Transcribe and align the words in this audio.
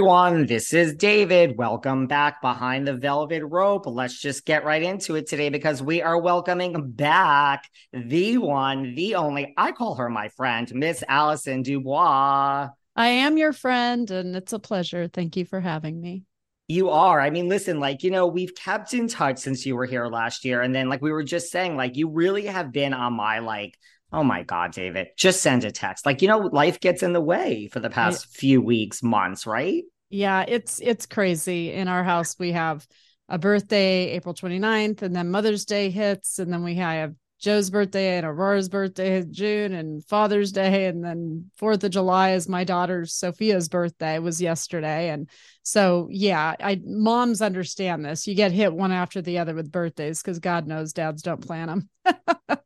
Everyone, 0.00 0.46
this 0.46 0.72
is 0.72 0.94
David. 0.94 1.58
Welcome 1.58 2.06
back 2.06 2.40
behind 2.40 2.88
the 2.88 2.94
velvet 2.94 3.44
rope. 3.44 3.84
Let's 3.84 4.18
just 4.18 4.46
get 4.46 4.64
right 4.64 4.82
into 4.82 5.14
it 5.16 5.26
today 5.26 5.50
because 5.50 5.82
we 5.82 6.00
are 6.00 6.18
welcoming 6.18 6.92
back 6.92 7.68
the 7.92 8.38
one, 8.38 8.94
the 8.94 9.16
only, 9.16 9.52
I 9.58 9.72
call 9.72 9.96
her 9.96 10.08
my 10.08 10.30
friend, 10.30 10.74
Miss 10.74 11.04
Allison 11.06 11.62
DuBois. 11.62 12.68
I 12.96 13.06
am 13.08 13.36
your 13.36 13.52
friend 13.52 14.10
and 14.10 14.34
it's 14.34 14.54
a 14.54 14.58
pleasure. 14.58 15.06
Thank 15.06 15.36
you 15.36 15.44
for 15.44 15.60
having 15.60 16.00
me. 16.00 16.24
You 16.66 16.88
are. 16.88 17.20
I 17.20 17.28
mean, 17.28 17.50
listen, 17.50 17.78
like, 17.78 18.02
you 18.02 18.10
know, 18.10 18.26
we've 18.26 18.54
kept 18.54 18.94
in 18.94 19.06
touch 19.06 19.40
since 19.40 19.66
you 19.66 19.76
were 19.76 19.84
here 19.84 20.06
last 20.06 20.46
year. 20.46 20.62
And 20.62 20.74
then, 20.74 20.88
like, 20.88 21.02
we 21.02 21.12
were 21.12 21.24
just 21.24 21.52
saying, 21.52 21.76
like, 21.76 21.98
you 21.98 22.08
really 22.08 22.46
have 22.46 22.72
been 22.72 22.94
on 22.94 23.12
my, 23.12 23.40
like, 23.40 23.76
Oh 24.12 24.24
my 24.24 24.42
God, 24.42 24.72
David, 24.72 25.08
just 25.16 25.40
send 25.40 25.64
a 25.64 25.70
text. 25.70 26.04
Like, 26.04 26.20
you 26.22 26.28
know, 26.28 26.38
life 26.38 26.80
gets 26.80 27.02
in 27.02 27.12
the 27.12 27.20
way 27.20 27.68
for 27.72 27.80
the 27.80 27.90
past 27.90 28.26
few 28.26 28.60
weeks, 28.60 29.02
months, 29.02 29.46
right? 29.46 29.84
Yeah, 30.08 30.44
it's 30.46 30.80
it's 30.80 31.06
crazy. 31.06 31.72
In 31.72 31.86
our 31.86 32.02
house, 32.02 32.36
we 32.38 32.52
have 32.52 32.86
a 33.28 33.38
birthday 33.38 34.10
April 34.10 34.34
29th, 34.34 35.02
and 35.02 35.14
then 35.14 35.30
Mother's 35.30 35.64
Day 35.64 35.90
hits, 35.90 36.40
and 36.40 36.52
then 36.52 36.64
we 36.64 36.74
have 36.74 37.14
Joe's 37.40 37.70
birthday 37.70 38.18
and 38.18 38.26
Aurora's 38.26 38.68
birthday 38.68 39.18
in 39.18 39.32
June 39.32 39.72
and 39.72 40.04
Father's 40.04 40.52
Day. 40.52 40.86
And 40.86 41.02
then 41.02 41.50
Fourth 41.56 41.82
of 41.82 41.90
July 41.90 42.32
is 42.32 42.48
my 42.48 42.64
daughter 42.64 43.06
Sophia's 43.06 43.68
birthday 43.68 44.18
was 44.18 44.42
yesterday. 44.42 45.08
And 45.08 45.28
so 45.62 46.08
yeah, 46.10 46.54
I 46.60 46.80
moms 46.84 47.40
understand 47.40 48.04
this. 48.04 48.26
You 48.26 48.34
get 48.34 48.52
hit 48.52 48.74
one 48.74 48.92
after 48.92 49.22
the 49.22 49.38
other 49.38 49.54
with 49.54 49.72
birthdays 49.72 50.20
because 50.20 50.38
God 50.38 50.66
knows 50.66 50.92
dads 50.92 51.22
don't 51.22 51.46
plan 51.46 51.88
them. 52.04 52.18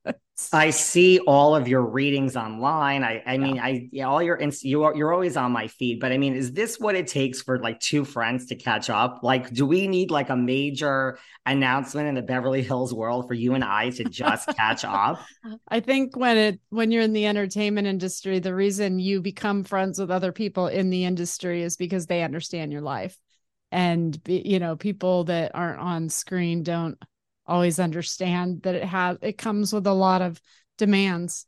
I 0.53 0.71
see 0.71 1.21
all 1.21 1.55
of 1.55 1.69
your 1.69 1.83
readings 1.83 2.35
online. 2.37 3.05
I, 3.05 3.23
I 3.25 3.39
mean, 3.39 3.61
I 3.61 3.89
yeah, 3.93 4.09
all 4.09 4.21
your 4.21 4.35
inst- 4.35 4.65
you 4.65 4.83
are 4.83 4.95
you're 4.95 5.13
always 5.13 5.37
on 5.37 5.53
my 5.53 5.69
feed. 5.69 6.01
But 6.01 6.11
I 6.11 6.19
mean, 6.19 6.35
is 6.35 6.53
this 6.53 6.79
what 6.81 6.97
it 6.97 7.07
takes 7.07 7.41
for 7.41 7.61
like 7.61 7.79
two 7.79 8.05
friends 8.05 8.47
to 8.47 8.57
catch 8.57 8.91
up? 8.91 9.21
Like, 9.23 9.53
do 9.53 9.65
we 9.65 9.87
need 9.87 10.11
like 10.11 10.31
a 10.31 10.37
major 10.37 11.19
announcement 11.47 12.09
in 12.09 12.17
the 12.17 12.23
Beverly 12.23 12.65
Hills 12.65 12.93
world 12.93 13.29
for 13.29 13.35
you 13.35 13.55
and 13.55 13.63
I 13.63 13.91
to 13.91 14.05
just 14.05 14.49
catch 14.57 14.85
up? 14.85 15.23
I 15.69 15.79
think 15.79 16.17
when 16.17 16.37
it 16.37 16.61
when 16.71 16.91
you're 16.91 17.03
in 17.03 17.13
the 17.13 17.27
entertainment 17.27 17.87
industry, 17.87 18.41
the 18.41 18.55
reason 18.55 18.99
you 18.99 19.23
become 19.23 19.63
friends 19.63 20.01
with 20.01 20.11
other 20.11 20.33
people 20.33 20.67
in 20.67 20.91
the 20.91 21.05
industry 21.05 21.63
is 21.63 21.77
because 21.77 22.07
they 22.07 22.25
understand 22.25 22.73
your 22.73 22.83
life, 22.83 23.17
and 23.71 24.21
you 24.27 24.59
know, 24.59 24.75
people 24.75 25.25
that 25.25 25.53
aren't 25.55 25.79
on 25.79 26.09
screen 26.09 26.65
don't 26.65 26.99
always 27.47 27.79
understand 27.79 28.63
that 28.63 28.75
it 28.75 28.85
has 28.85 29.19
it 29.21 29.39
comes 29.39 29.73
with 29.73 29.87
a 29.87 29.93
lot 29.93 30.23
of 30.23 30.41
demands 30.79 31.47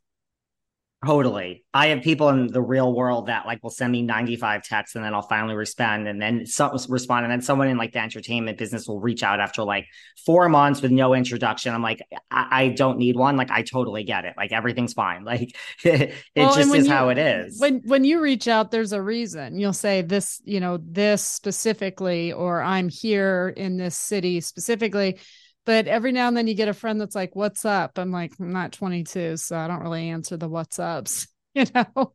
Totally. 1.05 1.63
I 1.75 1.87
have 1.87 2.01
people 2.01 2.29
in 2.29 2.47
the 2.47 2.61
real 2.61 2.91
world 2.91 3.27
that 3.27 3.45
like 3.45 3.61
will 3.61 3.69
send 3.69 3.91
me 3.91 4.01
95 4.01 4.63
texts 4.63 4.95
and 4.95 5.05
then 5.05 5.13
I'll 5.13 5.21
finally 5.21 5.53
respond 5.53 6.07
and 6.07 6.19
then 6.19 6.47
some 6.47 6.75
respond. 6.89 7.23
And 7.23 7.31
then 7.31 7.41
someone 7.41 7.67
in 7.67 7.77
like 7.77 7.93
the 7.93 7.99
entertainment 7.99 8.57
business 8.57 8.87
will 8.87 8.99
reach 8.99 9.21
out 9.21 9.39
after 9.39 9.61
like 9.61 9.85
four 10.25 10.49
months 10.49 10.81
with 10.81 10.89
no 10.89 11.13
introduction. 11.13 11.71
I'm 11.71 11.83
like, 11.83 12.01
I, 12.31 12.63
I 12.63 12.67
don't 12.69 12.97
need 12.97 13.15
one. 13.15 13.37
Like, 13.37 13.51
I 13.51 13.61
totally 13.61 14.05
get 14.05 14.25
it. 14.25 14.33
Like 14.37 14.51
everything's 14.51 14.93
fine. 14.93 15.23
Like 15.27 15.55
it 15.83 16.13
well, 16.37 16.55
just 16.55 16.73
is 16.73 16.87
you, 16.87 16.91
how 16.91 17.09
it 17.09 17.17
is. 17.17 17.59
When 17.59 17.81
when 17.83 18.05
you 18.05 18.21
reach 18.21 18.47
out, 18.47 18.71
there's 18.71 18.93
a 18.93 19.01
reason. 19.01 19.59
You'll 19.59 19.73
say 19.73 20.01
this, 20.01 20.41
you 20.45 20.61
know, 20.61 20.79
this 20.81 21.21
specifically, 21.21 22.31
or 22.31 22.61
I'm 22.61 22.87
here 22.87 23.53
in 23.57 23.75
this 23.75 23.97
city 23.97 24.39
specifically 24.39 25.19
but 25.67 25.85
every 25.85 26.13
now 26.13 26.29
and 26.29 26.37
then 26.37 26.47
you 26.47 26.53
get 26.55 26.69
a 26.69 26.73
friend 26.73 26.99
that's 26.99 27.13
like 27.13 27.35
what's 27.35 27.65
up? 27.65 27.99
I'm 27.99 28.11
like 28.11 28.31
i'm 28.39 28.53
not 28.53 28.71
22 28.71 29.37
so 29.37 29.55
i 29.55 29.67
don't 29.67 29.83
really 29.83 30.09
answer 30.09 30.37
the 30.37 30.47
what's 30.47 30.79
ups 30.79 31.27
you 31.53 31.65
know? 31.75 32.13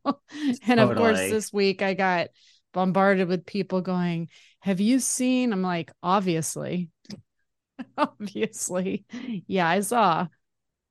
And 0.67 0.79
totally. 0.79 0.81
of 0.81 0.97
course 0.97 1.19
this 1.19 1.53
week 1.53 1.81
i 1.81 1.93
got 1.93 2.29
bombarded 2.73 3.27
with 3.27 3.45
people 3.45 3.81
going 3.81 4.29
have 4.59 4.81
you 4.81 4.99
seen 4.99 5.53
i'm 5.53 5.61
like 5.61 5.91
obviously. 6.01 6.89
Obviously. 7.97 9.03
Yeah 9.47 9.67
i 9.67 9.79
saw 9.79 10.27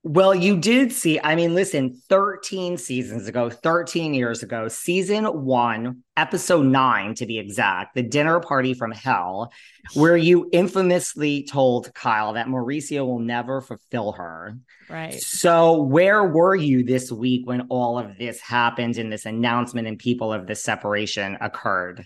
well, 0.04 0.34
you 0.34 0.58
did 0.58 0.90
see, 0.92 1.20
I 1.22 1.36
mean, 1.36 1.54
listen, 1.54 1.94
13 2.08 2.76
seasons 2.76 3.28
ago, 3.28 3.48
13 3.48 4.14
years 4.14 4.42
ago, 4.42 4.66
season 4.66 5.24
one, 5.26 6.02
episode 6.16 6.66
nine 6.66 7.14
to 7.14 7.26
be 7.26 7.38
exact, 7.38 7.94
the 7.94 8.02
dinner 8.02 8.40
party 8.40 8.74
from 8.74 8.90
hell, 8.90 9.52
where 9.94 10.16
you 10.16 10.48
infamously 10.52 11.44
told 11.44 11.94
Kyle 11.94 12.32
that 12.32 12.48
Mauricio 12.48 13.06
will 13.06 13.20
never 13.20 13.60
fulfill 13.60 14.10
her. 14.12 14.58
Right. 14.90 15.20
So, 15.20 15.80
where 15.82 16.24
were 16.24 16.56
you 16.56 16.82
this 16.82 17.12
week 17.12 17.46
when 17.46 17.68
all 17.68 17.96
of 17.96 18.18
this 18.18 18.40
happened 18.40 18.98
and 18.98 19.12
this 19.12 19.24
announcement 19.24 19.86
and 19.86 20.00
people 20.00 20.32
of 20.32 20.48
this 20.48 20.64
separation 20.64 21.38
occurred? 21.40 22.04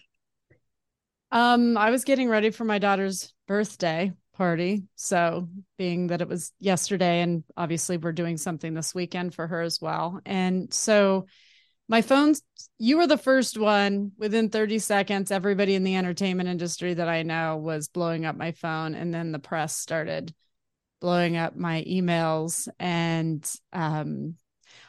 Um, 1.32 1.78
I 1.78 1.90
was 1.90 2.04
getting 2.04 2.28
ready 2.28 2.50
for 2.50 2.64
my 2.64 2.78
daughter's 2.78 3.32
birthday 3.48 4.12
party. 4.36 4.84
So, 4.94 5.48
being 5.78 6.08
that 6.08 6.20
it 6.20 6.28
was 6.28 6.52
yesterday, 6.58 7.20
and 7.20 7.44
obviously 7.56 7.96
we're 7.96 8.12
doing 8.12 8.36
something 8.36 8.74
this 8.74 8.94
weekend 8.94 9.34
for 9.34 9.46
her 9.46 9.60
as 9.60 9.80
well. 9.80 10.20
And 10.24 10.72
so, 10.72 11.26
my 11.88 12.02
phone's, 12.02 12.42
you 12.78 12.96
were 12.96 13.06
the 13.06 13.16
first 13.16 13.58
one 13.58 14.12
within 14.18 14.50
30 14.50 14.78
seconds. 14.80 15.30
Everybody 15.30 15.74
in 15.74 15.84
the 15.84 15.96
entertainment 15.96 16.48
industry 16.48 16.94
that 16.94 17.08
I 17.08 17.22
know 17.22 17.56
was 17.56 17.88
blowing 17.88 18.24
up 18.24 18.36
my 18.36 18.52
phone. 18.52 18.94
And 18.94 19.14
then 19.14 19.30
the 19.30 19.38
press 19.38 19.76
started 19.76 20.34
blowing 21.00 21.36
up 21.36 21.54
my 21.54 21.84
emails 21.86 22.68
and 22.80 23.48
um, 23.72 24.34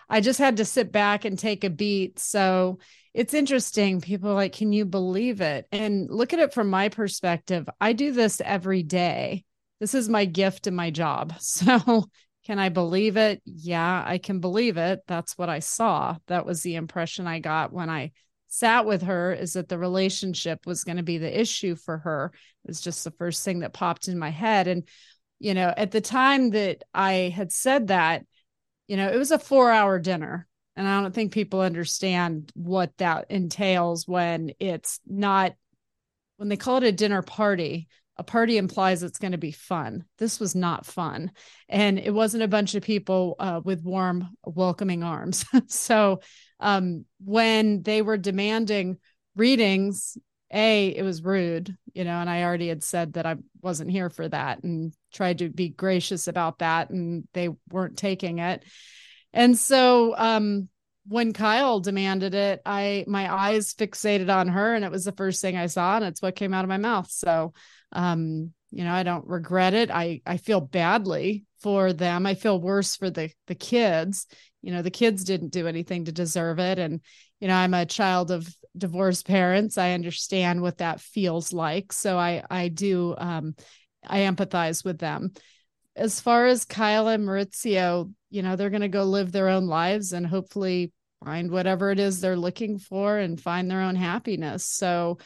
I 0.10 0.22
just 0.22 0.40
had 0.40 0.58
to 0.58 0.66
sit 0.66 0.92
back 0.92 1.26
and 1.26 1.38
take 1.38 1.64
a 1.64 1.70
beat. 1.70 2.20
So 2.20 2.80
it's 3.18 3.34
interesting. 3.34 4.00
People 4.00 4.36
like, 4.36 4.54
can 4.54 4.72
you 4.72 4.86
believe 4.86 5.42
it? 5.42 5.66
And 5.72 6.08
look 6.08 6.34
at 6.34 6.40
it 6.40 6.54
from 6.54 6.70
my 6.70 6.90
perspective. 6.90 7.68
I 7.82 7.94
do 7.94 8.12
this 8.12 8.40
every 8.46 8.84
day. 8.84 9.44
This 9.80 9.96
is 9.96 10.08
my 10.08 10.26
gift 10.26 10.68
and 10.68 10.78
my 10.78 10.92
job. 10.92 11.34
So 11.40 12.06
can 12.46 12.60
I 12.60 12.70
believe 12.70 13.18
it? 13.18 13.42
Yeah, 13.44 14.04
I 14.06 14.20
can 14.20 14.40
believe 14.40 14.78
it. 14.78 15.00
That's 15.08 15.36
what 15.36 15.50
I 15.50 15.60
saw. 15.60 16.18
That 16.28 16.46
was 16.46 16.62
the 16.62 16.76
impression 16.76 17.26
I 17.26 17.40
got 17.40 17.74
when 17.74 17.90
I 17.90 18.12
sat 18.50 18.86
with 18.86 19.02
her 19.02 19.34
is 19.34 19.54
that 19.54 19.68
the 19.68 19.80
relationship 19.80 20.68
was 20.68 20.84
going 20.84 20.98
to 20.98 21.04
be 21.04 21.18
the 21.18 21.42
issue 21.42 21.76
for 21.76 21.98
her. 21.98 22.32
It 22.66 22.68
was 22.68 22.82
just 22.82 23.04
the 23.04 23.12
first 23.12 23.44
thing 23.44 23.62
that 23.62 23.74
popped 23.74 24.08
in 24.08 24.20
my 24.20 24.30
head. 24.30 24.68
And, 24.68 24.88
you 25.40 25.56
know, 25.56 25.74
at 25.76 25.90
the 25.90 26.02
time 26.02 26.52
that 26.52 26.84
I 26.94 27.34
had 27.36 27.52
said 27.52 27.88
that, 27.88 28.26
you 28.88 28.96
know, 28.96 29.10
it 29.10 29.18
was 29.18 29.32
a 29.32 29.40
four 29.40 29.72
hour 29.72 29.98
dinner. 29.98 30.48
And 30.78 30.88
I 30.88 31.02
don't 31.02 31.14
think 31.14 31.34
people 31.34 31.60
understand 31.60 32.52
what 32.54 32.96
that 32.98 33.32
entails 33.32 34.08
when 34.08 34.52
it's 34.60 35.00
not, 35.08 35.54
when 36.38 36.50
they 36.50 36.56
call 36.56 36.78
it 36.78 36.84
a 36.84 36.92
dinner 36.92 37.24
party, 37.24 37.88
a 38.16 38.24
party 38.24 38.58
implies 38.58 39.02
it's 39.02 39.18
going 39.18 39.32
to 39.32 39.40
be 39.40 39.52
fun. 39.52 40.06
This 40.20 40.40
was 40.40 40.56
not 40.56 40.86
fun. 40.86 41.32
And 41.68 41.98
it 41.98 42.14
wasn't 42.14 42.44
a 42.44 42.48
bunch 42.48 42.76
of 42.76 42.84
people 42.84 43.36
uh, 43.40 43.62
with 43.64 43.84
warm, 43.84 44.30
welcoming 44.44 45.04
arms. 45.04 45.46
so 45.68 46.22
um, 46.60 47.06
when 47.24 47.82
they 47.82 48.04
were 48.04 48.18
demanding 48.18 48.98
readings, 49.36 50.16
A, 50.52 50.96
it 50.96 51.04
was 51.04 51.24
rude, 51.24 51.76
you 51.94 52.04
know, 52.04 52.20
and 52.20 52.30
I 52.30 52.44
already 52.44 52.68
had 52.68 52.84
said 52.84 53.14
that 53.14 53.26
I 53.26 53.36
wasn't 53.64 53.92
here 53.92 54.12
for 54.12 54.28
that 54.30 54.64
and 54.64 54.94
tried 55.12 55.40
to 55.40 55.50
be 55.50 55.70
gracious 55.70 56.28
about 56.28 56.60
that. 56.60 56.92
And 56.92 57.28
they 57.34 57.50
weren't 57.72 57.98
taking 57.98 58.40
it. 58.40 58.64
And 59.38 59.56
so 59.56 60.16
um, 60.18 60.68
when 61.08 61.32
Kyle 61.32 61.80
demanded 61.80 62.34
it, 62.34 62.60
I 62.66 63.06
my 63.08 63.32
eyes 63.32 63.72
fixated 63.76 64.34
on 64.34 64.48
her 64.48 64.74
and 64.74 64.84
it 64.84 64.90
was 64.90 65.06
the 65.06 65.12
first 65.12 65.42
thing 65.42 65.56
I 65.56 65.68
saw 65.68 65.96
and 65.96 66.06
it's 66.06 66.24
what 66.24 66.36
came 66.36 66.56
out 66.56 66.66
of 66.66 66.70
my 66.70 66.78
mouth. 66.78 67.10
So 67.12 67.54
um 67.94 68.52
you 68.70 68.84
know 68.84 68.92
i 68.92 69.04
don't 69.04 69.26
regret 69.28 69.74
it. 69.74 69.90
I 69.92 70.22
i 70.26 70.38
feel 70.38 70.60
badly 70.60 71.46
for 71.62 71.94
them. 71.94 72.26
I 72.26 72.34
feel 72.34 72.60
worse 72.60 72.96
for 72.96 73.12
the 73.12 73.30
the 73.46 73.56
kids. 73.56 74.26
You 74.64 74.72
know 74.72 74.82
the 74.82 74.92
kids 74.92 75.24
didn't 75.24 75.54
do 75.54 75.68
anything 75.68 76.06
to 76.06 76.12
deserve 76.12 76.60
it. 76.60 76.80
And 76.80 77.00
you 77.40 77.48
know 77.48 77.56
i'm 77.56 77.76
a 77.76 77.86
child 77.86 78.32
of 78.32 78.48
divorced 78.76 79.28
parents. 79.28 79.78
I 79.78 79.92
understand 79.92 80.64
what 80.64 80.80
that 80.80 81.00
feels 81.00 81.54
like. 81.54 81.94
So 81.94 82.18
i 82.18 82.44
i 82.50 82.70
do 82.70 83.16
um 83.18 83.56
i 84.06 84.22
empathize 84.22 84.84
with 84.84 84.98
them 84.98 85.32
as 85.98 86.22
far 86.22 86.46
as 86.46 86.66
kyle 86.66 87.08
and 87.08 87.28
mauricio 87.28 88.12
you 88.30 88.42
know 88.42 88.56
they're 88.56 88.70
going 88.70 88.82
to 88.82 88.88
go 88.88 89.04
live 89.04 89.32
their 89.32 89.50
own 89.50 89.68
lives 89.68 90.14
and 90.14 90.26
hopefully 90.26 90.92
find 91.26 91.50
whatever 91.52 91.92
it 91.92 92.00
is 92.00 92.22
they're 92.22 92.38
looking 92.38 92.78
for 92.78 93.18
and 93.18 93.42
find 93.42 93.70
their 93.70 93.82
own 93.82 93.96
happiness 93.96 94.66
so 94.66 95.18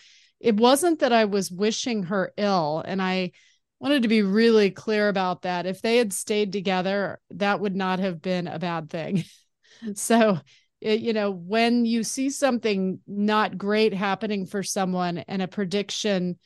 it 0.42 0.58
wasn't 0.58 1.00
that 1.00 1.14
I 1.14 1.26
was 1.26 1.52
wishing 1.52 2.04
her 2.04 2.34
ill. 2.36 2.84
And 2.86 3.02
I 3.02 3.32
wanted 3.80 4.02
to 4.02 4.08
be 4.08 4.24
really 4.24 4.72
clear 4.72 5.08
about 5.08 5.44
that. 5.44 5.66
If 5.66 5.82
they 5.82 5.98
had 5.98 6.12
stayed 6.12 6.52
together, 6.52 7.20
that 7.32 7.60
would 7.60 7.76
not 7.76 8.00
have 8.00 8.22
been 8.22 8.48
a 8.48 8.60
bad 8.60 8.90
thing. 8.90 9.24
so, 9.96 10.40
it, 10.82 11.00
you 11.00 11.14
know, 11.14 11.30
when 11.30 11.86
you 11.86 12.04
see 12.04 12.32
something 12.32 13.00
not 13.06 13.58
great 13.58 13.94
happening 13.94 14.48
for 14.48 14.64
someone 14.64 15.20
and 15.20 15.42
a 15.44 15.48
prediction 15.48 16.40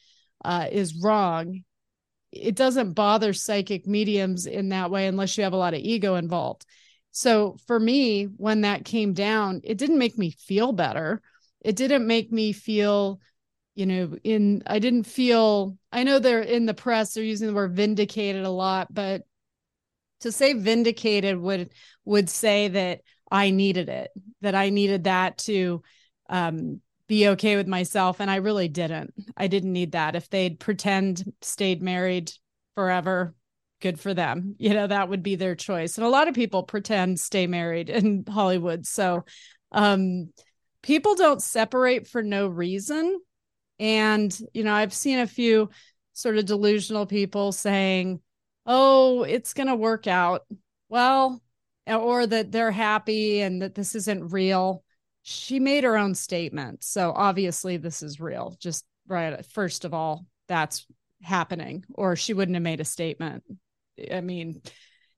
uh, 0.43 0.67
is 0.69 1.01
wrong, 1.01 1.63
it 2.35 2.55
doesn't 2.55 2.93
bother 2.93 3.33
psychic 3.33 3.87
mediums 3.87 4.45
in 4.45 4.69
that 4.69 4.91
way 4.91 5.07
unless 5.07 5.37
you 5.37 5.43
have 5.43 5.53
a 5.53 5.57
lot 5.57 5.73
of 5.73 5.79
ego 5.79 6.15
involved. 6.15 6.65
So 7.11 7.57
for 7.65 7.79
me, 7.79 8.25
when 8.25 8.61
that 8.61 8.85
came 8.85 9.13
down, 9.13 9.61
it 9.63 9.77
didn't 9.77 9.99
make 9.99 10.17
me 10.17 10.31
feel 10.31 10.73
better. 10.73 11.21
It 11.61 11.75
didn't 11.75 12.05
make 12.05 12.31
me 12.31 12.51
feel 12.51 13.19
you 13.75 13.85
know 13.85 14.15
in 14.23 14.63
i 14.65 14.79
didn't 14.79 15.03
feel 15.03 15.77
i 15.91 16.03
know 16.03 16.17
they're 16.17 16.41
in 16.41 16.65
the 16.65 16.73
press 16.73 17.13
they're 17.13 17.23
using 17.23 17.47
the 17.47 17.53
word 17.53 17.75
vindicated 17.75 18.45
a 18.45 18.49
lot 18.49 18.91
but 18.93 19.23
to 20.21 20.31
say 20.31 20.53
vindicated 20.53 21.37
would 21.37 21.69
would 22.05 22.29
say 22.29 22.69
that 22.69 23.01
i 23.29 23.49
needed 23.49 23.89
it 23.89 24.11
that 24.41 24.55
i 24.55 24.69
needed 24.69 25.03
that 25.03 25.37
to 25.37 25.83
um 26.29 26.79
be 27.07 27.27
okay 27.29 27.55
with 27.55 27.67
myself 27.67 28.19
and 28.19 28.31
i 28.31 28.37
really 28.37 28.67
didn't. 28.67 29.13
I 29.37 29.47
didn't 29.47 29.73
need 29.73 29.91
that. 29.91 30.15
If 30.15 30.29
they'd 30.29 30.59
pretend 30.59 31.33
stayed 31.41 31.81
married 31.81 32.31
forever 32.75 33.35
good 33.81 33.99
for 33.99 34.13
them. 34.13 34.55
You 34.59 34.73
know 34.73 34.87
that 34.87 35.09
would 35.09 35.21
be 35.23 35.35
their 35.35 35.55
choice. 35.55 35.97
And 35.97 36.05
a 36.05 36.09
lot 36.09 36.27
of 36.27 36.35
people 36.35 36.63
pretend 36.63 37.19
stay 37.19 37.47
married 37.47 37.89
in 37.89 38.25
hollywood. 38.27 38.85
So 38.85 39.25
um 39.71 40.29
people 40.85 41.15
don't 41.15 41.41
separate 41.41 42.07
for 42.07 42.21
no 42.21 42.47
reason. 42.47 43.19
And, 43.79 44.37
you 44.53 44.63
know, 44.63 44.73
I've 44.73 44.93
seen 44.93 45.19
a 45.19 45.27
few 45.27 45.69
sort 46.13 46.37
of 46.37 46.45
delusional 46.45 47.07
people 47.07 47.51
saying, 47.51 48.21
oh, 48.65 49.23
it's 49.23 49.53
going 49.53 49.67
to 49.67 49.75
work 49.75 50.07
out. 50.07 50.43
Well, 50.87 51.41
or 51.87 52.25
that 52.25 52.51
they're 52.51 52.71
happy 52.71 53.41
and 53.41 53.61
that 53.61 53.75
this 53.75 53.95
isn't 53.95 54.31
real. 54.31 54.83
She 55.27 55.59
made 55.59 55.83
her 55.83 55.97
own 55.97 56.13
statement. 56.13 56.83
So 56.83 57.11
obviously, 57.15 57.77
this 57.77 58.03
is 58.03 58.19
real. 58.19 58.55
Just 58.59 58.85
right. 59.07 59.43
First 59.43 59.83
of 59.83 59.91
all, 59.91 60.27
that's 60.47 60.85
happening, 61.23 61.83
or 61.95 62.15
she 62.15 62.35
wouldn't 62.35 62.55
have 62.55 62.61
made 62.61 62.79
a 62.79 62.85
statement. 62.85 63.43
I 64.11 64.21
mean, 64.21 64.61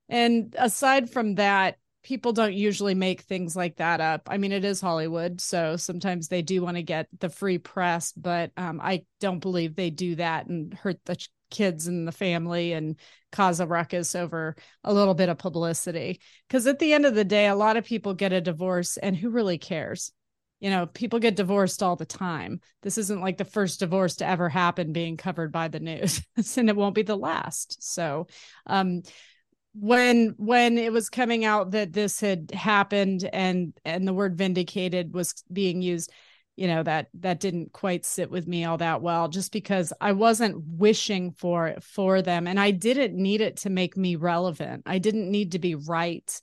and 0.07 0.55
aside 0.57 1.09
from 1.09 1.35
that, 1.35 1.75
people 2.03 2.31
don't 2.31 2.53
usually 2.53 2.95
make 2.95 3.19
things 3.19 3.53
like 3.53 3.75
that 3.77 3.99
up. 3.99 4.29
I 4.31 4.37
mean, 4.37 4.53
it 4.53 4.63
is 4.63 4.79
Hollywood, 4.79 5.41
so 5.41 5.75
sometimes 5.75 6.29
they 6.29 6.41
do 6.41 6.61
want 6.61 6.77
to 6.77 6.83
get 6.83 7.09
the 7.19 7.27
free 7.27 7.57
press, 7.57 8.13
but 8.13 8.51
um, 8.55 8.79
I 8.81 9.03
don't 9.19 9.39
believe 9.39 9.75
they 9.75 9.89
do 9.89 10.15
that 10.15 10.47
and 10.47 10.73
hurt 10.73 11.01
the 11.03 11.17
kids 11.49 11.87
and 11.87 12.07
the 12.07 12.11
family 12.11 12.73
and 12.73 12.97
cause 13.31 13.59
a 13.59 13.67
ruckus 13.67 14.15
over 14.15 14.55
a 14.83 14.93
little 14.93 15.13
bit 15.13 15.29
of 15.29 15.37
publicity. 15.37 16.21
Because 16.47 16.67
at 16.67 16.79
the 16.79 16.93
end 16.93 17.05
of 17.05 17.15
the 17.15 17.25
day, 17.25 17.47
a 17.47 17.55
lot 17.55 17.77
of 17.77 17.85
people 17.85 18.13
get 18.13 18.33
a 18.33 18.41
divorce, 18.41 18.97
and 18.97 19.15
who 19.15 19.29
really 19.29 19.57
cares? 19.57 20.11
You 20.59 20.71
know, 20.71 20.87
people 20.87 21.19
get 21.19 21.35
divorced 21.35 21.83
all 21.83 21.95
the 21.95 22.05
time. 22.05 22.61
This 22.81 22.97
isn't 22.97 23.21
like 23.21 23.37
the 23.37 23.45
first 23.45 23.79
divorce 23.79 24.15
to 24.17 24.27
ever 24.27 24.49
happen 24.49 24.91
being 24.91 25.17
covered 25.17 25.51
by 25.51 25.67
the 25.67 25.79
news, 25.79 26.21
and 26.57 26.69
it 26.69 26.75
won't 26.75 26.95
be 26.95 27.03
the 27.03 27.17
last. 27.17 27.83
So, 27.83 28.27
um, 28.65 29.03
when 29.79 30.33
when 30.37 30.77
it 30.77 30.91
was 30.91 31.09
coming 31.09 31.45
out 31.45 31.71
that 31.71 31.93
this 31.93 32.19
had 32.19 32.49
happened 32.51 33.29
and 33.31 33.73
and 33.85 34.07
the 34.07 34.13
word 34.13 34.35
vindicated 34.35 35.13
was 35.13 35.43
being 35.51 35.83
used 35.83 36.11
you 36.57 36.67
know 36.67 36.83
that 36.83 37.07
that 37.13 37.39
didn't 37.39 37.71
quite 37.71 38.05
sit 38.05 38.29
with 38.29 38.47
me 38.47 38.65
all 38.65 38.77
that 38.77 39.01
well 39.01 39.29
just 39.29 39.51
because 39.51 39.93
i 40.01 40.11
wasn't 40.11 40.61
wishing 40.67 41.31
for 41.31 41.67
it 41.67 41.83
for 41.83 42.21
them 42.21 42.47
and 42.47 42.59
i 42.59 42.71
didn't 42.71 43.15
need 43.15 43.39
it 43.39 43.57
to 43.57 43.69
make 43.69 43.95
me 43.95 44.15
relevant 44.15 44.83
i 44.85 44.97
didn't 44.97 45.31
need 45.31 45.53
to 45.53 45.59
be 45.59 45.75
right 45.75 46.41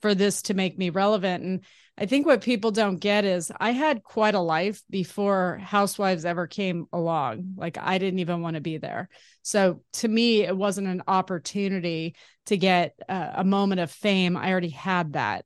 for 0.00 0.14
this 0.14 0.42
to 0.42 0.54
make 0.54 0.78
me 0.78 0.88
relevant 0.88 1.42
and 1.44 1.60
I 2.00 2.06
think 2.06 2.24
what 2.24 2.40
people 2.40 2.70
don't 2.70 2.96
get 2.96 3.26
is 3.26 3.52
I 3.60 3.72
had 3.72 4.02
quite 4.02 4.34
a 4.34 4.40
life 4.40 4.82
before 4.88 5.60
Housewives 5.62 6.24
ever 6.24 6.46
came 6.46 6.86
along. 6.94 7.56
Like 7.58 7.76
I 7.78 7.98
didn't 7.98 8.20
even 8.20 8.40
want 8.40 8.54
to 8.54 8.62
be 8.62 8.78
there. 8.78 9.10
So 9.42 9.82
to 9.94 10.08
me, 10.08 10.42
it 10.42 10.56
wasn't 10.56 10.88
an 10.88 11.02
opportunity 11.06 12.16
to 12.46 12.56
get 12.56 12.98
a, 13.06 13.32
a 13.36 13.44
moment 13.44 13.82
of 13.82 13.90
fame. 13.90 14.38
I 14.38 14.50
already 14.50 14.70
had 14.70 15.12
that 15.12 15.44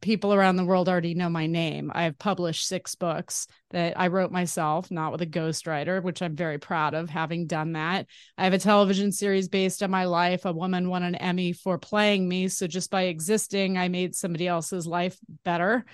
people 0.00 0.32
around 0.32 0.56
the 0.56 0.64
world 0.64 0.88
already 0.88 1.14
know 1.14 1.28
my 1.28 1.46
name. 1.46 1.90
I've 1.94 2.18
published 2.18 2.66
six 2.66 2.94
books 2.94 3.46
that 3.70 3.98
I 3.98 4.08
wrote 4.08 4.30
myself, 4.30 4.90
not 4.90 5.12
with 5.12 5.22
a 5.22 5.26
ghostwriter, 5.26 6.02
which 6.02 6.22
I'm 6.22 6.36
very 6.36 6.58
proud 6.58 6.94
of 6.94 7.10
having 7.10 7.46
done 7.46 7.72
that. 7.72 8.06
I 8.38 8.44
have 8.44 8.52
a 8.52 8.58
television 8.58 9.12
series 9.12 9.48
based 9.48 9.82
on 9.82 9.90
my 9.90 10.04
life. 10.04 10.44
A 10.44 10.52
woman 10.52 10.88
won 10.88 11.02
an 11.02 11.14
Emmy 11.14 11.52
for 11.52 11.78
playing 11.78 12.28
me. 12.28 12.48
So 12.48 12.66
just 12.66 12.90
by 12.90 13.02
existing, 13.02 13.78
I 13.78 13.88
made 13.88 14.14
somebody 14.14 14.46
else's 14.46 14.86
life 14.86 15.18
better. 15.44 15.84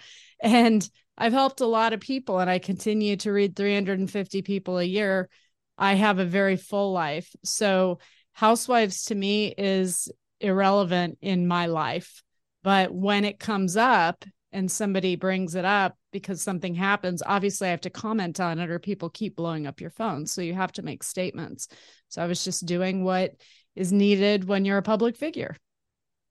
And 0.41 0.89
I've 1.19 1.33
helped 1.33 1.61
a 1.61 1.67
lot 1.67 1.93
of 1.93 2.01
people, 2.01 2.39
and 2.39 2.49
I 2.49 2.59
continue 2.59 3.17
to 3.17 3.33
read 3.33 3.55
350 3.55 4.43
people 4.43 4.79
a 4.79 4.85
year. 4.85 5.29
I 5.77 5.95
have 5.95 6.19
a 6.19 6.25
very 6.25 6.57
full 6.57 6.93
life. 6.93 7.31
So, 7.45 7.99
Housewives 8.33 9.05
to 9.07 9.15
me 9.15 9.49
is 9.59 10.11
irrelevant 10.41 11.19
in 11.21 11.47
my 11.47 11.67
life 11.67 12.23
but 12.63 12.93
when 12.93 13.25
it 13.25 13.39
comes 13.39 13.77
up 13.77 14.25
and 14.53 14.71
somebody 14.71 15.17
brings 15.17 15.55
it 15.55 15.65
up 15.65 15.97
because 16.13 16.43
something 16.43 16.75
happens, 16.75 17.23
obviously 17.25 17.69
I 17.69 17.71
have 17.71 17.81
to 17.83 17.91
comment 17.91 18.41
on 18.41 18.59
it 18.59 18.71
or 18.71 18.79
people 18.79 19.11
keep 19.11 19.37
blowing 19.37 19.67
up 19.67 19.81
your 19.81 19.91
phone. 19.91 20.27
So 20.27 20.43
you 20.43 20.55
have 20.55 20.73
to 20.73 20.83
make 20.83 21.03
statements. 21.03 21.69
So 22.09 22.23
I 22.23 22.27
was 22.27 22.45
just 22.45 22.67
doing 22.67 23.05
what 23.05 23.35
is 23.77 23.93
needed 23.93 24.45
when 24.45 24.65
you're 24.65 24.79
a 24.79 24.83
public 24.83 25.17
figure. 25.17 25.57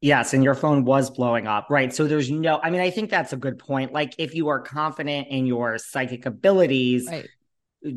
Yes, 0.02 0.34
and 0.34 0.44
your 0.44 0.56
phone 0.56 0.86
was 0.86 1.10
blowing 1.10 1.46
up, 1.46 1.68
right? 1.70 1.94
So 1.94 2.08
there's 2.08 2.32
no, 2.32 2.60
I 2.64 2.70
mean, 2.70 2.80
I 2.80 2.90
think 2.90 3.10
that's 3.10 3.34
a 3.34 3.38
good 3.38 3.60
point. 3.60 3.92
Like, 3.92 4.16
if 4.18 4.34
you 4.34 4.48
are 4.48 4.62
confident 4.62 5.28
in 5.30 5.46
your 5.46 5.78
psychic 5.78 6.26
abilities, 6.26 7.06
right. 7.10 7.28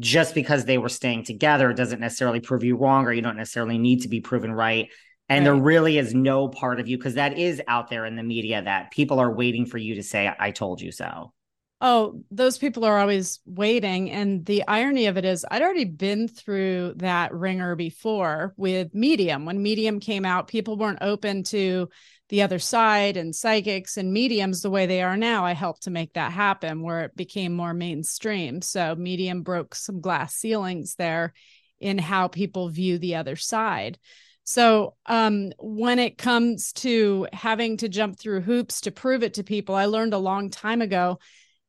just 0.01 0.35
because 0.35 0.65
they 0.65 0.79
were 0.79 0.89
staying 0.89 1.25
together 1.25 1.73
doesn't 1.73 2.01
necessarily 2.01 2.41
prove 2.41 2.65
you 2.65 2.77
wrong, 2.77 3.05
or 3.07 3.13
you 3.13 3.23
don't 3.23 3.37
necessarily 3.37 3.79
need 3.79 4.03
to 4.03 4.09
be 4.09 4.21
proven 4.21 4.51
right. 4.53 4.89
And 5.33 5.47
right. 5.47 5.53
there 5.53 5.63
really 5.63 5.97
is 5.97 6.15
no 6.15 6.47
part 6.49 6.79
of 6.79 6.89
you 6.89 6.99
because 6.99 7.15
that 7.15 7.39
is 7.39 7.63
out 7.67 7.89
there 7.89 8.05
in 8.05 8.17
the 8.17 8.23
media 8.23 8.61
that 8.61 8.91
people 8.91 9.19
are 9.19 9.33
waiting 9.33 9.65
for 9.65 9.79
you 9.79 9.95
to 9.95 10.03
say, 10.03 10.31
I 10.39 10.51
told 10.51 10.83
you 10.83 10.93
so. 10.93 11.33
Oh, 11.81 12.23
those 12.31 12.59
people 12.59 12.85
are 12.85 12.99
always 12.99 13.41
waiting. 13.47 14.11
And 14.11 14.45
the 14.45 14.63
irony 14.69 15.07
of 15.07 15.17
it 15.17 15.25
is, 15.25 15.47
I'd 15.51 15.63
already 15.63 15.87
been 15.87 16.29
through 16.29 16.95
that 16.97 17.33
wringer 17.33 17.75
before 17.75 18.53
with 18.59 18.95
Medium. 18.95 19.47
When 19.47 19.63
Medium 19.63 20.01
came 20.01 20.27
out, 20.27 20.49
people 20.49 20.77
weren't 20.77 20.99
open 21.01 21.45
to 21.45 21.89
the 22.29 22.43
other 22.43 22.59
side 22.59 23.17
and 23.17 23.35
psychics 23.35 23.97
and 23.97 24.13
mediums 24.13 24.61
the 24.61 24.71
way 24.71 24.85
they 24.85 25.03
are 25.03 25.17
now. 25.17 25.47
I 25.47 25.55
helped 25.55 25.85
to 25.85 25.91
make 25.91 26.13
that 26.13 26.33
happen 26.33 26.83
where 26.83 27.01
it 27.01 27.17
became 27.17 27.55
more 27.55 27.75
mainstream. 27.75 28.61
So, 28.61 28.95
Medium 28.95 29.43
broke 29.43 29.75
some 29.75 30.03
glass 30.03 30.35
ceilings 30.35 30.95
there 30.97 31.33
in 31.81 31.97
how 31.97 32.29
people 32.29 32.69
view 32.69 32.99
the 32.99 33.17
other 33.17 33.37
side. 33.37 33.99
So, 34.45 34.95
um, 35.07 35.53
when 35.59 35.99
it 35.99 36.19
comes 36.19 36.73
to 36.75 37.29
having 37.33 37.77
to 37.79 37.89
jump 37.89 38.19
through 38.19 38.41
hoops 38.41 38.81
to 38.83 38.91
prove 38.91 39.23
it 39.23 39.35
to 39.35 39.45
people, 39.45 39.75
I 39.75 39.87
learned 39.87 40.15
a 40.15 40.19
long 40.19 40.51
time 40.51 40.83
ago 40.83 41.19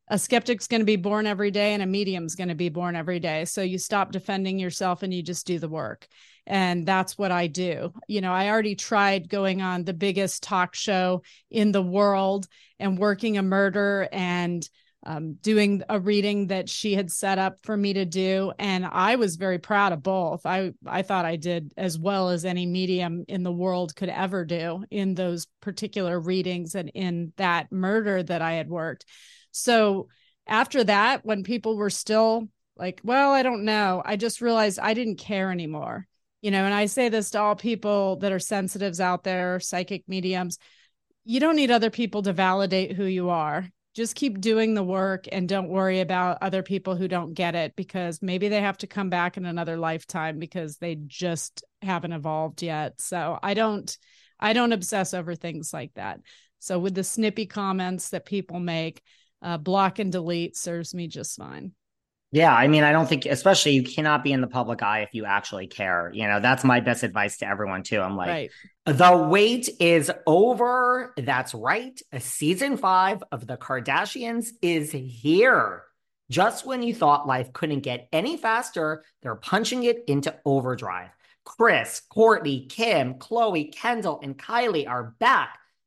a 0.09 0.19
skeptic's 0.19 0.67
going 0.67 0.81
to 0.81 0.85
be 0.85 0.97
born 0.97 1.25
every 1.25 1.49
day 1.49 1.73
and 1.73 1.81
a 1.81 1.85
medium's 1.85 2.35
going 2.35 2.49
to 2.49 2.55
be 2.55 2.69
born 2.69 2.95
every 2.95 3.19
day. 3.19 3.45
So 3.45 3.61
you 3.61 3.77
stop 3.77 4.11
defending 4.11 4.59
yourself 4.59 5.01
and 5.01 5.13
you 5.13 5.23
just 5.23 5.47
do 5.47 5.59
the 5.59 5.69
work. 5.69 6.07
And 6.45 6.85
that's 6.85 7.17
what 7.17 7.31
I 7.31 7.47
do. 7.47 7.93
You 8.07 8.19
know, 8.21 8.33
I 8.33 8.49
already 8.49 8.75
tried 8.75 9.29
going 9.29 9.61
on 9.61 9.85
the 9.85 9.93
biggest 9.93 10.43
talk 10.43 10.75
show 10.75 11.23
in 11.49 11.71
the 11.71 11.81
world 11.81 12.47
and 12.79 12.97
working 12.97 13.37
a 13.37 13.43
murder 13.43 14.09
and 14.11 14.67
um, 15.05 15.33
doing 15.41 15.83
a 15.89 15.99
reading 15.99 16.47
that 16.47 16.69
she 16.69 16.93
had 16.93 17.11
set 17.11 17.37
up 17.37 17.57
for 17.63 17.75
me 17.75 17.93
to 17.93 18.05
do. 18.05 18.53
And 18.57 18.85
I 18.85 19.15
was 19.15 19.35
very 19.35 19.59
proud 19.59 19.91
of 19.91 20.03
both. 20.03 20.45
I, 20.45 20.71
I 20.85 21.01
thought 21.01 21.25
I 21.25 21.35
did 21.35 21.73
as 21.77 21.99
well 21.99 22.29
as 22.29 22.45
any 22.45 22.65
medium 22.65 23.25
in 23.27 23.43
the 23.43 23.51
world 23.51 23.95
could 23.95 24.09
ever 24.09 24.45
do 24.45 24.85
in 24.89 25.15
those 25.15 25.47
particular 25.61 26.19
readings 26.19 26.75
and 26.75 26.89
in 26.93 27.33
that 27.37 27.71
murder 27.71 28.23
that 28.23 28.41
I 28.41 28.53
had 28.53 28.69
worked. 28.69 29.05
So 29.51 30.07
after 30.47 30.83
that, 30.85 31.25
when 31.25 31.43
people 31.43 31.77
were 31.77 31.89
still 31.89 32.47
like, 32.75 33.01
well, 33.03 33.31
I 33.31 33.43
don't 33.43 33.65
know, 33.65 34.01
I 34.03 34.15
just 34.15 34.41
realized 34.41 34.79
I 34.79 34.93
didn't 34.93 35.17
care 35.17 35.51
anymore. 35.51 36.07
You 36.41 36.51
know, 36.51 36.65
and 36.65 36.73
I 36.73 36.87
say 36.87 37.07
this 37.07 37.31
to 37.31 37.39
all 37.39 37.55
people 37.55 38.17
that 38.17 38.33
are 38.33 38.39
sensitives 38.39 38.99
out 38.99 39.23
there, 39.23 39.61
psychic 39.61 40.03
mediums. 40.09 40.57
You 41.23 41.39
don't 41.39 41.55
need 41.55 41.71
other 41.71 41.89
people 41.89 42.21
to 42.23 42.33
validate 42.33 42.91
who 42.91 43.05
you 43.05 43.29
are. 43.29 43.65
Just 43.93 44.15
keep 44.15 44.41
doing 44.41 44.73
the 44.73 44.83
work 44.83 45.25
and 45.31 45.47
don't 45.47 45.69
worry 45.69 45.99
about 45.99 46.39
other 46.41 46.63
people 46.63 46.95
who 46.95 47.07
don't 47.07 47.33
get 47.33 47.53
it 47.53 47.75
because 47.75 48.21
maybe 48.21 48.49
they 48.49 48.61
have 48.61 48.77
to 48.79 48.87
come 48.87 49.09
back 49.09 49.37
in 49.37 49.45
another 49.45 49.77
lifetime 49.77 50.39
because 50.39 50.77
they 50.77 50.95
just 50.95 51.63
haven't 51.81 52.13
evolved 52.13 52.63
yet. 52.63 52.99
So 52.99 53.37
I 53.43 53.53
don't 53.53 53.95
I 54.39 54.53
don't 54.53 54.73
obsess 54.73 55.13
over 55.13 55.35
things 55.35 55.73
like 55.73 55.93
that. 55.93 56.19
So 56.59 56.79
with 56.79 56.95
the 56.95 57.03
snippy 57.03 57.45
comments 57.45 58.09
that 58.09 58.25
people 58.25 58.59
make, 58.59 59.01
uh, 59.41 59.57
block 59.57 59.99
and 59.99 60.11
delete 60.11 60.57
serves 60.57 60.93
me 60.93 61.07
just 61.07 61.37
fine. 61.37 61.73
Yeah, 62.33 62.51
I 62.51 62.67
mean, 62.67 62.83
I 62.83 62.91
don't 62.91 63.07
think, 63.07 63.27
especially 63.27 63.73
you 63.73 63.83
cannot 63.83 64.23
be 64.23 64.31
in 64.31 64.41
the 64.41 64.47
public 64.47 64.81
eye 64.81 65.01
if 65.01 65.09
you 65.13 65.23
actually 65.23 65.67
care. 65.67 66.09
You 66.15 66.27
know, 66.27 66.39
that's 66.39 66.63
my 66.63 66.79
best 66.79 67.03
advice 67.03 67.37
to 67.37 67.47
everyone, 67.47 67.83
too. 67.83 68.01
I'm 68.01 68.17
like, 68.17 68.27
right. 68.27 68.51
the 68.87 69.27
wait 69.29 69.69
is 69.79 70.11
over. 70.25 71.13
That's 71.15 71.53
right. 71.53 72.01
A 72.11 72.19
season 72.19 72.77
five 72.77 73.23
of 73.31 73.45
The 73.45 73.55
Kardashians 73.55 74.47
is 74.63 74.91
here. 74.91 75.83
Just 76.31 76.65
when 76.65 76.81
you 76.81 76.95
thought 76.95 77.27
life 77.27 77.53
couldn't 77.53 77.81
get 77.81 78.07
any 78.11 78.35
faster, 78.35 79.03
they're 79.21 79.35
punching 79.35 79.83
it 79.83 80.03
into 80.07 80.35
overdrive. 80.43 81.09
Kris, 81.45 82.01
Kourtney, 82.11 82.67
Kim, 82.67 83.13
Khloé, 83.15 83.71
Kendall, 83.71 84.19
and 84.23 84.35
Kylie 84.35 84.89
are 84.89 85.13
back 85.19 85.59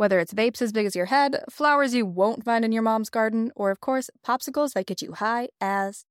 Whether 0.00 0.18
it's 0.18 0.32
vapes 0.32 0.62
as 0.62 0.72
big 0.72 0.86
as 0.86 0.96
your 0.96 1.10
head, 1.10 1.44
flowers 1.50 1.92
you 1.94 2.06
won't 2.06 2.42
find 2.42 2.64
in 2.64 2.72
your 2.72 2.80
mom's 2.80 3.10
garden, 3.10 3.52
or 3.54 3.70
of 3.70 3.82
course, 3.82 4.08
popsicles 4.26 4.72
that 4.72 4.86
get 4.86 5.02
you 5.02 5.12
high 5.12 5.48
as. 5.60 6.06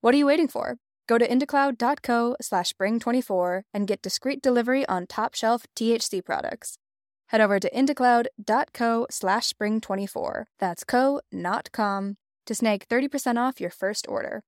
What 0.00 0.14
are 0.14 0.16
you 0.16 0.26
waiting 0.26 0.46
for? 0.46 0.76
Go 1.08 1.18
to 1.18 1.26
indacloud.co 1.26 2.36
slash 2.40 2.72
spring24 2.72 3.62
and 3.74 3.88
get 3.88 4.02
discreet 4.02 4.40
delivery 4.40 4.86
on 4.86 5.08
top 5.08 5.34
shelf 5.34 5.66
THC 5.74 6.24
products. 6.24 6.78
Head 7.30 7.40
over 7.40 7.58
to 7.58 7.68
indacloud.co 7.68 9.06
slash 9.10 9.52
spring24. 9.52 10.44
That's 10.60 10.84
co, 10.84 11.20
not 11.32 11.72
com, 11.72 12.18
to 12.46 12.54
snag 12.54 12.86
30% 12.86 13.36
off 13.36 13.60
your 13.60 13.70
first 13.70 14.06
order. 14.08 14.44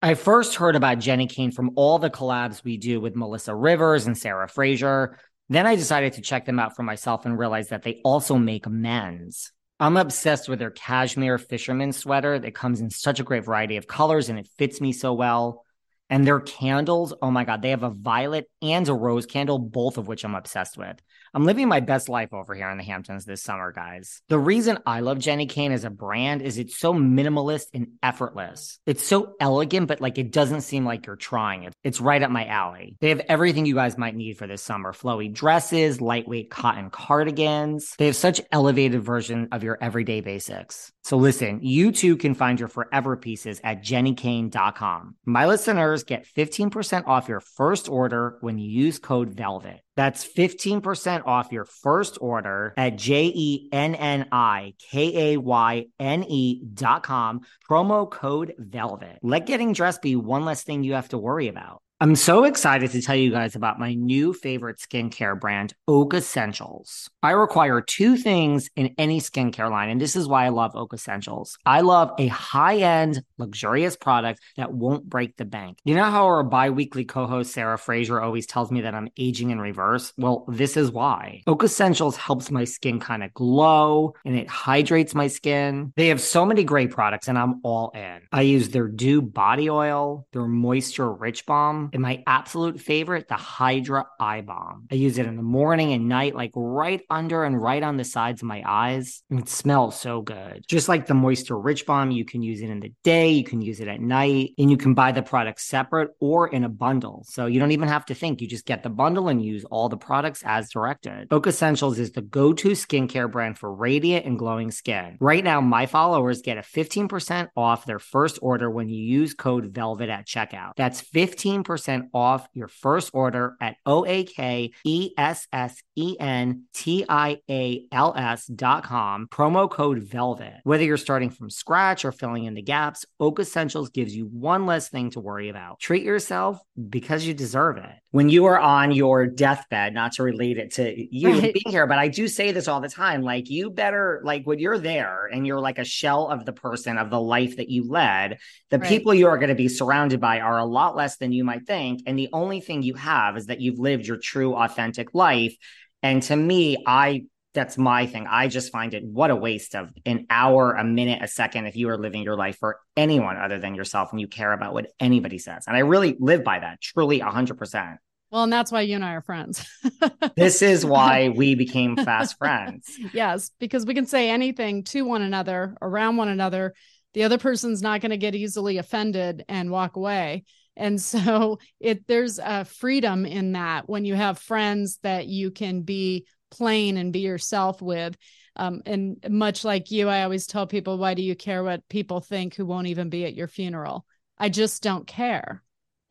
I 0.00 0.14
first 0.14 0.54
heard 0.54 0.76
about 0.76 0.96
Jenni 0.96 1.28
Kayne 1.28 1.50
from 1.50 1.72
all 1.74 1.98
the 1.98 2.08
collabs 2.08 2.64
we 2.64 2.78
do 2.78 3.02
with 3.02 3.16
Melissa 3.16 3.54
Rivers 3.54 4.06
and 4.06 4.16
Sarah 4.16 4.48
Fraser. 4.48 5.18
Then 5.48 5.66
I 5.66 5.76
decided 5.76 6.14
to 6.14 6.22
check 6.22 6.46
them 6.46 6.58
out 6.58 6.74
for 6.74 6.82
myself 6.82 7.26
and 7.26 7.38
realized 7.38 7.70
that 7.70 7.82
they 7.82 8.00
also 8.04 8.36
make 8.36 8.66
men's. 8.66 9.52
I'm 9.78 9.96
obsessed 9.96 10.48
with 10.48 10.58
their 10.58 10.70
cashmere 10.70 11.36
fisherman 11.36 11.92
sweater 11.92 12.38
that 12.38 12.54
comes 12.54 12.80
in 12.80 12.90
such 12.90 13.20
a 13.20 13.24
great 13.24 13.44
variety 13.44 13.76
of 13.76 13.86
colors 13.86 14.28
and 14.28 14.38
it 14.38 14.48
fits 14.56 14.80
me 14.80 14.92
so 14.92 15.12
well. 15.12 15.64
And 16.08 16.26
their 16.26 16.40
candles, 16.40 17.12
oh 17.20 17.30
my 17.30 17.44
God, 17.44 17.60
they 17.60 17.70
have 17.70 17.82
a 17.82 17.90
violet 17.90 18.48
and 18.62 18.88
a 18.88 18.94
rose 18.94 19.26
candle, 19.26 19.58
both 19.58 19.98
of 19.98 20.06
which 20.06 20.24
I'm 20.24 20.34
obsessed 20.34 20.78
with. 20.78 21.00
I'm 21.34 21.44
living 21.44 21.66
my 21.66 21.80
best 21.80 22.08
life 22.08 22.32
over 22.32 22.54
here 22.54 22.70
in 22.70 22.78
the 22.78 22.84
Hamptons 22.84 23.24
this 23.24 23.42
summer, 23.42 23.72
guys. 23.72 24.22
The 24.28 24.38
reason 24.38 24.78
I 24.86 25.00
love 25.00 25.18
Jenni 25.18 25.48
Kayne 25.48 25.72
as 25.72 25.82
a 25.82 25.90
brand 25.90 26.42
is 26.42 26.58
it's 26.58 26.78
so 26.78 26.94
minimalist 26.94 27.66
and 27.74 27.88
effortless. 28.04 28.78
It's 28.86 29.04
so 29.04 29.34
elegant, 29.40 29.88
but 29.88 30.00
like 30.00 30.16
it 30.16 30.30
doesn't 30.30 30.60
seem 30.60 30.84
like 30.84 31.06
you're 31.06 31.16
trying 31.16 31.64
it. 31.64 31.72
It's 31.82 32.00
right 32.00 32.22
up 32.22 32.30
my 32.30 32.46
alley. 32.46 32.96
They 33.00 33.08
have 33.08 33.20
everything 33.28 33.66
you 33.66 33.74
guys 33.74 33.98
might 33.98 34.14
need 34.14 34.38
for 34.38 34.46
this 34.46 34.62
summer 34.62 34.92
flowy 34.92 35.32
dresses, 35.34 36.00
lightweight 36.00 36.50
cotton 36.50 36.88
cardigans. 36.90 37.96
They 37.98 38.06
have 38.06 38.14
such 38.14 38.40
elevated 38.52 39.02
version 39.02 39.48
of 39.50 39.64
your 39.64 39.76
everyday 39.80 40.20
basics. 40.20 40.92
So 41.02 41.16
listen, 41.16 41.58
you 41.62 41.90
too 41.90 42.16
can 42.16 42.34
find 42.34 42.60
your 42.60 42.68
forever 42.68 43.16
pieces 43.16 43.60
at 43.64 43.82
jennikayne.com. 43.82 45.16
My 45.26 45.46
listeners 45.46 46.04
get 46.04 46.26
15% 46.26 47.08
off 47.08 47.28
your 47.28 47.40
first 47.40 47.88
order 47.88 48.38
when 48.40 48.58
you 48.58 48.70
use 48.70 49.00
code 49.00 49.34
VELVET. 49.34 49.80
That's 49.96 50.26
15% 50.26 51.26
off 51.26 51.52
your 51.52 51.64
first 51.64 52.18
order 52.20 52.74
at 52.76 52.96
J 52.96 53.32
E 53.34 53.68
N 53.72 53.94
N 53.94 54.26
I 54.32 54.74
K 54.90 55.34
A 55.34 55.36
Y 55.38 55.86
N 55.98 56.24
E 56.24 56.62
dot 56.74 57.02
com. 57.02 57.42
Promo 57.68 58.10
code 58.10 58.54
VELVET. 58.58 59.18
Let 59.22 59.46
getting 59.46 59.72
dressed 59.72 60.02
be 60.02 60.16
one 60.16 60.44
less 60.44 60.62
thing 60.62 60.82
you 60.82 60.94
have 60.94 61.08
to 61.10 61.18
worry 61.18 61.48
about. 61.48 61.82
I'm 62.04 62.16
so 62.16 62.44
excited 62.44 62.90
to 62.90 63.00
tell 63.00 63.16
you 63.16 63.30
guys 63.30 63.56
about 63.56 63.78
my 63.78 63.94
new 63.94 64.34
favorite 64.34 64.76
skincare 64.76 65.40
brand, 65.40 65.72
Oak 65.88 66.12
Essentials. 66.12 67.08
I 67.22 67.30
require 67.30 67.80
two 67.80 68.18
things 68.18 68.68
in 68.76 68.94
any 68.98 69.22
skincare 69.22 69.70
line, 69.70 69.88
and 69.88 69.98
this 69.98 70.14
is 70.14 70.28
why 70.28 70.44
I 70.44 70.50
love 70.50 70.76
Oak 70.76 70.92
Essentials. 70.92 71.56
I 71.64 71.80
love 71.80 72.10
a 72.18 72.26
high 72.26 72.76
end, 72.76 73.22
luxurious 73.38 73.96
product 73.96 74.40
that 74.58 74.70
won't 74.70 75.08
break 75.08 75.38
the 75.38 75.46
bank. 75.46 75.78
You 75.86 75.94
know 75.94 76.04
how 76.04 76.26
our 76.26 76.42
bi 76.42 76.68
weekly 76.68 77.06
co 77.06 77.26
host, 77.26 77.54
Sarah 77.54 77.78
Fraser, 77.78 78.20
always 78.20 78.44
tells 78.46 78.70
me 78.70 78.82
that 78.82 78.94
I'm 78.94 79.08
aging 79.16 79.48
in 79.48 79.58
reverse? 79.58 80.12
Well, 80.18 80.44
this 80.46 80.76
is 80.76 80.90
why. 80.90 81.40
Oak 81.46 81.64
Essentials 81.64 82.18
helps 82.18 82.50
my 82.50 82.64
skin 82.64 83.00
kind 83.00 83.24
of 83.24 83.32
glow 83.32 84.12
and 84.26 84.36
it 84.36 84.50
hydrates 84.50 85.14
my 85.14 85.28
skin. 85.28 85.94
They 85.96 86.08
have 86.08 86.20
so 86.20 86.44
many 86.44 86.64
great 86.64 86.90
products, 86.90 87.28
and 87.28 87.38
I'm 87.38 87.62
all 87.64 87.92
in. 87.94 88.20
I 88.30 88.42
use 88.42 88.68
their 88.68 88.88
Dew 88.88 89.22
body 89.22 89.70
oil, 89.70 90.26
their 90.34 90.46
moisture 90.46 91.10
rich 91.10 91.46
balm 91.46 91.92
And 91.94 92.02
my 92.02 92.24
absolute 92.26 92.80
favorite, 92.80 93.28
the 93.28 93.36
Hydra 93.36 94.06
Eye 94.18 94.40
Balm. 94.40 94.88
I 94.90 94.96
use 94.96 95.16
it 95.16 95.26
in 95.26 95.36
the 95.36 95.42
morning 95.42 95.92
and 95.92 96.08
night, 96.08 96.34
like 96.34 96.50
right 96.56 97.00
under 97.08 97.44
and 97.44 97.60
right 97.60 97.84
on 97.84 97.96
the 97.96 98.04
sides 98.04 98.42
of 98.42 98.48
my 98.48 98.64
eyes. 98.66 99.22
And 99.30 99.38
it 99.38 99.48
smells 99.48 100.00
so 100.00 100.20
good. 100.20 100.64
Just 100.68 100.88
like 100.88 101.06
the 101.06 101.14
Moisture 101.14 101.56
Rich 101.56 101.86
Balm, 101.86 102.10
you 102.10 102.24
can 102.24 102.42
use 102.42 102.62
it 102.62 102.68
in 102.68 102.80
the 102.80 102.92
day, 103.04 103.30
you 103.30 103.44
can 103.44 103.62
use 103.62 103.78
it 103.78 103.86
at 103.86 104.00
night, 104.00 104.54
and 104.58 104.72
you 104.72 104.76
can 104.76 104.94
buy 104.94 105.12
the 105.12 105.22
product 105.22 105.60
separate 105.60 106.10
or 106.20 106.48
in 106.48 106.64
a 106.64 106.68
bundle. 106.68 107.24
So 107.28 107.46
you 107.46 107.60
don't 107.60 107.70
even 107.70 107.88
have 107.88 108.06
to 108.06 108.14
think. 108.14 108.40
You 108.40 108.48
just 108.48 108.66
get 108.66 108.82
the 108.82 108.90
bundle 108.90 109.28
and 109.28 109.40
use 109.40 109.64
all 109.64 109.88
the 109.88 109.96
products 109.96 110.42
as 110.44 110.70
directed. 110.70 111.28
Oak 111.30 111.46
Essentials 111.46 112.00
is 112.00 112.10
the 112.10 112.22
go 112.22 112.52
to 112.54 112.70
skincare 112.70 113.30
brand 113.30 113.56
for 113.56 113.72
radiant 113.72 114.26
and 114.26 114.36
glowing 114.36 114.72
skin. 114.72 115.16
Right 115.20 115.44
now, 115.44 115.60
my 115.60 115.86
followers 115.86 116.42
get 116.42 116.58
a 116.58 116.62
15% 116.62 117.50
off 117.56 117.86
their 117.86 118.00
first 118.00 118.40
order 118.42 118.68
when 118.68 118.88
you 118.88 119.00
use 119.00 119.32
code 119.32 119.72
VELVET 119.72 120.08
at 120.08 120.26
checkout. 120.26 120.72
That's 120.74 121.00
15% 121.00 121.73
off 122.12 122.46
your 122.54 122.68
first 122.68 123.10
order 123.12 123.56
at 123.60 123.76
O 123.86 124.04
A 124.06 124.24
K 124.24 124.72
E 124.84 125.10
S 125.16 125.46
S 125.52 125.82
E 125.96 126.16
N 126.18 126.64
T 126.74 127.04
I 127.08 127.40
A 127.50 127.86
L 127.92 128.14
S 128.16 128.46
dot 128.46 128.84
com, 128.84 129.26
promo 129.28 129.70
code 129.70 129.98
VELVET. 130.02 130.60
Whether 130.64 130.84
you're 130.84 130.96
starting 130.96 131.30
from 131.30 131.50
scratch 131.50 132.04
or 132.04 132.12
filling 132.12 132.44
in 132.44 132.54
the 132.54 132.62
gaps, 132.62 133.04
Oak 133.20 133.40
Essentials 133.40 133.90
gives 133.90 134.14
you 134.14 134.26
one 134.26 134.66
less 134.66 134.88
thing 134.88 135.10
to 135.10 135.20
worry 135.20 135.48
about. 135.48 135.80
Treat 135.80 136.02
yourself 136.02 136.60
because 136.88 137.26
you 137.26 137.34
deserve 137.34 137.78
it. 137.78 137.90
When 138.10 138.28
you 138.28 138.44
are 138.44 138.58
on 138.58 138.92
your 138.92 139.26
deathbed, 139.26 139.92
not 139.92 140.12
to 140.12 140.22
relate 140.22 140.56
it 140.58 140.74
to 140.74 140.94
you 141.14 141.30
Right. 141.30 141.52
being 141.52 141.64
here, 141.72 141.86
but 141.86 141.98
I 141.98 142.08
do 142.08 142.28
say 142.28 142.52
this 142.52 142.68
all 142.68 142.80
the 142.80 142.88
time 142.88 143.22
like, 143.22 143.50
you 143.50 143.70
better, 143.70 144.20
like, 144.24 144.46
when 144.46 144.60
you're 144.60 144.78
there 144.78 145.26
and 145.32 145.44
you're 145.46 145.60
like 145.60 145.78
a 145.78 145.84
shell 145.84 146.28
of 146.28 146.44
the 146.44 146.52
person, 146.52 146.96
of 146.96 147.10
the 147.10 147.20
life 147.20 147.56
that 147.56 147.68
you 147.68 147.88
led, 147.88 148.38
the 148.70 148.78
Right. 148.78 148.88
people 148.88 149.14
you 149.14 149.26
are 149.26 149.36
going 149.38 149.48
to 149.48 149.54
be 149.56 149.68
surrounded 149.68 150.20
by 150.20 150.40
are 150.40 150.58
a 150.58 150.64
lot 150.64 150.94
less 150.94 151.16
than 151.16 151.32
you 151.32 151.44
might 151.44 151.63
think. 151.66 152.02
And 152.06 152.18
the 152.18 152.28
only 152.32 152.60
thing 152.60 152.82
you 152.82 152.94
have 152.94 153.36
is 153.36 153.46
that 153.46 153.60
you've 153.60 153.78
lived 153.78 154.06
your 154.06 154.16
true, 154.16 154.54
authentic 154.54 155.14
life. 155.14 155.56
And 156.02 156.22
to 156.24 156.36
me, 156.36 156.82
I 156.86 157.24
that's 157.54 157.78
my 157.78 158.06
thing. 158.06 158.26
I 158.28 158.48
just 158.48 158.72
find 158.72 158.92
it 158.94 159.04
what 159.04 159.30
a 159.30 159.36
waste 159.36 159.76
of 159.76 159.90
an 160.04 160.26
hour, 160.28 160.72
a 160.72 160.84
minute, 160.84 161.22
a 161.22 161.28
second 161.28 161.66
if 161.66 161.76
you 161.76 161.88
are 161.88 161.96
living 161.96 162.22
your 162.22 162.36
life 162.36 162.58
for 162.58 162.80
anyone 162.96 163.36
other 163.36 163.60
than 163.60 163.76
yourself 163.76 164.10
and 164.10 164.20
you 164.20 164.26
care 164.26 164.52
about 164.52 164.74
what 164.74 164.88
anybody 164.98 165.38
says. 165.38 165.64
And 165.68 165.76
I 165.76 165.80
really 165.80 166.16
live 166.18 166.42
by 166.42 166.58
that, 166.58 166.80
truly 166.80 167.20
100%. 167.20 167.96
Well, 168.30 168.42
and 168.42 168.52
that's 168.52 168.72
why 168.72 168.80
you 168.80 168.96
and 168.96 169.04
I 169.04 169.12
are 169.12 169.22
friends. 169.22 169.64
This 170.36 170.62
is 170.62 170.84
why 170.84 171.28
we 171.28 171.54
became 171.54 171.96
fast 171.96 172.36
friends. 172.38 172.90
yes, 173.12 173.52
because 173.60 173.86
we 173.86 173.94
can 173.94 174.06
say 174.06 174.30
anything 174.30 174.82
to 174.84 175.02
one 175.02 175.22
another, 175.22 175.76
around 175.80 176.16
one 176.16 176.28
another. 176.28 176.74
The 177.12 177.22
other 177.22 177.38
person's 177.38 177.82
not 177.82 178.00
going 178.00 178.10
to 178.10 178.16
get 178.16 178.34
easily 178.34 178.78
offended 178.78 179.44
and 179.48 179.70
walk 179.70 179.94
away. 179.94 180.42
And 180.76 181.00
so 181.00 181.58
it 181.80 182.06
there's 182.06 182.38
a 182.38 182.64
freedom 182.64 183.26
in 183.26 183.52
that 183.52 183.88
when 183.88 184.04
you 184.04 184.14
have 184.14 184.38
friends 184.38 184.98
that 185.02 185.26
you 185.26 185.50
can 185.50 185.82
be 185.82 186.26
plain 186.50 186.96
and 186.96 187.12
be 187.12 187.20
yourself 187.20 187.82
with. 187.82 188.16
Um, 188.56 188.82
and 188.86 189.16
much 189.28 189.64
like 189.64 189.90
you, 189.90 190.08
I 190.08 190.22
always 190.22 190.46
tell 190.46 190.66
people, 190.66 190.96
why 190.96 191.14
do 191.14 191.22
you 191.22 191.34
care 191.34 191.64
what 191.64 191.88
people 191.88 192.20
think 192.20 192.54
who 192.54 192.66
won't 192.66 192.86
even 192.86 193.08
be 193.08 193.24
at 193.24 193.34
your 193.34 193.48
funeral? 193.48 194.06
I 194.38 194.48
just 194.48 194.82
don't 194.82 195.06
care. 195.06 195.62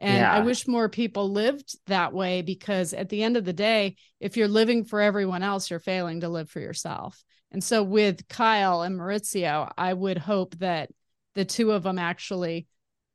And 0.03 0.25
I 0.25 0.41
wish 0.41 0.67
more 0.67 0.89
people 0.89 1.31
lived 1.31 1.77
that 1.87 2.11
way 2.11 2.41
because 2.41 2.93
at 2.93 3.07
the 3.07 3.23
end 3.23 3.37
of 3.37 3.45
the 3.45 3.53
day, 3.53 3.95
if 4.19 4.35
you're 4.35 4.49
living 4.49 4.83
for 4.83 4.99
everyone 4.99 5.43
else, 5.43 5.69
you're 5.69 5.79
failing 5.79 6.21
to 6.21 6.29
live 6.29 6.49
for 6.49 6.59
yourself. 6.59 7.23
And 7.51 7.63
so 7.63 7.83
with 7.83 8.27
Kyle 8.27 8.81
and 8.81 8.99
Mauricio, 8.99 9.71
I 9.77 9.93
would 9.93 10.17
hope 10.17 10.57
that 10.57 10.89
the 11.35 11.45
two 11.45 11.71
of 11.71 11.83
them 11.83 11.99
actually 11.99 12.67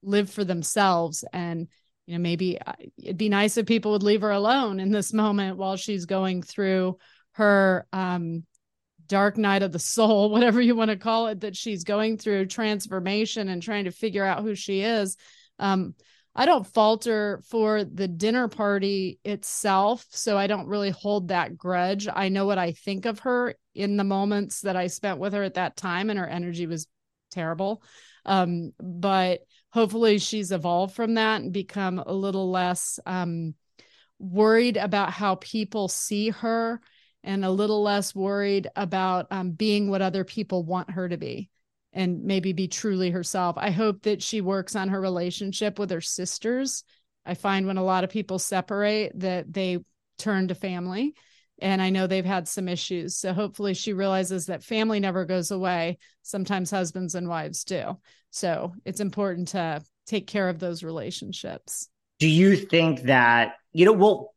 live 0.03 0.31
for 0.31 0.45
themselves 0.45 1.25
and 1.33 1.69
you 2.07 2.15
know 2.15 2.21
maybe 2.21 2.61
uh, 2.61 2.73
it'd 3.03 3.19
be 3.19 3.29
nice 3.29 3.57
if 3.57 3.67
people 3.67 3.93
would 3.93 4.03
leave 4.03 4.23
her 4.23 4.31
alone 4.31 4.81
in 4.81 4.91
this 4.91 5.13
moment 5.13 5.57
while 5.57 5.77
she's 5.77 6.07
going 6.07 6.43
through 6.43 6.97
her 7.33 7.87
um 7.93 8.45
dark 9.07 9.37
night 9.37 9.63
of 9.63 9.73
the 9.73 9.79
soul 9.79 10.31
whatever 10.31 10.61
you 10.61 10.77
want 10.77 10.91
to 10.91 10.97
call 10.97 11.29
it 11.29 11.41
that 11.41 11.57
she's 11.57 11.85
going 11.85 12.17
through 12.17 12.47
transformation 12.47 13.49
and 13.49 13.63
trying 13.63 13.85
to 13.85 13.91
figure 13.91 14.25
out 14.25 14.43
who 14.43 14.55
she 14.55 14.81
is 14.81 15.17
um 15.59 15.95
I 16.39 16.47
don't 16.47 16.65
falter 16.65 17.43
for 17.49 17.83
the 17.83 18.07
dinner 18.07 18.47
party 18.47 19.19
itself, 19.25 20.07
so 20.11 20.39
I 20.39 20.47
don't 20.47 20.69
really 20.69 20.91
hold 20.91 21.29
that 21.29 21.59
grudge. 21.59 22.07
I 22.07 22.29
know 22.29 22.47
what 22.47 22.59
I 22.59 22.71
think 22.71 23.07
of 23.07 23.19
her 23.21 23.57
in 23.75 23.97
the 23.97 24.05
moments 24.05 24.61
that 24.61 24.77
I 24.77 24.87
spent 24.87 25.19
with 25.19 25.33
her 25.33 25.43
at 25.43 25.55
that 25.55 25.77
time, 25.77 26.11
and 26.11 26.19
her 26.19 26.29
energy 26.29 26.69
was 26.69 26.87
terrible. 27.33 27.83
Um, 28.25 28.73
but 28.79 29.41
hopefully, 29.71 30.19
she's 30.19 30.53
evolved 30.53 30.95
from 30.95 31.15
that 31.15 31.41
and 31.41 31.53
become 31.53 31.99
a 31.99 32.13
little 32.13 32.51
less 32.51 32.99
um, 33.07 33.55
worried 34.19 34.77
about 34.77 35.13
how 35.13 35.37
people 35.37 35.89
see 35.89 36.31
her 36.31 36.81
and 37.25 37.45
a 37.45 37.51
little 37.51 37.83
less 37.83 38.15
worried 38.15 38.69
about 38.77 39.27
um, 39.31 39.51
being 39.51 39.91
what 39.91 40.03
other 40.03 40.25
people 40.25 40.65
want 40.65 40.91
her 40.91 41.09
to 41.09 41.17
be 41.17 41.51
and 41.93 42.25
maybe 42.25 42.53
be 42.53 42.69
truly 42.69 43.11
herself. 43.11 43.57
I 43.59 43.71
hope 43.71 44.03
that 44.03 44.23
she 44.23 44.41
works 44.41 44.77
on 44.77 44.89
her 44.89 45.01
relationship 45.01 45.79
with 45.79 45.91
her 45.91 46.01
sisters. 46.01 46.85
I 47.27 47.35
find 47.35 47.67
when 47.67 47.77
a 47.77 47.85
lot 47.85 48.05
of 48.05 48.11
people 48.11 48.39
separate 48.39 49.19
that 49.21 49.53
they 49.53 49.79
turn 50.19 50.49
to 50.49 50.55
family. 50.55 51.15
And 51.61 51.83
I 51.83 51.91
know 51.91 52.07
they've 52.07 52.25
had 52.25 52.49
some 52.49 52.69
issues. 52.69 53.17
So 53.17 53.33
hopefully 53.33 53.75
she 53.75 53.93
realizes 53.93 54.47
that 54.47 54.63
family 54.63 55.01
never 55.01 55.25
goes 55.25 55.51
away. 55.51 55.99
Sometimes 56.23 56.71
husbands 56.71 57.15
and 57.15 57.29
wives 57.29 57.65
do. 57.65 57.99
So 58.31 58.73
it's 58.85 59.01
important 59.01 59.49
to 59.49 59.83
take 60.07 60.27
care 60.27 60.49
of 60.49 60.59
those 60.59 60.83
relationships. 60.83 61.89
Do 62.19 62.29
you 62.29 62.57
think 62.57 63.03
that, 63.03 63.55
you 63.73 63.85
know, 63.85 63.93
well, 63.93 64.35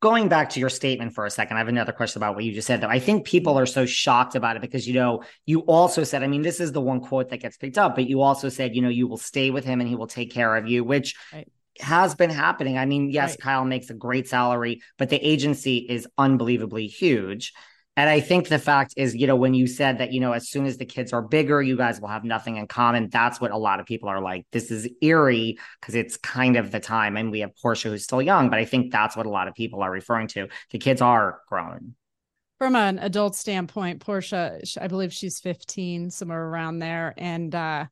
going 0.00 0.28
back 0.28 0.50
to 0.50 0.60
your 0.60 0.70
statement 0.70 1.14
for 1.14 1.26
a 1.26 1.30
second, 1.30 1.56
I 1.56 1.60
have 1.60 1.68
another 1.68 1.92
question 1.92 2.18
about 2.20 2.34
what 2.34 2.44
you 2.44 2.52
just 2.52 2.66
said, 2.66 2.80
though. 2.80 2.88
I 2.88 2.98
think 2.98 3.26
people 3.26 3.58
are 3.58 3.66
so 3.66 3.84
shocked 3.86 4.34
about 4.34 4.56
it 4.56 4.62
because, 4.62 4.88
you 4.88 4.94
know, 4.94 5.22
you 5.46 5.60
also 5.60 6.04
said, 6.04 6.22
I 6.22 6.26
mean, 6.26 6.42
this 6.42 6.58
is 6.58 6.72
the 6.72 6.80
one 6.80 7.00
quote 7.00 7.28
that 7.30 7.38
gets 7.38 7.56
picked 7.56 7.78
up, 7.78 7.94
but 7.94 8.08
you 8.08 8.22
also 8.22 8.48
said, 8.48 8.74
you 8.74 8.82
know, 8.82 8.88
you 8.88 9.06
will 9.06 9.18
stay 9.18 9.50
with 9.50 9.64
him 9.64 9.80
and 9.80 9.88
he 9.88 9.94
will 9.94 10.06
take 10.06 10.32
care 10.32 10.56
of 10.56 10.66
you, 10.68 10.82
which 10.84 11.14
Right. 11.32 11.48
Has 11.78 12.14
been 12.14 12.30
happening. 12.30 12.78
I 12.78 12.86
mean, 12.86 13.10
yes, 13.10 13.32
Right. 13.32 13.40
Kyle 13.40 13.64
makes 13.64 13.90
a 13.90 13.94
great 13.94 14.28
salary, 14.28 14.80
but 14.98 15.08
the 15.10 15.16
agency 15.16 15.78
is 15.78 16.06
unbelievably 16.18 16.88
huge. 16.88 17.52
And 17.96 18.08
I 18.08 18.20
think 18.20 18.48
the 18.48 18.58
fact 18.58 18.94
is, 18.96 19.14
you 19.14 19.26
know, 19.26 19.36
when 19.36 19.52
you 19.52 19.66
said 19.66 19.98
that, 19.98 20.12
you 20.12 20.20
know, 20.20 20.32
as 20.32 20.48
soon 20.48 20.64
as 20.64 20.78
the 20.78 20.86
kids 20.86 21.12
are 21.12 21.20
bigger, 21.20 21.60
you 21.60 21.76
guys 21.76 22.00
will 22.00 22.08
have 22.08 22.24
nothing 22.24 22.56
in 22.56 22.66
common. 22.66 23.08
That's 23.10 23.40
what 23.40 23.50
a 23.50 23.58
lot 23.58 23.80
of 23.80 23.86
people 23.86 24.08
are 24.08 24.22
like. 24.22 24.46
This 24.52 24.70
is 24.70 24.88
eerie 25.02 25.58
because 25.80 25.94
it's 25.94 26.16
kind 26.16 26.56
of 26.56 26.70
the 26.70 26.80
time. 26.80 27.16
And 27.16 27.30
we 27.30 27.40
have 27.40 27.54
Portia 27.60 27.88
who's 27.88 28.04
still 28.04 28.22
young, 28.22 28.48
but 28.48 28.58
I 28.58 28.64
think 28.64 28.90
that's 28.92 29.16
what 29.16 29.26
a 29.26 29.30
lot 29.30 29.48
of 29.48 29.54
people 29.54 29.82
are 29.82 29.90
referring 29.90 30.28
to. 30.28 30.48
The 30.70 30.78
kids 30.78 31.02
are 31.02 31.40
grown. 31.48 31.94
From 32.58 32.76
an 32.76 32.98
adult 32.98 33.34
standpoint, 33.36 34.00
Portia, 34.00 34.60
I 34.80 34.86
believe 34.86 35.12
she's 35.12 35.40
15, 35.40 36.10
somewhere 36.10 36.46
around 36.46 36.78
there. 36.78 37.14
And 37.16 37.54
uh, 37.54 37.86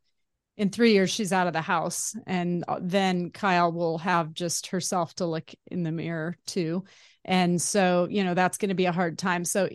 in 0.58 0.70
three 0.70 0.92
years, 0.92 1.08
she's 1.08 1.32
out 1.32 1.46
of 1.46 1.52
the 1.52 1.62
house. 1.62 2.16
And 2.26 2.64
uh, 2.66 2.80
then 2.82 3.30
Kyle 3.30 3.70
will 3.72 3.96
have 3.98 4.34
just 4.34 4.66
herself 4.66 5.14
to 5.14 5.26
look 5.26 5.50
in 5.68 5.84
the 5.84 5.92
mirror, 5.92 6.36
too. 6.46 6.84
And 7.24 7.62
so, 7.62 8.08
you 8.10 8.24
know, 8.24 8.34
that's 8.34 8.58
going 8.58 8.70
to 8.70 8.74
be 8.74 8.86
a 8.86 8.92
hard 8.92 9.18
time. 9.18 9.44
So 9.44 9.68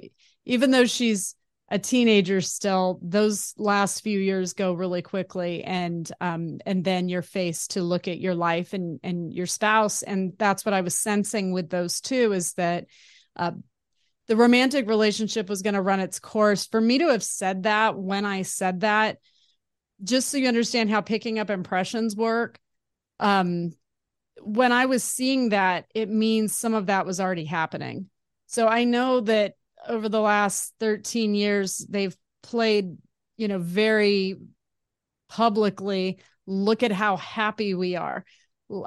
even 0.43 0.72
though 0.72 0.86
she's 0.86 1.36
a 1.69 1.80
teenager 1.80 2.41
still, 2.41 3.00
those 3.02 3.54
last 3.58 4.02
few 4.02 4.19
years 4.19 4.54
go 4.54 4.74
really 4.74 5.02
quickly. 5.02 5.63
And 5.63 6.12
um, 6.19 6.60
and 6.65 6.84
then 6.84 7.08
you're 7.08 7.22
faced 7.22 7.72
to 7.72 7.82
look 7.82 8.10
at 8.10 8.19
your 8.19 8.36
life 8.36 8.74
and 8.74 9.00
and 9.04 9.34
your 9.34 9.46
spouse. 9.46 10.04
And 10.04 10.34
that's 10.38 10.65
what 10.65 10.74
I 10.74 10.82
was 10.82 10.98
sensing 10.98 11.54
with 11.54 11.69
those 11.69 12.02
two 12.02 12.34
is 12.34 12.54
that 12.56 12.88
uh, 13.38 13.52
the 14.28 14.36
romantic 14.36 14.89
relationship 14.89 15.48
was 15.48 15.62
going 15.62 15.76
to 15.76 15.82
run 15.82 16.02
its 16.02 16.19
course. 16.19 16.65
For 16.65 16.82
me 16.82 16.98
to 16.98 17.08
have 17.08 17.24
said 17.24 17.63
that 17.63 17.98
when 17.98 18.26
I 18.26 18.41
said 18.41 18.82
that, 18.82 19.19
just 20.03 20.29
so 20.29 20.38
you 20.38 20.47
understand 20.47 20.89
how 20.89 21.01
picking 21.01 21.39
up 21.39 21.49
impressions 21.49 22.15
work, 22.15 22.60
um, 23.19 23.71
when 24.41 24.71
I 24.71 24.86
was 24.86 25.03
seeing 25.03 25.49
that, 25.49 25.86
it 25.93 26.10
means 26.10 26.58
some 26.58 26.73
of 26.73 26.88
that 26.88 27.06
was 27.06 27.19
already 27.19 27.45
happening. 27.45 28.10
So 28.47 28.67
I 28.67 28.84
know 28.84 29.21
that 29.21 29.53
over 29.88 30.10
the 30.10 30.21
last 30.21 30.73
13 30.79 31.36
years, 31.36 31.86
they've 31.89 32.15
played, 32.41 32.97
you 33.38 33.47
know, 33.47 33.60
very 33.60 34.36
publicly, 35.29 36.19
look 36.45 36.84
at 36.84 36.91
how 36.91 37.17
happy 37.17 37.73
we 37.73 37.95
are. 37.95 38.25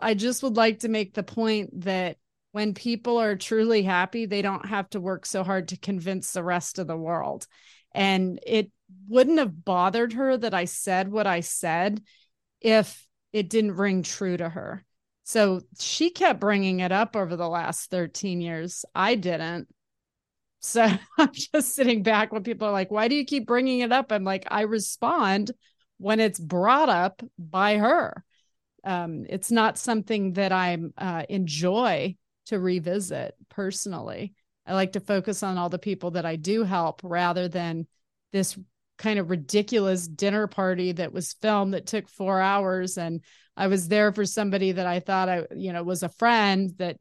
I 0.03 0.15
just 0.15 0.43
would 0.43 0.57
like 0.57 0.81
to 0.81 0.89
make 0.89 1.15
the 1.15 1.23
point 1.23 1.83
that 1.83 2.19
when 2.53 2.75
people 2.75 3.19
are 3.19 3.37
truly 3.37 3.83
happy, 3.83 4.27
they 4.27 4.43
don't 4.43 4.67
have 4.67 4.89
to 4.91 5.01
work 5.01 5.27
so 5.27 5.45
hard 5.45 5.69
to 5.69 5.77
convince 5.77 6.33
the 6.33 6.43
rest 6.43 6.79
of 6.79 6.87
the 6.87 6.97
world. 6.97 7.47
And 7.93 8.41
it 8.47 8.71
wouldn't 9.09 9.39
have 9.39 9.65
bothered 9.65 10.13
her 10.15 10.37
that 10.37 10.55
I 10.55 10.65
said 10.67 11.11
what 11.11 11.27
I 11.27 11.41
said 11.41 12.03
if 12.61 13.07
it 13.33 13.51
didn't 13.51 13.77
ring 13.77 14.03
true 14.03 14.37
to 14.37 14.49
her. 14.49 14.85
So 15.25 15.63
she 15.79 16.11
kept 16.11 16.41
bringing 16.41 16.81
it 16.81 16.93
up 16.93 17.17
over 17.17 17.37
the 17.37 17.49
last 17.49 17.91
13 17.91 18.41
years. 18.41 18.85
I 18.95 19.17
didn't. 19.17 19.69
So 20.61 20.85
I'm 21.19 21.33
just 21.33 21.75
sitting 21.75 22.03
back 22.03 22.33
when 22.33 22.43
people 22.43 22.69
are 22.69 22.73
like, 22.73 22.91
why 22.91 23.09
do 23.09 23.15
you 23.15 23.25
keep 23.25 23.47
bringing 23.47 23.81
it 23.81 23.93
up? 23.93 24.13
I'm 24.13 24.25
like, 24.25 24.45
I 24.51 24.63
respond 24.63 25.51
when 25.99 26.21
it's 26.21 26.39
brought 26.39 26.89
up 26.89 27.23
by 27.39 27.79
her. 27.79 28.25
um, 28.85 29.27
it's 29.29 29.51
not 29.51 29.79
something 29.79 30.35
that 30.35 30.53
I 30.53 30.79
uh, 30.97 31.25
enjoy 31.29 32.17
to 32.47 32.59
revisit 32.61 33.35
personally. 33.49 34.35
I 34.67 34.75
like 34.75 34.93
to 34.93 35.01
focus 35.01 35.43
on 35.43 35.59
all 35.59 35.69
the 35.69 35.79
people 35.79 36.13
that 36.13 36.27
I 36.27 36.37
do 36.37 36.63
help 36.63 37.01
rather 37.03 37.49
than 37.49 37.87
this 38.33 38.57
kind 38.99 39.19
of 39.19 39.31
ridiculous 39.31 40.07
dinner 40.07 40.47
party 40.47 40.93
that 40.93 41.13
was 41.13 41.35
filmed 41.35 41.75
that 41.75 41.87
took 41.87 42.09
four 42.09 42.41
hours. 42.41 42.99
And 42.99 43.23
I 43.57 43.67
was 43.67 43.89
there 43.89 44.13
for 44.13 44.25
somebody 44.25 44.73
that 44.73 44.87
I 44.87 45.01
thought 45.01 45.29
I, 45.29 45.45
you 45.55 45.73
know, 45.73 45.83
was 45.83 46.03
a 46.03 46.09
friend 46.09 46.73
that 46.79 46.97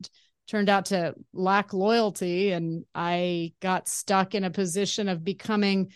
turned 0.48 0.70
out 0.70 0.86
to 0.88 1.16
lack 1.34 1.74
loyalty. 1.74 2.52
And 2.52 2.86
I 2.94 3.54
got 3.62 3.88
stuck 3.88 4.36
in 4.36 4.44
a 4.44 4.52
position 4.52 5.08
of 5.08 5.24
becoming 5.24 5.92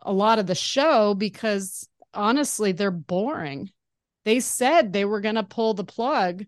a 0.00 0.12
lot 0.12 0.38
of 0.38 0.46
the 0.46 0.54
show 0.54 1.14
because 1.14 1.88
honestly, 2.12 2.72
they're 2.72 2.90
boring. 2.90 3.70
They 4.24 4.40
said 4.40 4.92
they 4.92 5.04
were 5.04 5.20
going 5.20 5.34
to 5.34 5.42
pull 5.42 5.74
the 5.74 5.84
plug 5.84 6.44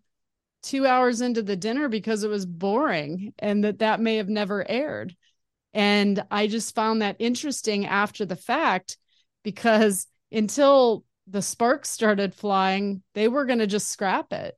two 0.63 0.87
hours 0.87 1.21
into 1.21 1.43
the 1.43 1.57
dinner 1.57 1.89
because 1.89 2.25
it 2.25 2.31
was 2.31 2.45
boring 2.45 3.33
and 3.39 3.65
that 3.65 3.79
that 3.79 4.01
may 4.01 4.17
have 4.17 4.29
never 4.29 4.69
aired. 4.69 5.15
And 5.77 6.25
I 6.31 6.47
just 6.47 6.75
found 6.75 7.03
that 7.03 7.17
interesting 7.19 7.85
after 7.85 8.25
the 8.25 8.35
fact 8.35 8.97
because 9.45 10.07
until 10.33 11.05
the 11.27 11.43
sparks 11.43 11.91
started 11.91 12.35
flying, 12.35 13.03
they 13.13 13.29
were 13.29 13.45
going 13.45 13.59
to 13.59 13.67
just 13.67 13.91
scrap 13.91 14.33
it. 14.33 14.57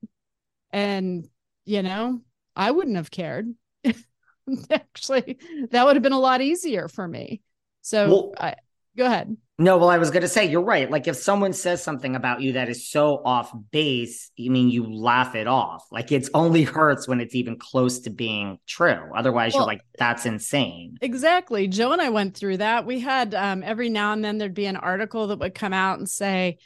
And, 0.70 1.28
you 1.64 1.82
know, 1.82 2.20
I 2.54 2.70
wouldn't 2.70 2.94
have 2.94 3.10
cared. 3.10 3.52
Actually, 4.70 5.38
that 5.72 5.84
would 5.84 5.96
have 5.96 6.04
been 6.04 6.12
a 6.12 6.20
lot 6.20 6.40
easier 6.40 6.86
for 6.86 7.08
me. 7.08 7.42
So 7.82 8.08
well, 8.08 8.32
I, 8.38 8.54
go 8.98 9.06
ahead. 9.06 9.36
No, 9.60 9.76
well, 9.76 9.90
I 9.90 9.98
was 9.98 10.10
going 10.10 10.22
to 10.22 10.28
say 10.28 10.44
you're 10.44 10.62
right. 10.62 10.88
Like 10.88 11.08
if 11.08 11.16
someone 11.16 11.52
says 11.52 11.82
something 11.82 12.14
about 12.14 12.42
you 12.42 12.52
that 12.52 12.68
is 12.68 12.88
so 12.88 13.20
off 13.24 13.52
base, 13.72 14.30
you 14.36 14.50
mean 14.50 14.68
you 14.68 14.84
laugh 14.84 15.34
it 15.34 15.48
off. 15.48 15.84
Like 15.90 16.12
it's 16.12 16.30
only 16.34 16.62
hurts 16.62 17.08
when 17.08 17.20
it's 17.20 17.34
even 17.34 17.58
close 17.58 18.00
to 18.00 18.10
being 18.10 18.58
true. 18.68 19.10
Otherwise, 19.16 19.54
well, 19.54 19.62
you're 19.62 19.66
like, 19.66 19.80
that's 19.98 20.26
insane. 20.26 20.96
Exactly. 21.00 21.66
Joe 21.66 21.92
and 21.92 22.00
I 22.00 22.10
went 22.10 22.36
through 22.36 22.58
that. 22.58 22.86
We 22.86 23.00
had 23.00 23.34
um, 23.34 23.64
every 23.64 23.88
now 23.88 24.12
and 24.12 24.24
then 24.24 24.38
there'd 24.38 24.54
be 24.54 24.66
an 24.66 24.76
article 24.76 25.28
that 25.28 25.40
would 25.40 25.54
come 25.54 25.72
out 25.72 25.98
and 25.98 26.08
say 26.08 26.58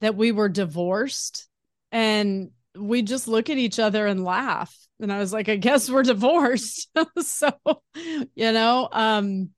that 0.00 0.14
we 0.14 0.32
were 0.32 0.48
divorced, 0.48 1.48
and 1.90 2.50
we 2.76 3.02
just 3.02 3.28
look 3.28 3.50
at 3.50 3.58
each 3.58 3.78
other 3.78 4.06
and 4.06 4.24
laugh. 4.24 4.74
And 5.00 5.12
I 5.12 5.18
was 5.18 5.32
like, 5.32 5.48
I 5.48 5.56
guess 5.56 5.90
we're 5.90 6.02
divorced. 6.02 6.88
so, 7.20 7.52
you 7.94 8.52
know, 8.52 8.88
um, 8.90 9.50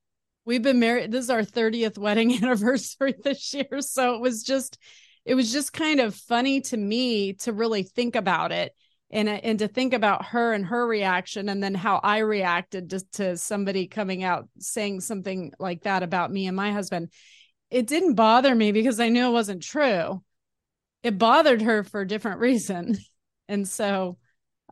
we've 0.44 0.62
been 0.62 0.80
married 0.80 1.10
this 1.10 1.24
is 1.24 1.30
our 1.30 1.42
30th 1.42 1.98
wedding 1.98 2.32
anniversary 2.42 3.14
this 3.22 3.52
year. 3.54 3.80
So 3.80 4.14
it 4.14 4.20
was 4.20 4.42
just 4.42 4.78
it 5.24 5.34
was 5.34 5.52
just 5.52 5.72
kind 5.72 6.00
of 6.00 6.14
funny 6.14 6.60
to 6.62 6.76
me 6.76 7.34
to 7.34 7.52
really 7.52 7.82
think 7.82 8.16
about 8.16 8.52
it 8.52 8.74
and 9.10 9.28
and 9.28 9.58
to 9.58 9.68
think 9.68 9.92
about 9.92 10.26
her 10.26 10.52
and 10.52 10.66
her 10.66 10.86
reaction 10.86 11.48
and 11.48 11.62
then 11.62 11.74
how 11.74 12.00
I 12.02 12.18
reacted 12.18 12.90
to, 12.90 13.00
to 13.12 13.36
somebody 13.36 13.86
coming 13.86 14.24
out 14.24 14.48
saying 14.58 15.00
something 15.00 15.52
like 15.58 15.82
that 15.82 16.02
about 16.02 16.32
me 16.32 16.46
and 16.46 16.56
my 16.56 16.72
husband. 16.72 17.12
It 17.70 17.86
didn't 17.86 18.14
bother 18.14 18.54
me 18.54 18.72
because 18.72 18.98
I 18.98 19.10
knew 19.10 19.28
it 19.28 19.32
wasn't 19.32 19.62
true. 19.62 20.22
It 21.02 21.18
bothered 21.18 21.62
her 21.62 21.84
for 21.84 22.00
a 22.00 22.08
different 22.08 22.40
reason. 22.40 22.98
And 23.48 23.66
so 23.66 24.16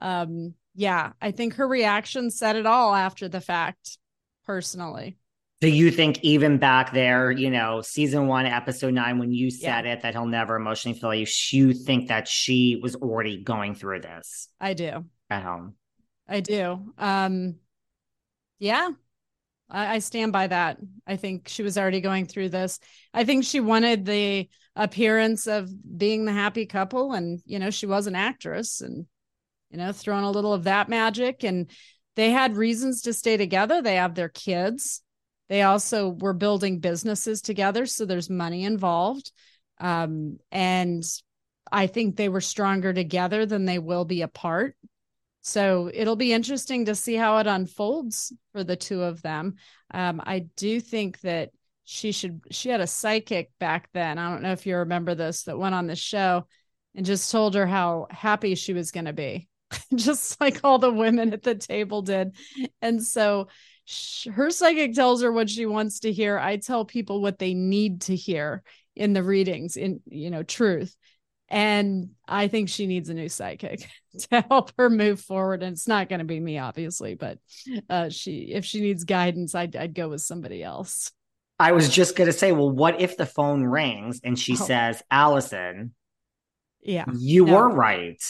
um 0.00 0.54
yeah 0.76 1.11
I 1.20 1.33
think 1.33 1.54
her 1.54 1.66
reaction 1.66 2.31
said 2.31 2.54
it 2.54 2.64
all 2.64 2.94
after 2.94 3.28
the 3.28 3.40
fact 3.40 3.98
personally 4.46 5.18
do 5.61 5.68
you 5.68 5.90
think 5.90 6.21
even 6.23 6.59
back 6.59 6.92
there, 6.92 7.33
you 7.33 7.51
know, 7.51 7.83
season 7.83 8.29
one, 8.29 8.47
episode 8.47 8.94
nine, 8.94 9.18
when 9.18 9.33
you 9.33 9.51
said 9.51 9.85
yeah. 9.85 9.94
it 9.94 10.03
that 10.03 10.14
he'll 10.14 10.27
never 10.27 10.55
emotionally 10.55 10.99
feel 10.99 11.12
you, 11.12 11.27
you 11.51 11.73
think 11.73 12.09
that 12.09 12.29
she 12.29 12.79
was 12.81 12.94
already 12.94 13.42
going 13.42 13.75
through 13.75 14.01
this? 14.01 14.49
I 14.61 14.75
do. 14.75 15.05
At 15.31 15.42
home. 15.42 15.75
I 16.29 16.40
do. 16.40 16.92
Um 16.97 17.57
yeah. 18.61 18.90
I, 19.68 19.97
I 19.97 19.99
stand 19.99 20.33
by 20.33 20.47
that. 20.47 20.79
I 21.07 21.16
think 21.16 21.49
she 21.49 21.62
was 21.62 21.77
already 21.77 22.01
going 22.01 22.27
through 22.27 22.51
this. 22.51 22.79
I 23.12 23.25
think 23.25 23.44
she 23.44 23.61
wanted 23.61 24.05
the 24.05 24.49
appearance 24.77 25.49
of 25.49 25.68
being 25.99 26.25
the 26.25 26.33
happy 26.33 26.66
couple 26.66 27.14
and 27.14 27.40
you 27.47 27.59
know, 27.59 27.71
she 27.71 27.87
was 27.87 28.07
an 28.07 28.14
actress 28.14 28.81
and 28.81 29.07
you 29.71 29.79
know, 29.79 29.90
throwing 29.90 30.25
a 30.25 30.31
little 30.31 30.53
of 30.53 30.64
that 30.64 30.88
magic 30.88 31.42
and 31.42 31.68
they 32.14 32.31
had 32.31 32.57
reasons 32.57 33.03
to 33.03 33.12
stay 33.12 33.37
together. 33.37 33.83
They 33.83 33.97
have 33.97 34.14
their 34.14 34.29
kids 34.29 35.03
they 35.49 35.63
also 35.63 36.11
were 36.11 36.35
building 36.35 36.81
businesses 36.81 37.41
together, 37.41 37.87
so 37.87 38.05
there's 38.05 38.31
money 38.31 38.65
involved. 38.65 39.33
Um, 39.81 40.39
and 40.51 41.05
I 41.71 41.87
think 41.87 42.17
they 42.17 42.29
were 42.29 42.41
stronger 42.41 42.93
together 42.93 43.47
than 43.47 43.65
they 43.65 43.79
will 43.79 44.05
be 44.05 44.23
apart. 44.23 44.77
So 45.41 45.91
it'll 45.93 46.17
be 46.17 46.33
interesting 46.33 46.87
to 46.87 46.95
see 46.95 47.15
how 47.15 47.39
it 47.39 47.47
unfolds 47.47 48.33
for 48.53 48.65
the 48.65 48.77
two 48.77 49.03
of 49.03 49.23
them. 49.23 49.55
Um, 49.93 50.21
I 50.25 50.41
do 50.57 50.81
think 50.81 51.21
that 51.21 51.51
she 51.85 52.13
should, 52.13 52.43
she 52.51 52.69
had 52.69 52.83
a 52.83 52.87
psychic 52.87 53.51
back 53.59 53.89
then. 53.95 54.19
I 54.19 54.31
don't 54.31 54.43
know 54.43 54.53
if 54.53 54.67
you 54.67 54.77
remember 54.77 55.15
this 55.15 55.45
that 55.45 55.59
went 55.59 55.75
on 55.75 55.87
the 55.87 55.97
show 55.97 56.47
and 56.95 57.07
just 57.07 57.31
told 57.31 57.55
her 57.55 57.67
how 57.67 58.09
happy 58.11 58.55
she 58.57 58.75
was 58.75 58.91
going 58.91 59.07
to 59.07 59.15
be, 59.15 59.49
just 59.95 60.39
like 60.41 60.61
all 60.65 60.79
the 60.79 60.93
women 60.93 61.33
at 61.33 61.43
the 61.43 61.55
table 61.55 62.03
did. 62.03 62.37
And 62.83 63.03
so 63.03 63.49
her 64.35 64.51
psychic 64.51 64.94
tells 64.94 65.22
her 65.22 65.33
what 65.33 65.48
she 65.48 65.66
wants 65.66 66.01
to 66.01 66.12
hear. 66.12 66.38
I 66.38 66.57
tell 66.57 66.85
people 66.85 67.22
what 67.22 67.38
they 67.38 67.55
need 67.55 68.03
to 68.03 68.16
hear 68.16 68.62
in 68.94 69.12
the 69.12 69.22
readings, 69.22 69.77
in 69.77 70.01
you 70.07 70.31
know, 70.31 70.42
truth. 70.42 70.94
And 71.48 72.11
I 72.27 72.48
think 72.48 72.68
she 72.68 72.87
needs 72.87 73.09
a 73.09 73.14
new 73.14 73.31
psychic 73.31 73.88
to 74.31 74.44
help 74.48 74.72
her 74.77 74.90
move 74.90 75.20
forward. 75.20 75.62
And 75.62 75.72
it's 75.72 75.88
not 75.88 76.09
going 76.11 76.18
to 76.18 76.27
be 76.27 76.38
me, 76.38 76.59
obviously, 76.59 77.14
but 77.14 77.38
uh, 77.88 78.11
she, 78.11 78.51
if 78.53 78.64
she 78.64 78.81
needs 78.81 79.05
guidance, 79.05 79.55
I'd, 79.55 79.74
I'd 79.74 79.94
go 79.94 80.09
with 80.11 80.20
somebody 80.20 80.62
else. 80.62 81.11
I 81.59 81.72
was 81.72 81.88
just 81.88 82.14
going 82.14 82.27
to 82.27 82.37
say, 82.37 82.53
well, 82.53 82.70
what 82.70 83.01
if 83.01 83.16
the 83.16 83.27
phone 83.27 83.64
rings 83.64 84.20
and 84.22 84.38
she 84.38 84.53
oh. 84.53 84.57
says, 84.57 85.03
Allison, 85.11 85.94
yeah, 86.81 87.07
you 87.16 87.46
no. 87.46 87.55
were 87.55 87.68
right. 87.68 88.22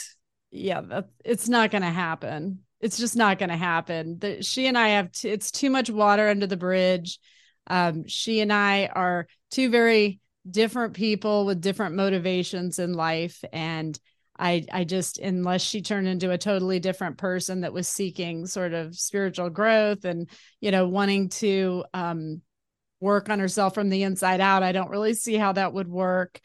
Yeah, 0.51 0.81
that, 0.83 1.09
it's 1.25 1.49
not 1.49 1.71
going 1.71 1.83
to 1.83 1.91
happen 1.91 2.61
it's 2.81 2.99
just 2.99 3.17
not 3.17 3.39
going 3.39 3.49
to 3.49 3.57
happen. 3.57 4.19
The, 4.19 4.43
she 4.43 4.67
and 4.67 4.79
I 4.79 4.89
have 4.91 5.13
t- 5.13 5.31
it's 5.31 5.51
too 5.51 5.71
much 5.71 5.91
water 5.91 6.29
under 6.29 6.47
the 6.47 6.57
bridge. 6.57 7.19
Um, 7.67 8.07
she 8.07 8.41
and 8.41 8.53
I 8.53 8.87
are 8.87 9.27
two 9.51 9.71
very 9.71 10.21
different 10.49 10.95
people 10.95 11.45
with 11.45 11.61
different 11.61 11.97
motivations 11.97 12.79
in 12.79 12.95
life, 12.95 13.45
and 13.53 13.99
I 14.39 14.65
I 14.73 14.85
just 14.85 15.19
unless 15.19 15.63
she 15.63 15.83
turned 15.83 16.09
into 16.09 16.31
a 16.31 16.39
totally 16.39 16.79
different 16.79 17.19
person 17.19 17.63
that 17.63 17.73
was 17.73 17.89
seeking 17.89 18.47
sort 18.47 18.73
of 18.73 18.95
spiritual 18.95 19.51
growth 19.51 20.05
and 20.05 20.29
you 20.61 20.71
know 20.71 20.89
wanting 20.89 21.29
to 21.31 21.85
um, 21.93 22.43
work 23.01 23.29
on 23.29 23.41
herself 23.41 23.75
from 23.75 23.89
the 23.89 24.03
inside 24.05 24.41
out, 24.41 24.63
I 24.63 24.73
don't 24.73 24.91
really 24.91 25.15
see 25.15 25.35
how 25.35 25.53
that 25.53 25.73
would 25.73 25.89
work. 25.89 26.41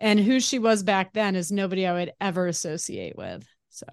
And 0.00 0.18
who 0.18 0.40
she 0.40 0.58
was 0.58 0.82
back 0.82 1.12
then 1.12 1.36
is 1.36 1.52
nobody 1.52 1.86
I 1.86 1.92
would 1.92 2.12
ever 2.20 2.46
associate 2.46 3.16
with. 3.16 3.46
So 3.68 3.86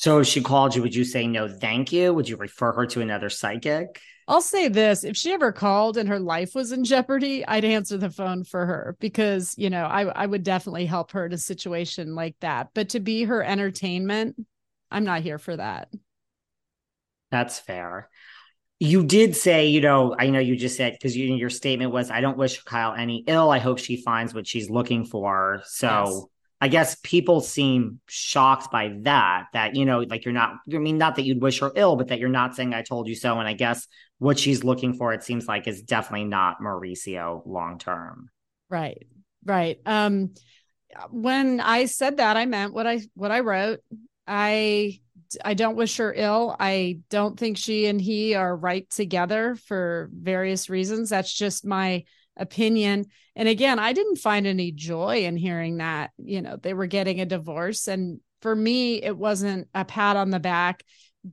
so 0.00 0.20
if 0.20 0.28
she 0.28 0.40
called 0.40 0.76
you, 0.76 0.82
would 0.82 0.94
you 0.94 1.02
say 1.02 1.26
no, 1.26 1.48
thank 1.48 1.90
you? 1.90 2.14
Would 2.14 2.28
you 2.28 2.36
refer 2.36 2.70
her 2.72 2.86
to 2.86 3.00
another 3.00 3.28
psychic? 3.28 4.00
I'll 4.28 4.40
say 4.40 4.68
this 4.68 5.02
if 5.02 5.16
she 5.16 5.32
ever 5.32 5.50
called 5.50 5.96
and 5.96 6.08
her 6.08 6.20
life 6.20 6.54
was 6.54 6.70
in 6.70 6.84
jeopardy, 6.84 7.44
I'd 7.44 7.64
answer 7.64 7.98
the 7.98 8.08
phone 8.08 8.44
for 8.44 8.64
her 8.64 8.96
because, 9.00 9.56
you 9.58 9.70
know, 9.70 9.86
I, 9.86 10.02
I 10.04 10.24
would 10.24 10.44
definitely 10.44 10.86
help 10.86 11.10
her 11.12 11.26
in 11.26 11.32
a 11.32 11.38
situation 11.38 12.14
like 12.14 12.36
that. 12.42 12.68
But 12.74 12.90
to 12.90 13.00
be 13.00 13.24
her 13.24 13.42
entertainment, 13.42 14.36
I'm 14.88 15.02
not 15.02 15.22
here 15.22 15.38
for 15.38 15.56
that. 15.56 15.88
That's 17.32 17.58
fair. 17.58 18.08
You 18.78 19.02
did 19.02 19.34
say, 19.34 19.66
you 19.66 19.80
know, 19.80 20.14
I 20.16 20.30
know 20.30 20.38
you 20.38 20.54
just 20.54 20.76
said 20.76 20.92
because 20.92 21.16
you, 21.16 21.34
your 21.34 21.50
statement 21.50 21.90
was, 21.90 22.08
I 22.08 22.20
don't 22.20 22.38
wish 22.38 22.62
Kyle 22.62 22.94
any 22.94 23.24
ill. 23.26 23.50
I 23.50 23.58
hope 23.58 23.80
she 23.80 24.00
finds 24.00 24.32
what 24.32 24.46
she's 24.46 24.70
looking 24.70 25.06
for. 25.06 25.62
So. 25.66 26.30
I 26.60 26.66
guess 26.68 26.96
people 27.04 27.40
seem 27.40 28.00
shocked 28.08 28.72
by 28.72 28.92
that, 29.02 29.46
that, 29.52 29.76
you 29.76 29.84
know, 29.84 30.00
like 30.00 30.24
you're 30.24 30.34
not, 30.34 30.54
I 30.72 30.78
mean, 30.78 30.98
not 30.98 31.14
that 31.16 31.22
you'd 31.22 31.40
wish 31.40 31.60
her 31.60 31.70
ill, 31.76 31.94
but 31.94 32.08
that 32.08 32.18
you're 32.18 32.28
not 32.28 32.56
saying 32.56 32.74
I 32.74 32.82
told 32.82 33.06
you 33.06 33.14
so. 33.14 33.38
And 33.38 33.46
I 33.46 33.52
guess 33.52 33.86
what 34.18 34.40
she's 34.40 34.64
looking 34.64 34.94
for, 34.94 35.12
it 35.12 35.22
seems 35.22 35.46
like, 35.46 35.68
is 35.68 35.82
definitely 35.82 36.24
not 36.24 36.60
Mauricio 36.60 37.42
long 37.46 37.78
term. 37.78 38.30
Right. 38.68 39.06
Right. 39.44 39.78
Um, 39.86 40.34
when 41.10 41.60
I 41.60 41.84
said 41.84 42.16
that, 42.16 42.36
I 42.36 42.46
meant 42.46 42.74
what 42.74 42.88
I, 42.88 43.02
what 43.14 43.30
I 43.30 43.40
wrote. 43.40 43.78
I, 44.26 44.98
I 45.44 45.54
don't 45.54 45.76
wish 45.76 45.98
her 45.98 46.12
ill. 46.12 46.56
I 46.58 47.00
don't 47.08 47.38
think 47.38 47.56
she 47.56 47.86
and 47.86 48.00
he 48.00 48.34
are 48.34 48.56
right 48.56 48.88
together 48.90 49.54
for 49.66 50.10
various 50.12 50.68
reasons. 50.68 51.10
That's 51.10 51.32
just 51.32 51.64
my 51.64 52.04
opinion. 52.38 53.06
And 53.36 53.48
again, 53.48 53.78
I 53.78 53.92
didn't 53.92 54.16
find 54.16 54.46
any 54.46 54.72
joy 54.72 55.24
in 55.24 55.36
hearing 55.36 55.78
that, 55.78 56.10
you 56.18 56.40
know, 56.40 56.56
they 56.56 56.74
were 56.74 56.86
getting 56.86 57.20
a 57.20 57.26
divorce. 57.26 57.88
And 57.88 58.20
for 58.40 58.54
me, 58.54 59.02
it 59.02 59.16
wasn't 59.16 59.68
a 59.74 59.84
pat 59.84 60.16
on 60.16 60.30
the 60.30 60.40
back. 60.40 60.84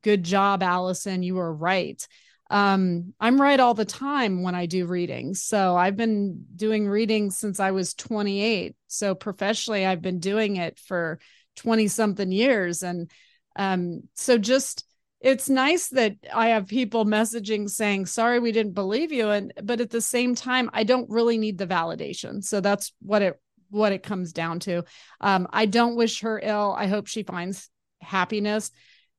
Good 0.01 0.23
job, 0.23 0.63
Allison. 0.63 1.23
You 1.23 1.35
were 1.35 1.53
right. 1.53 2.05
um, 2.51 3.13
I'm 3.19 3.41
right 3.41 3.59
all 3.59 3.73
the 3.73 3.85
time 3.85 4.43
when 4.43 4.53
I 4.55 4.67
do 4.67 4.85
readings. 4.85 5.41
So 5.41 5.75
I've 5.75 5.97
been 5.97 6.45
doing 6.55 6.87
readings 6.87 7.37
since 7.37 7.59
I 7.59 7.71
was 7.71 7.93
28. 7.95 8.75
So 8.87 9.15
professionally, 9.15 9.85
I've 9.85 10.01
been 10.01 10.19
doing 10.19 10.57
it 10.57 10.77
for 10.79 11.19
20 11.55 11.87
something 11.87 12.31
years. 12.31 12.83
And 12.83 13.09
um, 13.55 14.03
so 14.13 14.37
just 14.37 14.85
it's 15.25 15.49
nice 15.49 15.87
that 15.87 16.17
I 16.31 16.49
have 16.49 16.67
people 16.67 17.03
messaging 17.03 17.67
saying, 17.67 18.05
sorry, 18.05 18.39
we 18.39 18.51
didn't 18.51 18.73
believe 18.73 19.11
you. 19.11 19.31
And 19.31 19.51
but 19.63 19.81
at 19.81 19.89
the 19.89 19.99
same 19.99 20.35
time, 20.35 20.69
I 20.71 20.83
don't 20.83 21.09
really 21.09 21.39
need 21.39 21.57
the 21.57 21.65
validation. 21.65 22.43
So 22.43 22.61
that's 22.61 22.93
what 23.01 23.23
it 23.23 23.41
what 23.71 23.91
it 23.91 24.03
comes 24.03 24.33
down 24.33 24.59
to. 24.61 24.83
Um, 25.19 25.47
I 25.51 25.65
don't 25.65 25.95
wish 25.95 26.21
her 26.21 26.39
ill. 26.41 26.75
I 26.77 26.85
hope 26.85 27.07
she 27.07 27.23
finds 27.23 27.71
happiness 28.01 28.69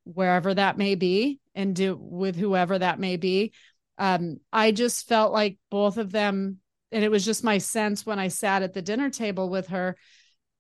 wherever 0.05 0.55
that 0.55 0.79
may 0.79 0.95
be 0.95 1.41
and 1.57 1.75
do 1.75 1.99
with 2.01 2.37
whoever 2.37 2.79
that 2.79 3.01
may 3.01 3.17
be. 3.17 3.53
Um, 3.99 4.39
I 4.53 4.71
just 4.71 5.09
felt 5.09 5.33
like 5.33 5.59
both 5.73 5.99
of 5.99 6.13
them, 6.13 6.59
and 6.93 7.03
it 7.03 7.11
was 7.11 7.25
just 7.25 7.43
my 7.43 7.59
sense 7.59 8.07
when 8.07 8.21
I 8.21 8.29
sat 8.29 8.63
at 8.63 8.75
the 8.75 8.83
dinner 8.83 9.11
table 9.11 9.51
with 9.51 9.69
her. 9.69 9.97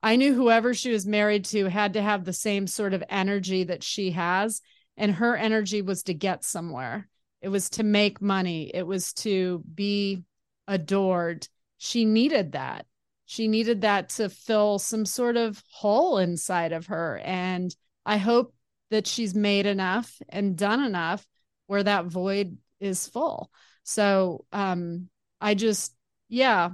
I 0.03 0.17
knew 0.17 0.35
whoever 0.35 0.75
she 0.75 0.91
was 0.91 1.07
married 1.07 1.45
to 1.47 1.67
had 1.67 1.93
to 1.93 2.03
have 2.03 2.25
the 2.25 2.33
same 2.33 2.67
sort 2.67 2.95
of 2.95 3.05
energy 3.09 3.63
that 3.63 3.85
she 3.85 4.11
has. 4.11 4.61
And 4.97 5.13
her 5.17 5.37
energy 5.37 5.83
was 5.83 6.05
to 6.05 6.15
get 6.15 6.45
somewhere, 6.45 7.09
it 7.43 7.49
was 7.49 7.71
to 7.71 7.83
make 7.83 8.23
money, 8.23 8.71
it 8.73 8.87
was 8.87 9.13
to 9.15 9.63
be 9.73 10.23
adored. 10.67 11.47
She 11.79 12.05
needed 12.05 12.53
that. 12.53 12.87
She 13.27 13.49
needed 13.49 13.83
that 13.83 14.11
to 14.11 14.29
fill 14.29 14.79
some 14.79 15.05
sort 15.05 15.37
of 15.37 15.63
hole 15.71 16.19
inside 16.19 16.73
of 16.73 16.87
her. 16.87 17.21
And 17.23 17.75
I 18.05 18.17
hope 18.17 18.55
that 18.91 19.07
she's 19.07 19.35
made 19.35 19.67
enough 19.67 20.13
and 20.29 20.57
done 20.57 20.83
enough 20.83 21.27
where 21.67 21.83
that 21.83 22.07
void 22.07 22.57
is 22.81 23.07
full. 23.09 23.51
So 23.83 24.45
um 24.53 25.09
I 25.41 25.55
just 25.55 25.95
yeah, 26.29 26.71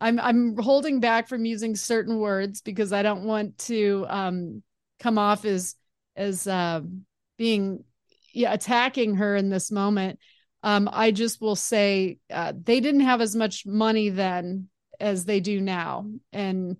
I'm 0.00 0.20
I'm 0.20 0.56
holding 0.56 1.00
back 1.00 1.28
from 1.28 1.44
using 1.44 1.76
certain 1.76 2.18
words 2.18 2.60
because 2.62 2.92
I 2.92 3.02
don't 3.02 3.24
want 3.24 3.58
to 3.58 4.06
um 4.08 4.62
come 5.00 5.18
off 5.18 5.44
as 5.44 5.74
as 6.16 6.46
uh, 6.46 6.80
being 7.36 7.84
yeah 8.32 8.52
attacking 8.52 9.16
her 9.16 9.36
in 9.36 9.50
this 9.50 9.70
moment. 9.70 10.18
Um 10.62 10.88
I 10.92 11.10
just 11.10 11.40
will 11.40 11.56
say 11.56 12.18
uh, 12.30 12.52
they 12.60 12.80
didn't 12.80 13.00
have 13.00 13.20
as 13.20 13.34
much 13.36 13.66
money 13.66 14.10
then 14.10 14.68
as 15.00 15.24
they 15.24 15.40
do 15.40 15.60
now. 15.60 16.06
And 16.32 16.76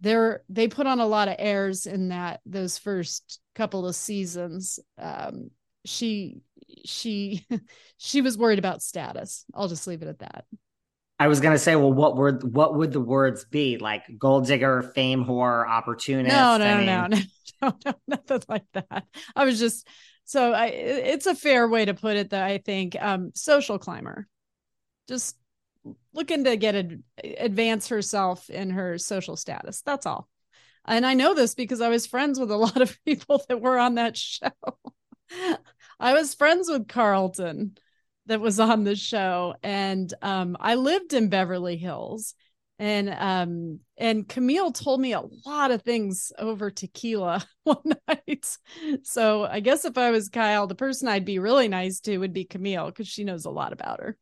they're 0.00 0.42
they 0.48 0.68
put 0.68 0.86
on 0.86 1.00
a 1.00 1.06
lot 1.06 1.28
of 1.28 1.36
airs 1.38 1.86
in 1.86 2.08
that 2.08 2.40
those 2.46 2.78
first 2.78 3.40
couple 3.54 3.86
of 3.86 3.94
seasons. 3.94 4.78
Um 4.98 5.50
she 5.84 6.40
she 6.84 7.46
she 7.98 8.20
was 8.20 8.38
worried 8.38 8.58
about 8.58 8.82
status. 8.82 9.44
I'll 9.54 9.68
just 9.68 9.86
leave 9.86 10.02
it 10.02 10.08
at 10.08 10.18
that 10.20 10.44
i 11.18 11.28
was 11.28 11.40
going 11.40 11.54
to 11.54 11.58
say 11.58 11.76
well 11.76 11.92
what 11.92 12.16
word 12.16 12.42
what 12.54 12.74
would 12.74 12.92
the 12.92 13.00
words 13.00 13.44
be 13.44 13.78
like 13.78 14.02
gold 14.18 14.46
digger 14.46 14.82
fame 14.82 15.24
whore 15.24 15.68
opportunist 15.68 16.34
no 16.34 16.56
no 16.56 16.64
I 16.64 16.76
mean... 16.76 16.86
no, 16.86 17.06
no 17.06 17.18
no 17.62 17.76
no 17.86 17.94
nothing 18.08 18.42
like 18.48 18.66
that 18.72 19.04
i 19.34 19.44
was 19.44 19.58
just 19.58 19.86
so 20.24 20.52
i 20.52 20.66
it's 20.66 21.26
a 21.26 21.34
fair 21.34 21.68
way 21.68 21.84
to 21.84 21.94
put 21.94 22.16
it 22.16 22.30
that 22.30 22.44
i 22.44 22.58
think 22.58 22.96
um 23.00 23.32
social 23.34 23.78
climber 23.78 24.26
just 25.08 25.36
looking 26.12 26.44
to 26.44 26.56
get 26.56 26.74
ad- 26.74 27.02
advance 27.38 27.88
herself 27.88 28.48
in 28.50 28.70
her 28.70 28.98
social 28.98 29.36
status. 29.36 29.82
That's 29.82 30.06
all. 30.06 30.28
And 30.86 31.06
I 31.06 31.14
know 31.14 31.34
this 31.34 31.54
because 31.54 31.80
I 31.80 31.88
was 31.88 32.06
friends 32.06 32.38
with 32.38 32.50
a 32.50 32.56
lot 32.56 32.80
of 32.80 32.96
people 33.04 33.42
that 33.48 33.60
were 33.60 33.78
on 33.78 33.96
that 33.96 34.16
show. 34.16 34.50
I 36.00 36.12
was 36.12 36.34
friends 36.34 36.68
with 36.68 36.88
Carlton 36.88 37.76
that 38.26 38.40
was 38.40 38.58
on 38.60 38.84
the 38.84 38.96
show 38.96 39.54
and 39.62 40.12
um, 40.22 40.56
I 40.60 40.76
lived 40.76 41.12
in 41.12 41.28
Beverly 41.28 41.76
Hills 41.76 42.34
and 42.78 43.08
um 43.10 43.78
and 43.96 44.28
Camille 44.28 44.72
told 44.72 45.00
me 45.00 45.12
a 45.12 45.22
lot 45.46 45.70
of 45.70 45.82
things 45.82 46.32
over 46.38 46.70
tequila 46.70 47.46
one 47.64 47.78
night. 48.08 48.56
So 49.04 49.44
I 49.44 49.60
guess 49.60 49.84
if 49.84 49.96
I 49.96 50.10
was 50.10 50.28
Kyle, 50.28 50.66
the 50.66 50.74
person 50.74 51.06
I'd 51.06 51.24
be 51.24 51.38
really 51.38 51.68
nice 51.68 52.00
to 52.00 52.18
would 52.18 52.32
be 52.32 52.44
Camille 52.44 52.86
because 52.86 53.06
she 53.06 53.22
knows 53.22 53.44
a 53.44 53.50
lot 53.50 53.72
about 53.72 54.00
her. 54.00 54.18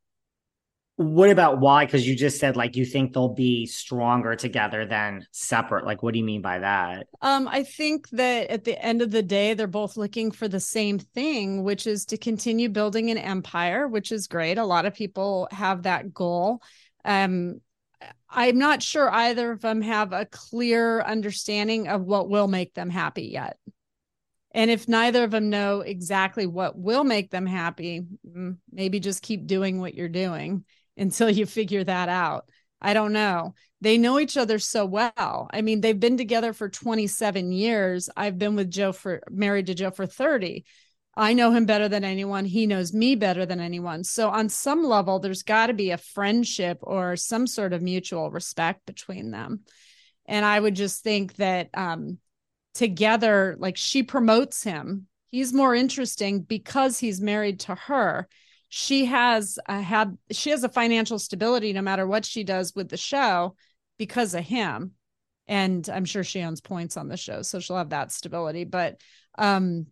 What 0.96 1.30
about 1.30 1.58
why? 1.58 1.86
Because 1.86 2.06
you 2.06 2.14
just 2.14 2.38
said 2.38 2.54
like 2.54 2.76
you 2.76 2.84
think 2.84 3.12
they'll 3.12 3.32
be 3.32 3.64
stronger 3.64 4.36
together 4.36 4.84
than 4.84 5.26
separate. 5.30 5.86
Like, 5.86 6.02
what 6.02 6.12
do 6.12 6.18
you 6.18 6.24
mean 6.24 6.42
by 6.42 6.58
that? 6.58 7.06
Um, 7.22 7.48
I 7.48 7.62
think 7.62 8.10
that 8.10 8.50
at 8.50 8.64
the 8.64 8.80
end 8.82 9.00
of 9.00 9.10
the 9.10 9.22
day, 9.22 9.54
they're 9.54 9.66
both 9.66 9.96
looking 9.96 10.30
for 10.30 10.48
the 10.48 10.60
same 10.60 10.98
thing, 10.98 11.64
which 11.64 11.86
is 11.86 12.04
to 12.06 12.18
continue 12.18 12.68
building 12.68 13.10
an 13.10 13.16
empire, 13.16 13.88
which 13.88 14.12
is 14.12 14.26
great. 14.26 14.58
A 14.58 14.64
lot 14.64 14.84
of 14.84 14.94
people 14.94 15.48
have 15.50 15.84
that 15.84 16.12
goal. 16.12 16.62
Um, 17.06 17.60
I'm 18.28 18.58
not 18.58 18.82
sure 18.82 19.10
either 19.10 19.50
of 19.52 19.60
them 19.60 19.80
have 19.80 20.12
a 20.12 20.26
clear 20.26 21.00
understanding 21.00 21.88
of 21.88 22.02
what 22.02 22.28
will 22.28 22.48
make 22.48 22.74
them 22.74 22.90
happy 22.90 23.28
yet. 23.28 23.56
And 24.54 24.70
if 24.70 24.88
neither 24.88 25.24
of 25.24 25.30
them 25.30 25.48
know 25.48 25.80
exactly 25.80 26.46
what 26.46 26.78
will 26.78 27.04
make 27.04 27.30
them 27.30 27.46
happy, 27.46 28.02
mm, 28.28 28.58
maybe 28.70 29.00
just 29.00 29.22
keep 29.22 29.46
doing 29.46 29.80
what 29.80 29.94
you're 29.94 30.08
doing 30.10 30.66
until 30.96 31.30
you 31.30 31.46
figure 31.46 31.84
that 31.84 32.08
out. 32.08 32.48
I 32.80 32.94
don't 32.94 33.12
know. 33.12 33.54
They 33.80 33.96
know 33.96 34.18
each 34.18 34.36
other 34.36 34.58
so 34.58 34.84
well. 34.84 35.48
I 35.52 35.62
mean, 35.62 35.80
they've 35.80 35.98
been 35.98 36.16
together 36.16 36.52
for 36.52 36.68
27 36.68 37.52
years. 37.52 38.10
I've 38.16 38.38
been 38.38 38.56
with 38.56 38.70
Joe 38.70 38.92
for 38.92 39.22
married 39.30 39.66
to 39.66 39.74
Joe 39.74 39.90
for 39.90 40.06
30. 40.06 40.64
I 41.14 41.34
know 41.34 41.52
him 41.52 41.66
better 41.66 41.88
than 41.88 42.04
anyone. 42.04 42.44
He 42.44 42.66
knows 42.66 42.92
me 42.92 43.14
better 43.14 43.44
than 43.44 43.60
anyone. 43.60 44.02
So, 44.02 44.30
on 44.30 44.48
some 44.48 44.82
level, 44.82 45.18
there's 45.18 45.42
got 45.42 45.66
to 45.66 45.74
be 45.74 45.90
a 45.90 45.98
friendship 45.98 46.78
or 46.80 47.16
some 47.16 47.46
sort 47.46 47.72
of 47.72 47.82
mutual 47.82 48.30
respect 48.30 48.86
between 48.86 49.30
them. 49.30 49.60
And 50.26 50.44
I 50.44 50.58
would 50.58 50.74
just 50.74 51.02
think 51.02 51.36
that 51.36 51.68
um, 51.74 52.18
together, 52.74 53.56
like 53.58 53.76
she 53.76 54.02
promotes 54.02 54.62
him, 54.62 55.06
he's 55.30 55.52
more 55.52 55.74
interesting 55.74 56.40
because 56.40 56.98
he's 56.98 57.20
married 57.20 57.60
to 57.60 57.74
her 57.74 58.26
she 58.74 59.04
has 59.04 59.58
uh, 59.68 59.82
had 59.82 60.16
she 60.30 60.48
has 60.48 60.64
a 60.64 60.68
financial 60.68 61.18
stability 61.18 61.74
no 61.74 61.82
matter 61.82 62.06
what 62.06 62.24
she 62.24 62.42
does 62.42 62.74
with 62.74 62.88
the 62.88 62.96
show 62.96 63.54
because 63.98 64.32
of 64.32 64.42
him. 64.44 64.92
And 65.46 65.86
i'm 65.90 66.06
sure 66.06 66.24
she 66.24 66.40
owns 66.40 66.62
points 66.62 66.96
on 66.96 67.08
the 67.08 67.18
show 67.18 67.42
so 67.42 67.60
she'll 67.60 67.76
have 67.76 67.90
that 67.90 68.12
stability. 68.12 68.64
But 68.64 68.98
um 69.36 69.88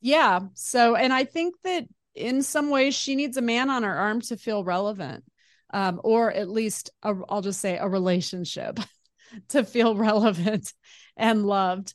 yeah 0.00 0.40
so 0.52 0.94
and 0.94 1.12
i 1.12 1.24
think 1.24 1.56
that 1.64 1.86
in 2.14 2.42
some 2.42 2.70
ways 2.70 2.94
she 2.94 3.16
needs 3.16 3.36
a 3.36 3.42
man 3.42 3.68
on 3.68 3.82
her 3.82 3.92
arm 3.92 4.20
to 4.20 4.36
feel 4.36 4.62
relevant 4.62 5.24
um 5.72 6.00
or 6.04 6.30
at 6.30 6.48
least 6.48 6.90
i 7.02 7.10
will 7.10 7.40
just 7.40 7.60
say 7.60 7.78
a 7.78 7.88
relationship 7.88 8.78
to 9.48 9.64
feel 9.64 9.96
relevant 10.10 10.72
and 11.16 11.44
loved 11.44 11.94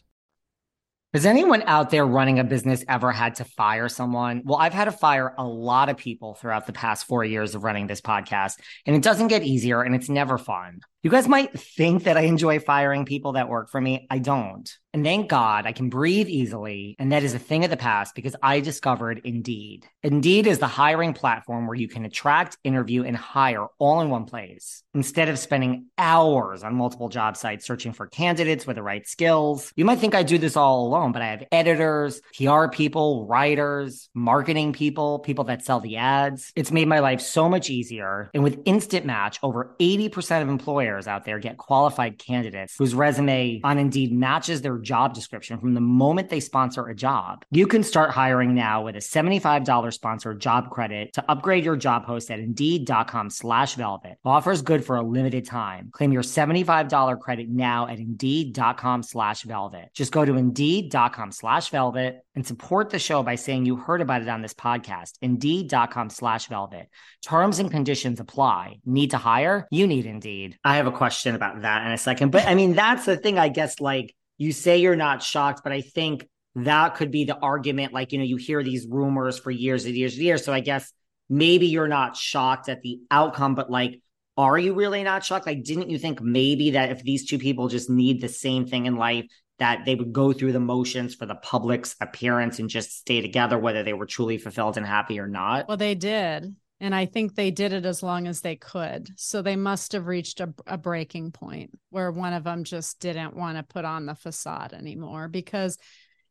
Has 1.13 1.25
anyone 1.25 1.61
out 1.63 1.89
there 1.89 2.05
running 2.05 2.39
a 2.39 2.43
business 2.45 2.85
ever 2.87 3.11
had 3.11 3.35
to 3.35 3.43
fire 3.43 3.89
someone? 3.89 4.43
Well, 4.45 4.57
I've 4.57 4.73
had 4.73 4.85
to 4.85 4.93
fire 4.93 5.33
a 5.37 5.43
lot 5.43 5.89
of 5.89 5.97
people 5.97 6.35
throughout 6.35 6.67
the 6.67 6.71
past 6.71 7.05
four 7.05 7.25
years 7.25 7.53
of 7.53 7.65
running 7.65 7.87
this 7.87 7.99
podcast, 7.99 8.53
and 8.85 8.95
it 8.95 9.03
doesn't 9.03 9.27
get 9.27 9.43
easier 9.43 9.81
and 9.81 9.93
it's 9.93 10.07
never 10.07 10.37
fun. 10.37 10.79
You 11.03 11.09
guys 11.09 11.27
might 11.27 11.59
think 11.59 12.03
that 12.03 12.15
I 12.15 12.21
enjoy 12.21 12.59
firing 12.59 13.05
people 13.05 13.31
that 13.31 13.49
work 13.49 13.71
for 13.71 13.81
me. 13.81 14.05
I 14.11 14.19
don't. 14.19 14.71
And 14.93 15.03
thank 15.05 15.29
God 15.29 15.65
I 15.65 15.71
can 15.71 15.89
breathe 15.89 16.27
easily. 16.27 16.95
And 16.99 17.11
that 17.11 17.23
is 17.23 17.33
a 17.33 17.39
thing 17.39 17.63
of 17.63 17.71
the 17.71 17.77
past 17.77 18.13
because 18.13 18.35
I 18.43 18.59
discovered 18.59 19.21
Indeed. 19.23 19.87
Indeed 20.03 20.45
is 20.45 20.59
the 20.59 20.67
hiring 20.67 21.13
platform 21.13 21.65
where 21.65 21.77
you 21.77 21.87
can 21.87 22.05
attract, 22.05 22.57
interview, 22.63 23.03
and 23.03 23.15
hire 23.15 23.67
all 23.79 24.01
in 24.01 24.09
one 24.09 24.25
place. 24.25 24.83
Instead 24.93 25.29
of 25.29 25.39
spending 25.39 25.85
hours 25.97 26.61
on 26.61 26.75
multiple 26.75 27.07
job 27.07 27.37
sites 27.37 27.65
searching 27.65 27.93
for 27.93 28.05
candidates 28.05 28.67
with 28.67 28.75
the 28.75 28.83
right 28.83 29.07
skills, 29.07 29.71
you 29.77 29.85
might 29.85 29.99
think 29.99 30.13
I 30.13 30.23
do 30.23 30.37
this 30.37 30.57
all 30.57 30.85
alone, 30.85 31.13
but 31.13 31.21
I 31.21 31.27
have 31.27 31.45
editors, 31.53 32.21
PR 32.37 32.67
people, 32.67 33.25
writers, 33.25 34.09
marketing 34.13 34.73
people, 34.73 35.19
people 35.19 35.45
that 35.45 35.63
sell 35.63 35.79
the 35.79 35.97
ads. 35.97 36.51
It's 36.55 36.71
made 36.71 36.89
my 36.89 36.99
life 36.99 37.21
so 37.21 37.47
much 37.47 37.69
easier. 37.69 38.29
And 38.33 38.43
with 38.43 38.59
Instant 38.65 39.05
Match, 39.05 39.39
over 39.41 39.73
80% 39.79 40.41
of 40.41 40.49
employers 40.49 40.90
out 41.07 41.25
there 41.25 41.39
get 41.39 41.57
qualified 41.57 42.17
candidates 42.17 42.75
whose 42.77 42.93
resume 42.93 43.61
on 43.63 43.77
Indeed 43.77 44.11
matches 44.11 44.61
their 44.61 44.77
job 44.77 45.13
description 45.13 45.59
from 45.59 45.73
the 45.73 45.81
moment 45.81 46.29
they 46.29 46.39
sponsor 46.39 46.87
a 46.87 46.95
job. 46.95 47.43
You 47.51 47.67
can 47.67 47.83
start 47.83 48.11
hiring 48.11 48.55
now 48.55 48.83
with 48.83 48.95
a 48.95 48.99
$75 48.99 49.93
sponsored 49.93 50.39
job 50.39 50.69
credit 50.69 51.13
to 51.13 51.23
upgrade 51.29 51.65
your 51.65 51.75
job 51.75 52.05
post 52.05 52.31
at 52.31 52.39
Indeed.com 52.39 53.29
slash 53.29 53.75
Velvet. 53.75 54.17
Offers 54.25 54.61
good 54.61 54.85
for 54.85 54.95
a 54.95 55.03
limited 55.03 55.45
time. 55.45 55.89
Claim 55.91 56.11
your 56.11 56.23
$75 56.23 57.19
credit 57.19 57.49
now 57.49 57.87
at 57.87 57.99
Indeed.com 57.99 59.03
slash 59.03 59.43
Velvet. 59.43 59.89
Just 59.93 60.11
go 60.11 60.25
to 60.25 60.35
Indeed.com 60.35 61.31
slash 61.31 61.69
Velvet 61.69 62.23
and 62.35 62.45
support 62.47 62.89
the 62.89 62.99
show 62.99 63.23
by 63.23 63.35
saying 63.35 63.65
you 63.65 63.75
heard 63.75 64.01
about 64.01 64.21
it 64.21 64.29
on 64.29 64.41
this 64.41 64.53
podcast. 64.53 65.13
Indeed.com 65.21 66.09
slash 66.09 66.47
Velvet. 66.47 66.89
Terms 67.21 67.59
and 67.59 67.69
conditions 67.69 68.19
apply. 68.19 68.79
Need 68.85 69.11
to 69.11 69.17
hire? 69.17 69.67
You 69.71 69.87
need 69.87 70.05
Indeed. 70.05 70.57
I 70.63 70.77
have 70.83 70.93
a 70.93 70.97
question 70.97 71.35
about 71.35 71.61
that 71.61 71.85
in 71.85 71.91
a 71.91 71.97
second. 71.97 72.31
But 72.31 72.45
I 72.47 72.55
mean, 72.55 72.73
that's 72.73 73.05
the 73.05 73.17
thing, 73.17 73.37
I 73.37 73.49
guess, 73.49 73.79
like 73.79 74.15
you 74.37 74.51
say 74.51 74.77
you're 74.77 74.95
not 74.95 75.23
shocked, 75.23 75.61
but 75.63 75.71
I 75.71 75.81
think 75.81 76.27
that 76.55 76.95
could 76.95 77.11
be 77.11 77.25
the 77.25 77.37
argument. 77.37 77.93
Like, 77.93 78.11
you 78.11 78.17
know, 78.17 78.25
you 78.25 78.37
hear 78.37 78.63
these 78.63 78.87
rumors 78.87 79.39
for 79.39 79.51
years 79.51 79.85
and 79.85 79.95
years 79.95 80.15
and 80.15 80.23
years. 80.23 80.43
So 80.43 80.51
I 80.51 80.59
guess 80.59 80.91
maybe 81.29 81.67
you're 81.67 81.87
not 81.87 82.15
shocked 82.15 82.67
at 82.67 82.81
the 82.81 82.99
outcome, 83.09 83.55
but 83.55 83.69
like, 83.69 84.01
are 84.37 84.57
you 84.57 84.73
really 84.73 85.03
not 85.03 85.23
shocked? 85.23 85.45
Like, 85.45 85.63
didn't 85.63 85.89
you 85.89 85.97
think 85.97 86.21
maybe 86.21 86.71
that 86.71 86.91
if 86.91 87.03
these 87.03 87.29
two 87.29 87.37
people 87.37 87.67
just 87.67 87.89
need 87.89 88.21
the 88.21 88.29
same 88.29 88.65
thing 88.65 88.85
in 88.85 88.95
life, 88.95 89.25
that 89.59 89.85
they 89.85 89.93
would 89.93 90.11
go 90.11 90.33
through 90.33 90.53
the 90.53 90.59
motions 90.59 91.13
for 91.13 91.27
the 91.27 91.35
public's 91.35 91.95
appearance 92.01 92.57
and 92.57 92.69
just 92.69 92.97
stay 92.97 93.21
together, 93.21 93.59
whether 93.59 93.83
they 93.83 93.93
were 93.93 94.07
truly 94.07 94.39
fulfilled 94.39 94.77
and 94.77 94.85
happy 94.85 95.19
or 95.19 95.27
not? 95.27 95.67
Well, 95.67 95.77
they 95.77 95.93
did. 95.93 96.55
And 96.81 96.95
I 96.95 97.05
think 97.05 97.35
they 97.35 97.51
did 97.51 97.73
it 97.73 97.85
as 97.85 98.01
long 98.01 98.27
as 98.27 98.41
they 98.41 98.55
could. 98.55 99.07
So 99.15 99.43
they 99.43 99.55
must 99.55 99.91
have 99.91 100.07
reached 100.07 100.39
a, 100.39 100.51
a 100.65 100.79
breaking 100.79 101.31
point 101.31 101.77
where 101.91 102.11
one 102.11 102.33
of 102.33 102.43
them 102.43 102.63
just 102.63 102.99
didn't 102.99 103.35
want 103.35 103.57
to 103.57 103.63
put 103.63 103.85
on 103.85 104.07
the 104.07 104.15
facade 104.15 104.73
anymore. 104.73 105.27
Because, 105.27 105.77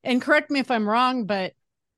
and 0.02 0.20
correct 0.20 0.50
me 0.50 0.58
if 0.58 0.68
I'm 0.68 0.88
wrong, 0.88 1.24
but 1.24 1.52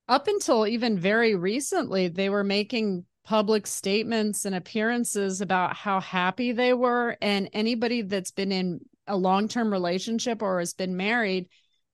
up 0.06 0.28
until 0.28 0.66
even 0.66 0.98
very 0.98 1.34
recently, 1.34 2.08
they 2.08 2.28
were 2.28 2.44
making 2.44 3.06
public 3.24 3.66
statements 3.66 4.44
and 4.44 4.54
appearances 4.54 5.40
about 5.40 5.74
how 5.74 5.98
happy 6.00 6.52
they 6.52 6.74
were. 6.74 7.16
And 7.22 7.48
anybody 7.54 8.02
that's 8.02 8.32
been 8.32 8.52
in 8.52 8.80
a 9.06 9.16
long 9.16 9.48
term 9.48 9.72
relationship 9.72 10.42
or 10.42 10.58
has 10.58 10.74
been 10.74 10.94
married 10.94 11.48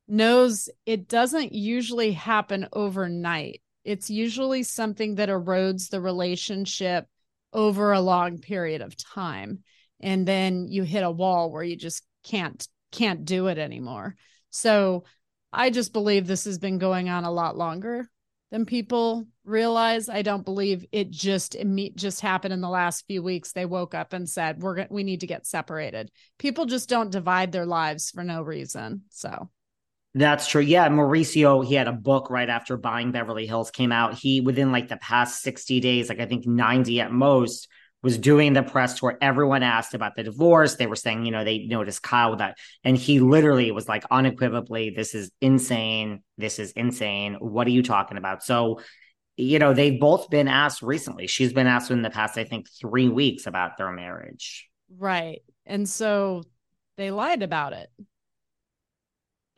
knows 0.09 0.68
it 0.87 1.07
doesn't 1.07 1.53
usually 1.53 2.11
happen 2.11 2.66
overnight 2.73 3.62
it's 3.88 4.11
usually 4.11 4.62
something 4.64 5.14
that 5.14 5.31
erodes 5.31 5.88
the 5.88 5.98
relationship 5.98 7.07
over 7.55 7.92
a 7.92 8.01
long 8.03 8.37
period 8.37 8.83
of 8.83 8.94
time. 8.98 9.61
And 9.98 10.29
then 10.29 10.68
you 10.68 10.83
hit 10.83 11.05
a 11.05 11.11
wall 11.11 11.51
where 11.51 11.62
you 11.62 11.74
just 11.74 12.05
can't 12.22 12.68
can't 12.92 13.24
do 13.24 13.46
it 13.46 13.57
anymore. 13.57 14.14
So 14.51 15.05
i 15.51 15.70
just 15.70 15.94
believe 15.94 16.27
this 16.27 16.44
has 16.44 16.59
been 16.59 16.77
going 16.77 17.09
on 17.09 17.24
a 17.24 17.31
lot 17.31 17.57
longer 17.57 18.07
than 18.51 18.66
people 18.66 19.27
realize. 19.44 20.11
I 20.11 20.20
don't 20.20 20.44
believe 20.44 20.85
it 20.92 21.11
just 21.11 21.57
just 21.94 22.20
happened 22.20 22.53
in 22.53 22.61
the 22.61 22.68
last 22.68 23.07
few 23.07 23.22
weeks. 23.22 23.53
They 23.53 23.64
woke 23.64 23.94
up 23.94 24.12
and 24.12 24.29
said 24.29 24.62
we're 24.62 24.87
we 24.90 25.03
need 25.03 25.20
to 25.20 25.27
get 25.27 25.46
separated. 25.46 26.11
People 26.38 26.66
just 26.66 26.90
don't 26.90 27.11
divide 27.11 27.53
their 27.53 27.66
lives 27.66 28.11
for 28.11 28.22
no 28.22 28.42
reason 28.42 29.05
so 29.09 29.48
that's 30.20 30.46
true. 30.46 30.62
Yeah, 30.62 30.88
Mauricio, 30.88 31.64
he 31.64 31.74
had 31.74 31.88
a 31.88 31.92
book 31.92 32.31
right 32.31 32.48
after 32.48 32.76
Buying 32.76 33.12
Beverly 33.12 33.46
Hills 33.46 33.70
came 33.70 33.92
out. 33.92 34.14
He 34.14 34.40
within 34.40 34.72
like 34.72 34.88
the 34.88 34.96
past 34.96 35.42
60 35.42 35.81
days, 35.81 36.09
like 36.09 36.20
I 36.20 36.26
think 36.26 36.46
90 36.46 37.00
at 37.00 37.12
most, 37.12 37.68
was 38.02 38.16
doing 38.16 38.52
the 38.52 38.62
press 38.62 38.98
tour. 38.98 39.18
Everyone 39.20 39.62
asked 39.62 39.94
about 39.94 40.14
the 40.14 40.22
divorce. 40.22 40.76
They 40.76 40.87
were 40.87 40.96
saying, 40.96 41.24
you 41.24 41.33
know, 41.33 41.44
they 41.44 41.66
noticed 41.66 42.02
Kyle 42.02 42.37
that. 42.37 42.57
And 42.85 42.96
he 42.96 43.18
literally 43.18 43.70
was 43.72 43.88
like 43.88 44.04
unequivocally, 44.11 44.90
this 44.90 45.14
is 45.14 45.31
insane. 45.40 46.22
This 46.37 46.59
is 46.59 46.70
insane. 46.72 47.35
What 47.40 47.66
are 47.66 47.70
you 47.70 47.83
talking 47.83 48.16
about? 48.16 48.44
So, 48.44 48.81
you 49.37 49.59
know, 49.59 49.74
they've 49.74 49.98
both 49.98 50.31
been 50.31 50.48
asked 50.48 50.83
recently. 50.83 51.26
She's 51.26 51.52
been 51.52 51.66
asked 51.66 51.90
in 51.90 52.02
the 52.02 52.11
past, 52.11 52.38
I 52.38 52.44
think, 52.44 52.68
three 52.81 53.09
weeks 53.09 53.46
about 53.46 53.76
their 53.76 53.90
marriage. 53.90 54.68
Right. 54.96 55.42
And 55.66 55.88
so 55.88 56.42
they 56.96 57.11
lied 57.11 57.42
about 57.42 57.72
it. 57.72 57.90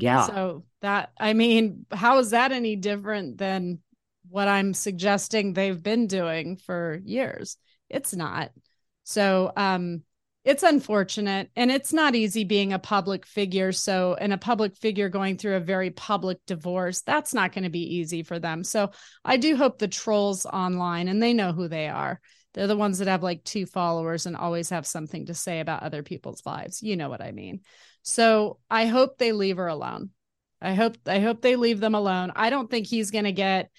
Yeah. 0.03 0.27
So 0.27 0.65
that, 0.83 1.13
I 1.19 1.33
mean, 1.33 1.87
how 1.93 2.19
is 2.19 2.31
that 2.31 2.53
any 2.53 2.77
different 2.77 3.39
than 3.39 3.81
what 4.29 4.49
I'm 4.49 4.75
suggesting 4.75 5.53
they've 5.53 5.83
been 5.83 6.07
doing 6.07 6.57
for 6.57 7.01
years? 7.05 7.57
It's 7.89 8.15
not. 8.15 8.51
So, 9.05 9.53
um, 9.57 10.03
it's 10.43 10.63
unfortunate 10.63 11.51
and 11.55 11.71
it's 11.71 11.93
not 11.93 12.15
easy 12.15 12.45
being 12.45 12.73
a 12.73 12.79
public 12.79 13.27
figure. 13.27 13.73
So, 13.73 14.17
and 14.19 14.33
a 14.33 14.39
public 14.39 14.75
figure 14.77 15.09
going 15.11 15.37
through 15.37 15.57
a 15.57 15.61
very 15.61 15.91
public 15.91 16.39
divorce, 16.47 17.03
that's 17.03 17.35
not 17.35 17.53
going 17.53 17.65
to 17.65 17.71
be 17.71 17.97
easy 17.97 18.23
for 18.23 18.39
them. 18.39 18.65
So, 18.65 18.91
I 19.25 19.37
do 19.37 19.57
hope 19.57 19.79
the 19.79 19.89
trolls 19.89 20.47
online 20.47 21.09
and 21.09 21.23
they 21.23 21.35
know 21.35 21.53
who 21.53 21.69
they 21.69 21.89
are. 21.89 22.21
They're 22.55 22.67
the 22.67 22.77
ones 22.77 22.99
that 22.99 23.09
have 23.09 23.23
like 23.23 23.45
two 23.45 23.67
followers 23.67 24.27
and 24.27 24.37
always 24.37 24.71
have 24.71 24.87
something 24.87 25.27
to 25.27 25.35
say 25.35 25.61
about 25.61 25.83
other 25.83 26.03
people's 26.03 26.45
lives. 26.45 26.83
You 26.83 26.97
know 26.97 27.09
what 27.09 27.23
I 27.23 27.33
mean? 27.33 27.61
So 28.03 28.59
I 28.71 28.87
hope 28.87 29.19
they 29.19 29.33
leave 29.33 29.57
her 29.57 29.69
alone. 29.69 30.11
I 30.61 30.75
hope 30.75 30.97
I 31.07 31.21
hope 31.21 31.41
they 31.41 31.57
leave 31.57 31.81
them 31.81 31.95
alone. 31.95 32.33
I 32.37 32.51
don't 32.51 32.71
think 32.71 32.87
he's 32.87 33.11
going 33.11 33.25
to 33.25 33.33
get 33.33 33.71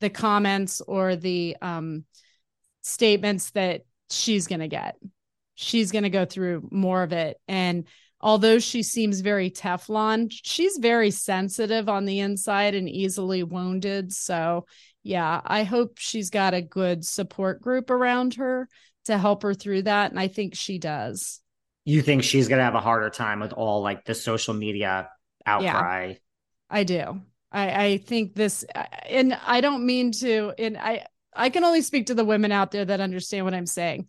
the 0.00 0.10
comments 0.10 0.80
or 0.80 1.16
the 1.16 1.56
um, 1.60 2.04
statements 2.82 3.50
that 3.50 3.82
she's 4.10 4.46
going 4.46 4.60
to 4.60 4.68
get. 4.68 4.96
She's 5.54 5.90
going 5.90 6.04
to 6.04 6.10
go 6.10 6.24
through 6.24 6.68
more 6.70 7.02
of 7.02 7.12
it 7.12 7.40
and 7.48 7.86
although 8.20 8.58
she 8.58 8.82
seems 8.82 9.20
very 9.20 9.50
Teflon, 9.50 10.28
she's 10.30 10.76
very 10.78 11.10
sensitive 11.10 11.88
on 11.88 12.04
the 12.04 12.20
inside 12.20 12.74
and 12.74 12.88
easily 12.88 13.42
wounded. 13.42 14.12
So, 14.12 14.66
yeah, 15.02 15.40
I 15.44 15.62
hope 15.62 15.98
she's 15.98 16.30
got 16.30 16.54
a 16.54 16.62
good 16.62 17.04
support 17.04 17.60
group 17.60 17.90
around 17.90 18.34
her 18.34 18.68
to 19.04 19.16
help 19.16 19.42
her 19.42 19.54
through 19.54 19.82
that. 19.82 20.10
And 20.10 20.20
I 20.20 20.28
think 20.28 20.54
she 20.54 20.78
does 20.78 21.40
you 21.88 22.02
think 22.02 22.22
she's 22.22 22.48
going 22.48 22.58
to 22.58 22.64
have 22.64 22.74
a 22.74 22.80
harder 22.80 23.08
time 23.08 23.40
with 23.40 23.54
all 23.54 23.80
like 23.80 24.04
the 24.04 24.14
social 24.14 24.52
media 24.52 25.08
outcry. 25.46 26.08
Yeah, 26.08 26.14
I 26.68 26.84
do. 26.84 27.22
I, 27.50 27.84
I 27.84 27.96
think 27.96 28.34
this, 28.34 28.62
and 29.08 29.32
I 29.32 29.62
don't 29.62 29.86
mean 29.86 30.12
to, 30.20 30.52
and 30.58 30.76
I, 30.76 31.06
I 31.34 31.48
can 31.48 31.64
only 31.64 31.80
speak 31.80 32.08
to 32.08 32.14
the 32.14 32.26
women 32.26 32.52
out 32.52 32.72
there 32.72 32.84
that 32.84 33.00
understand 33.00 33.46
what 33.46 33.54
I'm 33.54 33.64
saying. 33.64 34.08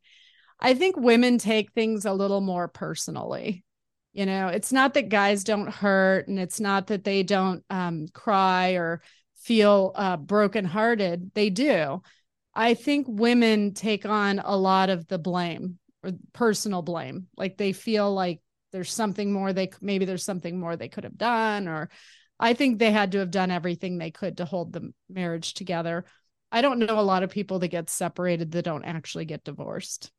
I 0.60 0.74
think 0.74 0.98
women 0.98 1.38
take 1.38 1.72
things 1.72 2.04
a 2.04 2.12
little 2.12 2.42
more 2.42 2.68
personally. 2.68 3.64
You 4.12 4.26
know, 4.26 4.50
it's 4.50 4.74
not 4.74 4.96
that 4.96 5.08
guys 5.08 5.46
don't 5.46 5.72
hurt 5.72 6.28
and 6.28 6.38
it's 6.38 6.60
not 6.60 6.88
that 6.88 7.06
they 7.06 7.24
don't 7.24 7.64
um, 7.70 8.08
cry 8.14 8.72
or 8.72 9.02
feel 9.38 9.94
uh, 9.96 10.18
brokenhearted. 10.18 11.32
They 11.34 11.50
do. 11.50 12.02
I 12.54 12.74
think 12.74 13.06
women 13.08 13.74
take 13.74 14.06
on 14.06 14.40
a 14.40 14.58
lot 14.58 14.90
of 14.90 15.08
the 15.08 15.18
blame 15.18 15.79
or 16.04 16.12
personal 16.34 16.82
blame 16.82 17.28
like 17.38 17.58
they 17.58 17.74
feel 17.74 18.14
like 18.14 18.42
there's 18.72 18.92
something 18.92 19.32
more 19.32 19.54
they 19.54 19.70
maybe 19.82 20.06
there's 20.06 20.24
something 20.24 20.60
more 20.60 20.76
they 20.76 20.90
could 20.90 21.04
have 21.04 21.18
done 21.18 21.68
or 21.68 21.90
i 22.40 22.54
think 22.54 22.80
they 22.80 22.92
had 22.92 23.12
to 23.12 23.20
have 23.20 23.32
done 23.32 23.52
everything 23.52 23.98
they 23.98 24.12
could 24.12 24.38
to 24.38 24.46
hold 24.46 24.72
the 24.72 24.94
marriage 25.10 25.54
together 25.54 26.06
i 26.52 26.62
don't 26.62 26.80
know 26.80 27.00
a 27.00 27.02
lot 27.02 27.24
of 27.24 27.30
people 27.30 27.60
that 27.60 27.68
get 27.70 27.90
separated 27.90 28.52
that 28.52 28.64
don't 28.66 28.86
actually 28.86 29.26
get 29.26 29.44
divorced 29.44 30.12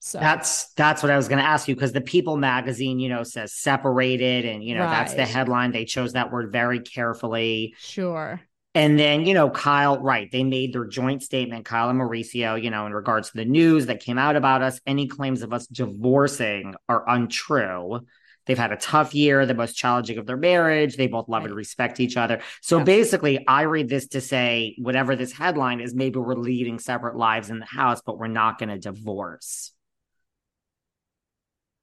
so 0.00 0.20
that's 0.20 0.72
that's 0.74 1.02
what 1.02 1.10
I 1.10 1.16
was 1.16 1.26
going 1.26 1.40
to 1.40 1.44
ask 1.44 1.66
you 1.66 1.74
because 1.74 1.92
the 1.92 2.00
People 2.00 2.36
magazine, 2.36 3.00
you 3.00 3.08
know, 3.08 3.24
says 3.24 3.52
separated, 3.52 4.44
and 4.44 4.62
you 4.62 4.74
know 4.76 4.82
right. 4.82 4.90
that's 4.90 5.14
the 5.14 5.26
headline. 5.26 5.72
They 5.72 5.84
chose 5.84 6.12
that 6.12 6.30
word 6.30 6.52
very 6.52 6.78
carefully. 6.78 7.74
Sure. 7.78 8.40
And 8.74 8.98
then, 8.98 9.26
you 9.26 9.34
know, 9.34 9.50
Kyle, 9.50 9.98
right, 9.98 10.30
they 10.30 10.44
made 10.44 10.72
their 10.72 10.84
joint 10.84 11.22
statement, 11.22 11.64
Kyle 11.64 11.88
and 11.88 11.98
Mauricio, 11.98 12.62
you 12.62 12.70
know, 12.70 12.86
in 12.86 12.92
regards 12.92 13.30
to 13.30 13.36
the 13.36 13.44
news 13.44 13.86
that 13.86 14.00
came 14.00 14.18
out 14.18 14.36
about 14.36 14.62
us. 14.62 14.80
Any 14.86 15.08
claims 15.08 15.42
of 15.42 15.52
us 15.52 15.66
divorcing 15.66 16.74
are 16.88 17.08
untrue. 17.08 18.00
They've 18.46 18.58
had 18.58 18.72
a 18.72 18.76
tough 18.76 19.14
year, 19.14 19.44
the 19.44 19.54
most 19.54 19.74
challenging 19.74 20.16
of 20.16 20.26
their 20.26 20.36
marriage. 20.36 20.96
They 20.96 21.06
both 21.06 21.28
love 21.28 21.42
right. 21.42 21.48
and 21.48 21.56
respect 21.56 22.00
each 22.00 22.16
other. 22.16 22.40
So 22.62 22.78
yeah. 22.78 22.84
basically, 22.84 23.46
I 23.46 23.62
read 23.62 23.88
this 23.88 24.08
to 24.08 24.20
say 24.20 24.74
whatever 24.78 25.16
this 25.16 25.32
headline 25.32 25.80
is, 25.80 25.94
maybe 25.94 26.18
we're 26.18 26.34
leading 26.34 26.78
separate 26.78 27.16
lives 27.16 27.50
in 27.50 27.58
the 27.58 27.66
house, 27.66 28.00
but 28.04 28.18
we're 28.18 28.28
not 28.28 28.58
going 28.58 28.70
to 28.70 28.78
divorce. 28.78 29.72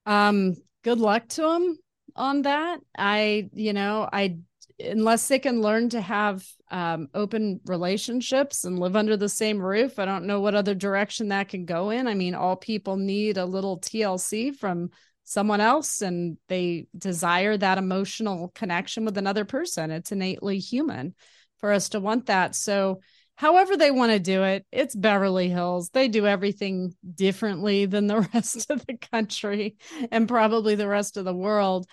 Um, 0.08 0.56
good 0.84 1.00
luck 1.00 1.28
to 1.30 1.42
them 1.42 1.78
on 2.16 2.44
that. 2.44 2.80
I, 2.98 3.50
you 3.54 3.74
know, 3.74 4.08
I 4.12 4.38
unless 4.80 5.28
they 5.28 5.40
can 5.40 5.62
learn 5.62 5.90
to 5.90 6.02
have 6.02 6.46
um, 6.70 7.08
open 7.14 7.62
relationships 7.66 8.66
and 8.66 8.80
live 8.80 8.96
under 8.96 9.16
the 9.16 9.30
same 9.30 9.62
roof, 9.62 10.00
I 10.00 10.06
don't 10.06 10.26
know 10.26 10.42
what 10.42 10.56
other 10.56 10.76
direction 10.76 11.30
that 11.30 11.50
can 11.50 11.66
go 11.66 11.90
in. 11.90 12.08
I 12.08 12.14
mean, 12.14 12.36
all 12.36 12.56
people 12.56 12.98
need 12.98 13.38
a 13.38 13.46
little 13.46 13.80
TLC 13.80 14.56
from 14.56 14.90
someone 15.24 15.62
else 15.62 16.02
and 16.02 16.38
they 16.50 16.88
desire 16.98 17.58
that 17.58 17.78
emotional 17.78 18.52
connection 18.54 19.06
with 19.06 19.18
another 19.18 19.46
person. 19.46 19.92
It's 19.92 20.12
innately 20.12 20.60
human 20.60 21.16
for 21.60 21.72
us 21.72 21.90
to 21.90 22.00
want 22.00 22.28
that. 22.28 22.56
So, 22.56 23.00
however 23.36 23.76
they 23.76 23.92
want 23.92 24.12
to 24.12 24.20
do 24.20 24.44
it. 24.44 24.66
It's 24.72 24.96
Beverly 24.96 25.50
Hills. 25.50 25.90
They 25.90 26.08
do 26.08 26.26
everything 26.26 26.96
differently 27.16 27.86
than 27.86 28.08
the 28.08 28.22
rest 28.34 28.70
of 28.70 28.86
the 28.86 28.98
country 28.98 29.76
and 30.12 30.28
probably 30.28 30.76
the 30.76 30.88
rest 30.88 31.18
of 31.18 31.26
the 31.26 31.36
world. 31.36 31.86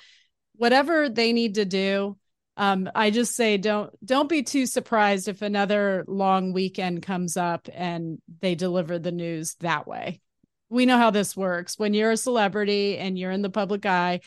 Whatever 0.54 1.08
they 1.08 1.32
need 1.32 1.56
to 1.56 1.64
do, 1.64 2.16
um, 2.56 2.90
I 2.94 3.10
just 3.10 3.34
say 3.34 3.56
don't 3.56 3.90
don't 4.04 4.28
be 4.28 4.42
too 4.42 4.66
surprised 4.66 5.28
if 5.28 5.42
another 5.42 6.04
long 6.06 6.52
weekend 6.52 7.02
comes 7.02 7.36
up 7.36 7.68
and 7.72 8.18
they 8.40 8.54
deliver 8.54 8.98
the 8.98 9.12
news 9.12 9.54
that 9.60 9.86
way. 9.86 10.20
We 10.68 10.86
know 10.86 10.98
how 10.98 11.10
this 11.10 11.36
works. 11.36 11.78
When 11.78 11.94
you're 11.94 12.12
a 12.12 12.16
celebrity 12.16 12.98
and 12.98 13.18
you're 13.18 13.30
in 13.30 13.42
the 13.42 13.50
public 13.50 13.84
eye, 13.86 14.20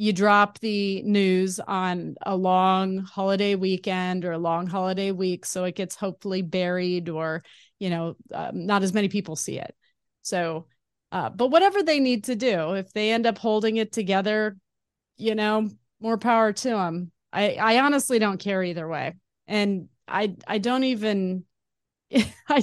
you 0.00 0.14
drop 0.14 0.58
the 0.60 1.02
news 1.02 1.60
on 1.60 2.14
a 2.22 2.34
long 2.34 2.98
holiday 2.98 3.54
weekend 3.54 4.24
or 4.24 4.32
a 4.32 4.38
long 4.38 4.66
holiday 4.66 5.10
week 5.12 5.44
so 5.44 5.64
it 5.64 5.74
gets 5.74 5.94
hopefully 5.94 6.40
buried 6.40 7.10
or 7.10 7.42
you 7.78 7.90
know 7.90 8.16
um, 8.32 8.64
not 8.64 8.82
as 8.82 8.94
many 8.94 9.10
people 9.10 9.36
see 9.36 9.58
it 9.58 9.74
so 10.22 10.64
uh, 11.12 11.28
but 11.28 11.48
whatever 11.48 11.82
they 11.82 12.00
need 12.00 12.24
to 12.24 12.34
do 12.34 12.72
if 12.72 12.90
they 12.94 13.12
end 13.12 13.26
up 13.26 13.36
holding 13.36 13.76
it 13.76 13.92
together 13.92 14.56
you 15.18 15.34
know 15.34 15.68
more 16.00 16.16
power 16.16 16.50
to 16.50 16.70
them 16.70 17.12
i 17.32 17.54
i 17.54 17.80
honestly 17.80 18.18
don't 18.18 18.40
care 18.40 18.62
either 18.62 18.86
way 18.86 19.14
and 19.46 19.88
i 20.08 20.34
i 20.46 20.58
don't 20.58 20.84
even 20.84 21.44
i 22.48 22.62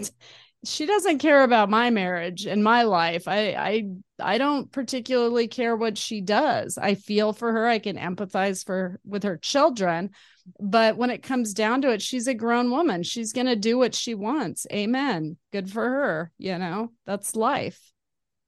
she 0.66 0.86
doesn't 0.86 1.20
care 1.20 1.44
about 1.44 1.70
my 1.70 1.90
marriage 1.90 2.46
and 2.46 2.64
my 2.64 2.84
life. 2.84 3.28
I 3.28 3.54
I 3.54 3.84
I 4.20 4.38
don't 4.38 4.72
particularly 4.72 5.48
care 5.48 5.76
what 5.76 5.98
she 5.98 6.22
does. 6.22 6.78
I 6.78 6.96
feel 6.96 7.34
for 7.34 7.52
her. 7.52 7.68
I 7.68 7.80
can 7.80 7.98
empathize 7.98 8.66
for 8.66 9.00
with 9.06 9.24
her 9.24 9.38
children, 9.38 10.10
but 10.60 10.98
when 10.98 11.10
it 11.10 11.24
comes 11.24 11.54
down 11.54 11.82
to 11.84 11.92
it, 11.92 12.02
she's 12.02 12.28
a 12.28 12.34
grown 12.34 12.72
woman. 12.72 13.04
She's 13.04 13.34
going 13.34 13.48
to 13.48 13.56
do 13.56 13.78
what 13.78 13.94
she 13.94 14.16
wants. 14.16 14.66
Amen. 14.72 15.38
Good 15.52 15.72
for 15.72 15.84
her, 15.84 16.32
you 16.38 16.58
know. 16.58 16.92
That's 17.06 17.36
life. 17.36 17.80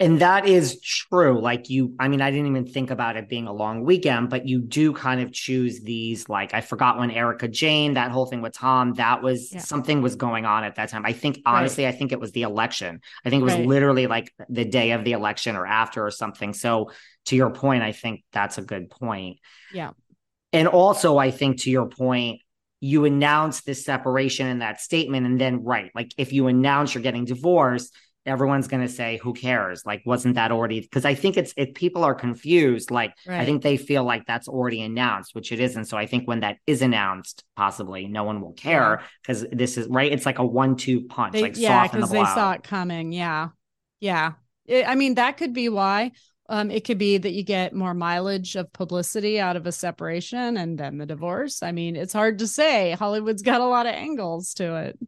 And 0.02 0.22
that 0.22 0.48
is 0.48 0.80
true. 0.80 1.42
Like 1.42 1.70
you, 1.70 1.94
I 2.00 2.08
mean, 2.08 2.22
I 2.22 2.32
didn't 2.32 2.48
even 2.48 2.66
think 2.66 2.90
about 2.90 3.18
it 3.18 3.28
being 3.28 3.48
a 3.48 3.54
long 3.54 3.84
weekend, 3.84 4.30
but 4.30 4.48
you 4.48 4.62
do 4.62 4.94
kind 4.94 5.20
of 5.20 5.34
choose 5.34 5.82
these. 5.82 6.30
Like, 6.30 6.54
I 6.54 6.62
forgot 6.62 6.98
when 6.98 7.12
Erika 7.12 7.50
Jayne, 7.50 7.96
that 7.96 8.12
whole 8.12 8.26
thing 8.26 8.42
with 8.42 8.54
Tom, 8.54 8.94
that 8.94 9.22
was 9.22 9.52
yeah. 9.52 9.60
something 9.60 10.02
was 10.02 10.16
going 10.16 10.46
on 10.46 10.64
at 10.64 10.76
that 10.76 10.88
time. 10.88 11.06
I 11.06 11.12
think, 11.12 11.40
honestly, 11.46 11.84
right. 11.84 11.94
I 11.94 11.98
think 11.98 12.14
it 12.14 12.20
was 12.20 12.32
the 12.32 12.44
election. 12.44 13.02
I 13.26 13.30
think 13.30 13.42
it 13.42 13.44
was 13.44 13.56
right. 13.56 13.68
literally 13.68 14.08
like 14.08 14.34
the 14.48 14.64
day 14.64 14.92
of 14.92 15.04
the 15.04 15.12
election 15.12 15.58
or 15.58 15.68
after 15.68 16.06
or 16.06 16.12
something. 16.12 16.54
So, 16.54 16.92
to 17.26 17.36
your 17.36 17.50
point, 17.50 17.84
I 17.84 17.92
think 17.92 18.24
that's 18.32 18.58
a 18.58 18.62
good 18.62 18.90
point. 18.90 19.40
Yeah. 19.74 19.92
And 20.54 20.70
also, 20.70 21.18
I 21.18 21.30
think 21.32 21.62
to 21.62 21.70
your 21.70 21.90
point, 21.90 22.42
you 22.80 23.04
announce 23.04 23.62
this 23.62 23.84
separation 23.84 24.48
in 24.48 24.60
that 24.60 24.80
statement. 24.80 25.26
And 25.26 25.40
then, 25.40 25.64
right, 25.64 25.92
like 25.94 26.14
if 26.18 26.32
you 26.32 26.48
announce 26.48 26.94
you're 26.94 27.04
getting 27.04 27.26
divorced, 27.26 27.94
everyone's 28.26 28.68
going 28.68 28.82
to 28.82 28.92
say 28.92 29.18
who 29.24 29.34
cares 29.34 29.86
like 29.86 30.02
wasn't 30.06 30.36
that 30.36 30.52
already 30.52 30.82
because 30.82 31.06
i 31.06 31.14
think 31.14 31.38
it's 31.38 31.54
if 31.56 31.74
people 31.74 32.04
are 32.04 32.14
confused 32.14 32.92
like 32.92 33.14
right. 33.26 33.40
i 33.40 33.46
think 33.46 33.62
they 33.64 33.78
feel 33.78 34.04
like 34.04 34.26
that's 34.26 34.48
already 34.48 34.82
announced 34.82 35.34
which 35.34 35.52
it 35.52 35.60
isn't 35.60 35.86
so 35.86 35.98
i 35.98 36.06
think 36.06 36.28
when 36.28 36.42
that 36.42 36.58
is 36.68 36.82
announced 36.82 37.44
possibly 37.56 38.08
no 38.08 38.24
one 38.24 38.42
will 38.42 38.54
care 38.54 39.02
because 39.22 39.44
yeah. 39.44 39.50
this 39.54 39.78
is 39.78 39.88
right 39.88 40.12
it's 40.12 40.26
like 40.26 40.40
a 40.40 40.46
one-two 40.46 41.02
punch 41.04 41.34
they, 41.34 41.42
like 41.42 41.58
yeah 41.58 41.88
because 41.88 42.10
the 42.10 42.18
they 42.18 42.26
saw 42.26 42.52
it 42.52 42.64
coming 42.64 43.12
yeah 43.12 43.50
yeah 44.00 44.34
it, 44.66 44.88
i 44.88 44.96
mean 44.96 45.16
that 45.16 45.38
could 45.38 45.54
be 45.54 45.70
why 45.70 46.12
um, 46.52 46.72
it 46.72 46.84
could 46.84 46.98
be 46.98 47.20
that 47.20 47.32
you 47.32 47.44
get 47.44 47.76
more 47.76 47.94
mileage 47.94 48.56
of 48.56 48.74
publicity 48.74 49.40
out 49.40 49.56
of 49.56 49.68
a 49.68 49.72
separation 49.72 50.58
and 50.58 50.80
then 50.80 50.98
the 50.98 51.06
divorce. 51.06 51.62
I 51.62 51.72
mean, 51.72 51.96
it's 51.96 52.12
hard 52.12 52.40
to 52.40 52.48
say. 52.48 52.94
Hollywood's 52.94 53.44
got 53.44 53.62
a 53.62 53.68
lot 53.68 53.86
of 53.86 53.94
angles 53.94 54.56
to 54.56 54.76
it. 54.78 55.00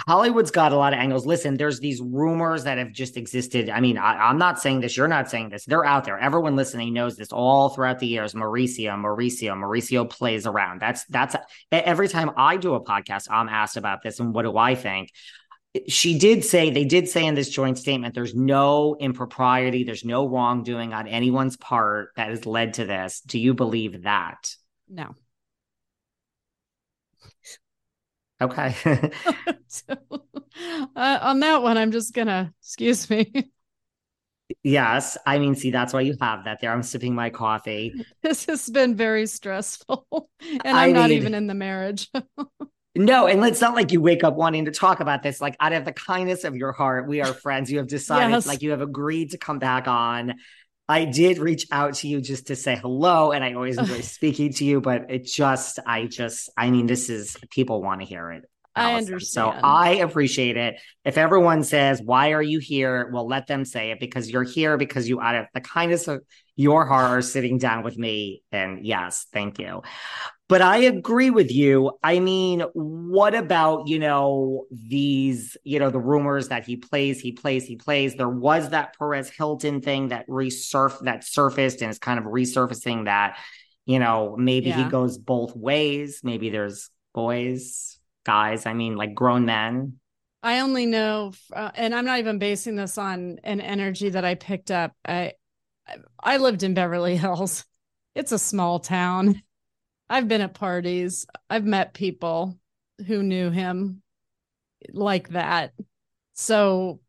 Hollywood's 0.00 0.50
got 0.50 0.72
a 0.72 0.76
lot 0.76 0.92
of 0.92 0.98
angles. 0.98 1.26
Listen, 1.26 1.56
there's 1.56 1.78
these 1.78 2.00
rumors 2.00 2.64
that 2.64 2.78
have 2.78 2.92
just 2.92 3.16
existed. 3.16 3.70
I 3.70 3.80
mean, 3.80 3.98
I, 3.98 4.30
am 4.30 4.38
not 4.38 4.60
saying 4.60 4.80
this. 4.80 4.96
You're 4.96 5.06
not 5.06 5.30
saying 5.30 5.50
this. 5.50 5.64
They're 5.64 5.84
out 5.84 6.04
there. 6.04 6.18
Everyone 6.18 6.56
listening 6.56 6.92
knows 6.92 7.16
this 7.16 7.30
all 7.30 7.68
throughout 7.68 7.98
the 7.98 8.06
years. 8.06 8.34
Mauricio, 8.34 8.94
Mauricio, 8.96 9.54
Mauricio 9.54 10.08
plays 10.08 10.46
around. 10.46 10.80
That's 10.80 11.04
that's 11.06 11.36
every 11.70 12.08
time 12.08 12.30
I 12.36 12.56
do 12.56 12.74
a 12.74 12.84
podcast, 12.84 13.28
I'm 13.30 13.48
asked 13.48 13.76
about 13.76 14.02
this 14.02 14.18
and 14.18 14.34
what 14.34 14.42
do 14.42 14.56
I 14.56 14.74
think. 14.74 15.10
She 15.88 16.18
did 16.18 16.44
say 16.44 16.70
they 16.70 16.84
did 16.84 17.08
say 17.08 17.24
in 17.24 17.34
this 17.34 17.48
joint 17.48 17.78
statement, 17.78 18.14
there's 18.14 18.34
no 18.34 18.96
impropriety, 18.98 19.84
there's 19.84 20.04
no 20.04 20.26
wrongdoing 20.26 20.92
on 20.92 21.06
anyone's 21.06 21.56
part 21.56 22.10
that 22.16 22.28
has 22.28 22.44
led 22.44 22.74
to 22.74 22.84
this. 22.84 23.20
Do 23.20 23.38
you 23.38 23.54
believe 23.54 24.02
that? 24.02 24.54
No. 24.88 25.14
Okay. 28.42 28.74
so, 29.68 29.96
uh, 30.96 31.18
on 31.22 31.40
that 31.40 31.62
one, 31.62 31.78
I'm 31.78 31.92
just 31.92 32.14
gonna 32.14 32.52
excuse 32.60 33.08
me. 33.08 33.50
Yes, 34.62 35.16
I 35.26 35.38
mean, 35.38 35.54
see, 35.54 35.70
that's 35.70 35.92
why 35.92 36.02
you 36.02 36.14
have 36.20 36.44
that 36.44 36.60
there. 36.60 36.72
I'm 36.72 36.82
sipping 36.82 37.14
my 37.14 37.30
coffee. 37.30 37.94
This 38.22 38.44
has 38.46 38.68
been 38.68 38.94
very 38.96 39.26
stressful, 39.26 40.28
and 40.40 40.76
I'm 40.76 40.90
I 40.90 40.92
not 40.92 41.08
mean, 41.10 41.18
even 41.18 41.34
in 41.34 41.46
the 41.46 41.54
marriage. 41.54 42.10
no, 42.94 43.26
and 43.26 43.42
it's 43.44 43.60
not 43.60 43.74
like 43.74 43.92
you 43.92 44.00
wake 44.00 44.24
up 44.24 44.34
wanting 44.34 44.66
to 44.66 44.70
talk 44.70 45.00
about 45.00 45.22
this. 45.22 45.40
Like, 45.40 45.56
out 45.58 45.72
of 45.72 45.84
the 45.84 45.92
kindness 45.92 46.44
of 46.44 46.54
your 46.54 46.72
heart, 46.72 47.08
we 47.08 47.22
are 47.22 47.32
friends. 47.32 47.70
You 47.72 47.78
have 47.78 47.88
decided, 47.88 48.30
yes. 48.32 48.46
like, 48.46 48.62
you 48.62 48.72
have 48.72 48.82
agreed 48.82 49.30
to 49.30 49.38
come 49.38 49.58
back 49.58 49.88
on. 49.88 50.34
I 50.88 51.04
did 51.04 51.38
reach 51.38 51.66
out 51.70 51.94
to 51.94 52.08
you 52.08 52.20
just 52.20 52.48
to 52.48 52.56
say 52.56 52.76
hello, 52.76 53.32
and 53.32 53.44
I 53.44 53.54
always 53.54 53.78
enjoy 53.78 54.00
speaking 54.00 54.52
to 54.54 54.64
you. 54.64 54.80
But 54.80 55.10
it 55.10 55.24
just, 55.24 55.78
I 55.86 56.06
just, 56.06 56.50
I 56.56 56.70
mean, 56.70 56.86
this 56.86 57.08
is 57.08 57.36
people 57.50 57.82
want 57.82 58.00
to 58.00 58.06
hear 58.06 58.30
it. 58.32 58.44
I 58.74 58.94
understand. 58.94 59.22
So 59.22 59.50
I 59.50 59.96
appreciate 59.96 60.56
it. 60.56 60.76
If 61.04 61.18
everyone 61.18 61.62
says, 61.62 62.00
Why 62.02 62.32
are 62.32 62.42
you 62.42 62.58
here? 62.58 63.10
Well, 63.12 63.26
let 63.26 63.46
them 63.46 63.64
say 63.64 63.90
it 63.90 64.00
because 64.00 64.30
you're 64.30 64.44
here 64.44 64.76
because 64.76 65.08
you, 65.08 65.20
out 65.20 65.34
of 65.34 65.46
the 65.52 65.60
kindness 65.60 66.08
of 66.08 66.22
your 66.56 66.86
heart, 66.86 67.10
are 67.10 67.22
sitting 67.22 67.58
down 67.58 67.82
with 67.82 67.98
me. 67.98 68.42
And 68.50 68.84
yes, 68.84 69.26
thank 69.32 69.58
you. 69.58 69.82
But 70.52 70.60
I 70.60 70.76
agree 70.80 71.30
with 71.30 71.50
you. 71.50 71.92
I 72.02 72.20
mean, 72.20 72.60
what 72.74 73.34
about, 73.34 73.88
you 73.88 73.98
know, 73.98 74.66
these, 74.70 75.56
you 75.64 75.78
know, 75.78 75.88
the 75.88 75.98
rumors 75.98 76.48
that 76.48 76.66
he 76.66 76.76
plays, 76.76 77.22
he 77.22 77.32
plays, 77.32 77.64
he 77.64 77.76
plays. 77.76 78.16
There 78.16 78.28
was 78.28 78.68
that 78.68 78.94
Perez 78.98 79.30
Hilton 79.30 79.80
thing 79.80 80.08
that 80.08 80.28
resurf 80.28 81.02
that 81.04 81.24
surfaced 81.24 81.80
and 81.80 81.90
is 81.90 81.98
kind 81.98 82.18
of 82.18 82.26
resurfacing 82.26 83.06
that, 83.06 83.38
you 83.86 83.98
know, 83.98 84.36
maybe 84.36 84.68
yeah. 84.68 84.84
he 84.84 84.90
goes 84.90 85.16
both 85.16 85.56
ways. 85.56 86.20
Maybe 86.22 86.50
there's 86.50 86.90
boys, 87.14 87.98
guys, 88.26 88.66
I 88.66 88.74
mean, 88.74 88.94
like 88.96 89.14
grown 89.14 89.46
men. 89.46 89.94
I 90.42 90.60
only 90.60 90.84
know, 90.84 91.32
uh, 91.50 91.70
and 91.74 91.94
I'm 91.94 92.04
not 92.04 92.18
even 92.18 92.38
basing 92.38 92.76
this 92.76 92.98
on 92.98 93.38
an 93.42 93.62
energy 93.62 94.10
that 94.10 94.26
I 94.26 94.34
picked 94.34 94.70
up. 94.70 94.92
I 95.08 95.32
I 96.22 96.36
lived 96.36 96.62
in 96.62 96.74
Beverly 96.74 97.16
Hills. 97.16 97.64
It's 98.14 98.30
a 98.32 98.38
small 98.38 98.78
town. 98.78 99.40
I've 100.12 100.28
been 100.28 100.42
at 100.42 100.52
parties. 100.52 101.26
I've 101.48 101.64
met 101.64 101.94
people 101.94 102.58
who 103.06 103.22
knew 103.22 103.48
him 103.48 104.02
like 104.92 105.30
that. 105.30 105.72
So 106.34 107.00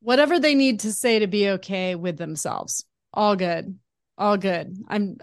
whatever 0.00 0.38
they 0.38 0.54
need 0.54 0.80
to 0.80 0.92
say 0.92 1.18
to 1.18 1.26
be 1.26 1.50
okay 1.50 1.96
with 1.96 2.16
themselves, 2.16 2.84
all 3.12 3.34
good. 3.34 3.76
All 4.16 4.36
good. 4.36 4.76
I'm 4.86 5.16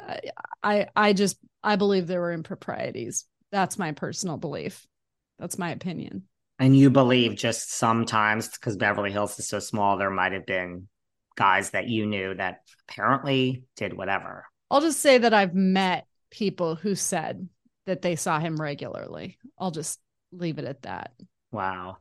I 0.61 0.87
I 0.93 1.13
just 1.13 1.37
I 1.63 1.77
believe 1.77 2.05
there 2.05 2.19
were 2.19 2.33
improprieties. 2.33 3.23
That's 3.53 3.79
my 3.79 3.93
personal 3.93 4.35
belief. 4.35 4.85
That's 5.39 5.57
my 5.57 5.71
opinion. 5.71 6.23
And 6.59 6.75
you 6.75 6.89
believe 6.89 7.37
just 7.37 7.71
sometimes 7.71 8.49
because 8.49 8.75
Beverly 8.75 9.13
Hills 9.13 9.39
is 9.39 9.47
so 9.47 9.59
small, 9.59 9.97
there 9.97 10.09
might 10.09 10.33
have 10.33 10.45
been 10.45 10.89
guys 11.37 11.69
that 11.69 11.87
you 11.87 12.05
knew 12.05 12.35
that 12.35 12.63
apparently 12.89 13.63
did 13.77 13.95
whatever. 13.95 14.45
I'll 14.69 14.81
just 14.81 14.99
say 14.99 15.17
that 15.17 15.33
I've 15.33 15.55
met 15.55 16.07
people 16.31 16.75
who 16.75 16.95
said 16.95 17.47
that 17.85 18.01
they 18.01 18.15
saw 18.15 18.39
him 18.39 18.59
regularly. 18.59 19.37
I'll 19.59 19.71
just 19.71 19.99
leave 20.31 20.57
it 20.57 20.65
at 20.65 20.83
that. 20.83 21.11
Wow. 21.51 21.97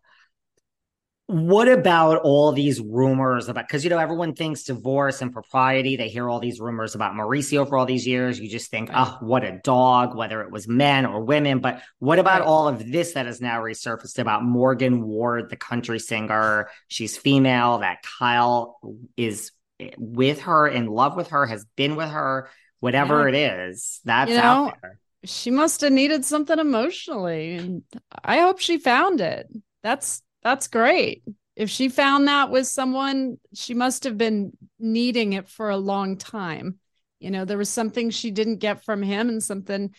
What 1.26 1.68
about 1.68 2.22
all 2.22 2.50
these 2.50 2.80
rumors 2.80 3.48
about 3.48 3.68
because 3.68 3.84
you 3.84 3.90
know 3.90 3.98
everyone 3.98 4.34
thinks 4.34 4.64
divorce 4.64 5.22
and 5.22 5.32
propriety, 5.32 5.94
they 5.94 6.08
hear 6.08 6.28
all 6.28 6.40
these 6.40 6.58
rumors 6.58 6.96
about 6.96 7.12
Mauricio 7.12 7.68
for 7.68 7.78
all 7.78 7.86
these 7.86 8.04
years. 8.04 8.40
You 8.40 8.48
just 8.48 8.68
think, 8.68 8.88
right. 8.88 9.06
oh, 9.06 9.24
what 9.24 9.44
a 9.44 9.60
dog, 9.62 10.16
whether 10.16 10.42
it 10.42 10.50
was 10.50 10.66
men 10.66 11.06
or 11.06 11.22
women. 11.22 11.60
But 11.60 11.82
what 12.00 12.18
about 12.18 12.40
right. 12.40 12.48
all 12.48 12.66
of 12.66 12.90
this 12.90 13.12
that 13.12 13.26
has 13.26 13.40
now 13.40 13.60
resurfaced 13.60 14.18
about 14.18 14.42
Morgan 14.42 15.06
Wade, 15.06 15.48
the 15.50 15.56
country 15.56 16.00
singer? 16.00 16.68
She's 16.88 17.16
female, 17.16 17.78
that 17.78 18.02
Kyle 18.18 18.80
is 19.16 19.52
with 19.98 20.40
her, 20.42 20.66
in 20.66 20.86
love 20.86 21.16
with 21.16 21.28
her, 21.28 21.46
has 21.46 21.64
been 21.76 21.94
with 21.94 22.08
her 22.08 22.48
whatever 22.80 23.28
yeah. 23.28 23.28
it 23.28 23.68
is 23.68 24.00
that's 24.04 24.30
you 24.30 24.36
know, 24.36 24.42
out 24.42 24.74
there. 24.82 24.98
she 25.24 25.50
must 25.50 25.80
have 25.82 25.92
needed 25.92 26.24
something 26.24 26.58
emotionally 26.58 27.54
and 27.54 27.82
i 28.24 28.38
hope 28.38 28.58
she 28.58 28.78
found 28.78 29.20
it. 29.20 29.46
That's 29.82 30.22
that's 30.42 30.68
great. 30.68 31.22
If 31.56 31.68
she 31.68 31.88
found 31.88 32.28
that 32.28 32.50
with 32.50 32.66
someone 32.66 33.38
she 33.54 33.74
must 33.74 34.04
have 34.04 34.16
been 34.16 34.56
needing 34.78 35.34
it 35.34 35.48
for 35.48 35.70
a 35.70 35.76
long 35.76 36.16
time. 36.16 36.78
You 37.18 37.30
know 37.30 37.44
there 37.44 37.58
was 37.58 37.68
something 37.68 38.10
she 38.10 38.30
didn't 38.30 38.58
get 38.58 38.84
from 38.84 39.02
him 39.02 39.28
and 39.28 39.42
something 39.42 39.94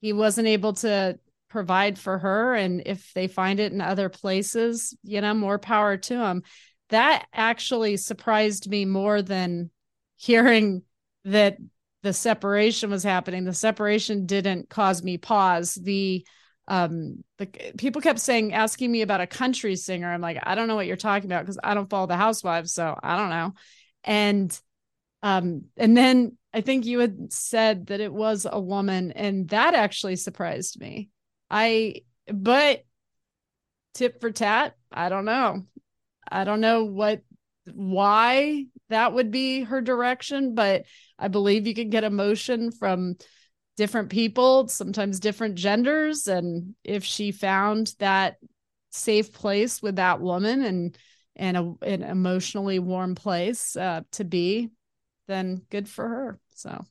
he 0.00 0.12
wasn't 0.12 0.48
able 0.48 0.74
to 0.74 1.18
provide 1.48 1.98
for 1.98 2.18
her. 2.18 2.54
And 2.54 2.82
if 2.84 3.12
they 3.14 3.26
find 3.26 3.58
it 3.60 3.72
in 3.72 3.80
other 3.80 4.08
places 4.08 4.96
you 5.02 5.20
know 5.20 5.34
more 5.34 5.58
power 5.58 5.96
to 5.96 6.16
them 6.16 6.42
that 6.90 7.26
actually 7.34 7.98
surprised 7.98 8.68
me 8.68 8.86
more 8.86 9.20
than 9.20 9.70
hearing 10.16 10.82
that 11.24 11.58
the 12.02 12.12
separation 12.12 12.90
was 12.90 13.02
happening. 13.02 13.44
The 13.44 13.52
separation 13.52 14.26
didn't 14.26 14.68
cause 14.68 15.02
me 15.02 15.18
pause. 15.18 15.74
The 15.74 16.24
um 16.68 17.24
the 17.38 17.46
people 17.78 18.02
kept 18.02 18.20
saying 18.20 18.52
asking 18.52 18.92
me 18.92 19.02
about 19.02 19.20
a 19.20 19.26
country 19.26 19.74
singer. 19.74 20.12
I'm 20.12 20.20
like 20.20 20.38
i 20.42 20.54
don't 20.54 20.68
know 20.68 20.74
what 20.76 20.86
you're 20.86 20.96
talking 20.96 21.30
about 21.30 21.42
because 21.42 21.58
i 21.64 21.74
don't 21.74 21.88
follow 21.88 22.06
the 22.06 22.16
housewives 22.16 22.72
so 22.72 22.98
i 23.02 23.16
don't 23.16 23.30
know. 23.30 23.54
And 24.04 24.60
um 25.22 25.64
and 25.76 25.96
then 25.96 26.36
i 26.52 26.60
think 26.60 26.84
you 26.84 27.00
had 27.00 27.32
said 27.32 27.86
that 27.86 28.00
it 28.00 28.12
was 28.12 28.46
a 28.50 28.60
woman 28.60 29.12
and 29.12 29.48
that 29.48 29.74
actually 29.74 30.16
surprised 30.16 30.78
me. 30.78 31.08
I 31.50 32.02
but 32.32 32.84
tip 33.94 34.20
for 34.20 34.30
tat 34.30 34.76
i 34.92 35.08
don't 35.08 35.24
know. 35.24 35.64
I 36.30 36.44
don't 36.44 36.60
know 36.60 36.84
what 36.84 37.22
why 37.72 38.66
that 38.88 39.12
would 39.12 39.30
be 39.30 39.62
her 39.62 39.80
direction 39.80 40.54
but 40.54 40.84
i 41.18 41.28
believe 41.28 41.66
you 41.66 41.74
can 41.74 41.90
get 41.90 42.04
emotion 42.04 42.70
from 42.70 43.16
different 43.78 44.10
people, 44.10 44.66
sometimes 44.66 45.20
different 45.20 45.54
genders. 45.54 46.26
And 46.26 46.74
if 46.82 47.04
she 47.04 47.30
found 47.30 47.94
that 48.00 48.36
safe 48.90 49.32
place 49.32 49.80
with 49.80 49.96
that 49.96 50.20
woman 50.20 50.62
and 50.62 50.98
and 51.36 51.56
a, 51.56 51.74
an 51.82 52.02
emotionally 52.02 52.80
warm 52.80 53.14
place 53.14 53.76
uh, 53.76 54.00
to 54.10 54.24
be, 54.24 54.70
then 55.28 55.62
good 55.70 55.88
for 55.88 56.08
her. 56.08 56.40
So, 56.56 56.84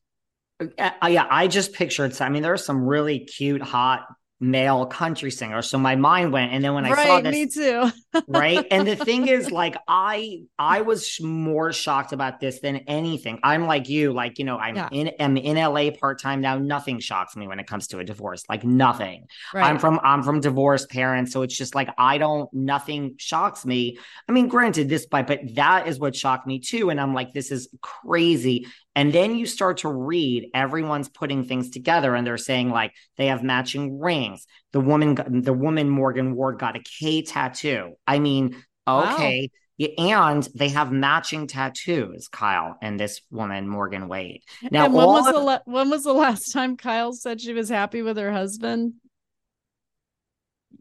uh, 0.79 0.91
yeah, 1.09 1.27
I 1.29 1.47
just 1.47 1.73
pictured. 1.73 2.19
I 2.21 2.29
mean, 2.29 2.43
there 2.43 2.53
are 2.53 2.57
some 2.57 2.85
really 2.85 3.25
cute, 3.25 3.61
hot 3.61 4.05
male 4.39 4.85
country 4.85 5.31
singer. 5.31 5.61
So 5.61 5.77
my 5.77 5.95
mind 5.95 6.31
went, 6.31 6.53
and 6.53 6.63
then 6.63 6.73
when 6.73 6.85
I 6.85 6.91
right, 6.91 7.07
saw 7.07 7.21
this, 7.21 7.31
me 7.31 7.47
too. 7.47 7.91
right. 8.27 8.65
And 8.69 8.87
the 8.87 8.95
thing 8.95 9.27
is, 9.27 9.51
like, 9.51 9.75
I 9.87 10.43
I 10.59 10.81
was 10.81 11.19
more 11.21 11.73
shocked 11.73 12.13
about 12.13 12.39
this 12.39 12.59
than 12.59 12.77
anything. 12.87 13.39
I'm 13.43 13.65
like 13.65 13.89
you, 13.89 14.13
like 14.13 14.37
you 14.37 14.45
know, 14.45 14.57
I'm 14.57 14.75
yeah. 14.75 14.89
in 14.91 15.11
I'm 15.19 15.37
in 15.37 15.57
LA 15.57 15.91
part 15.91 16.21
time 16.21 16.41
now. 16.41 16.57
Nothing 16.57 16.99
shocks 16.99 17.35
me 17.35 17.47
when 17.47 17.59
it 17.59 17.67
comes 17.67 17.87
to 17.87 17.99
a 17.99 18.03
divorce, 18.03 18.43
like 18.47 18.63
nothing. 18.63 19.27
Right. 19.53 19.65
I'm 19.65 19.79
from 19.79 19.99
I'm 20.03 20.23
from 20.23 20.39
divorced 20.39 20.89
parents, 20.89 21.31
so 21.31 21.41
it's 21.41 21.57
just 21.57 21.75
like 21.75 21.89
I 21.97 22.17
don't. 22.17 22.51
Nothing 22.53 23.15
shocks 23.17 23.65
me. 23.65 23.97
I 24.27 24.31
mean, 24.31 24.47
granted, 24.47 24.89
this 24.89 25.05
but 25.05 25.27
but 25.27 25.39
that 25.55 25.87
is 25.87 25.99
what 25.99 26.15
shocked 26.15 26.47
me 26.47 26.59
too. 26.59 26.89
And 26.89 27.01
I'm 27.01 27.13
like, 27.13 27.33
this 27.33 27.51
is 27.51 27.69
crazy. 27.81 28.67
And 28.97 29.13
then 29.13 29.35
you 29.35 29.45
start 29.45 29.77
to 29.79 29.89
read, 29.89 30.49
everyone's 30.55 31.07
putting 31.07 31.43
things 31.43 31.69
together 31.69 32.15
and 32.15 32.25
they're 32.25 32.35
saying 32.35 32.71
like 32.71 32.93
they 33.15 33.27
have 33.27 33.43
matching 33.43 33.99
rings. 33.99 34.47
The 34.71 34.81
woman, 34.81 35.43
the 35.43 35.53
woman 35.53 35.87
Morgan 35.87 36.35
Wade 36.35 36.57
got 36.57 36.75
a 36.75 36.79
K 36.79 37.21
tattoo. 37.21 37.93
I 38.07 38.17
mean, 38.17 38.55
okay. 38.87 39.51
Wow. 39.77 39.85
And 39.99 40.49
they 40.55 40.69
have 40.69 40.91
matching 40.91 41.45
tattoos, 41.45 42.27
Kyle 42.27 42.75
and 42.81 42.99
this 42.99 43.21
woman, 43.29 43.67
Morgan 43.67 44.07
Wade. 44.07 44.41
Now, 44.71 44.85
and 44.85 44.95
when 44.95 45.05
was 45.05 45.27
of- 45.27 45.33
the 45.35 45.39
la- 45.41 45.59
when 45.65 45.91
was 45.91 46.03
the 46.03 46.13
last 46.13 46.51
time 46.51 46.75
Kyle 46.75 47.13
said 47.13 47.39
she 47.39 47.53
was 47.53 47.69
happy 47.69 48.01
with 48.01 48.17
her 48.17 48.31
husband? 48.31 48.93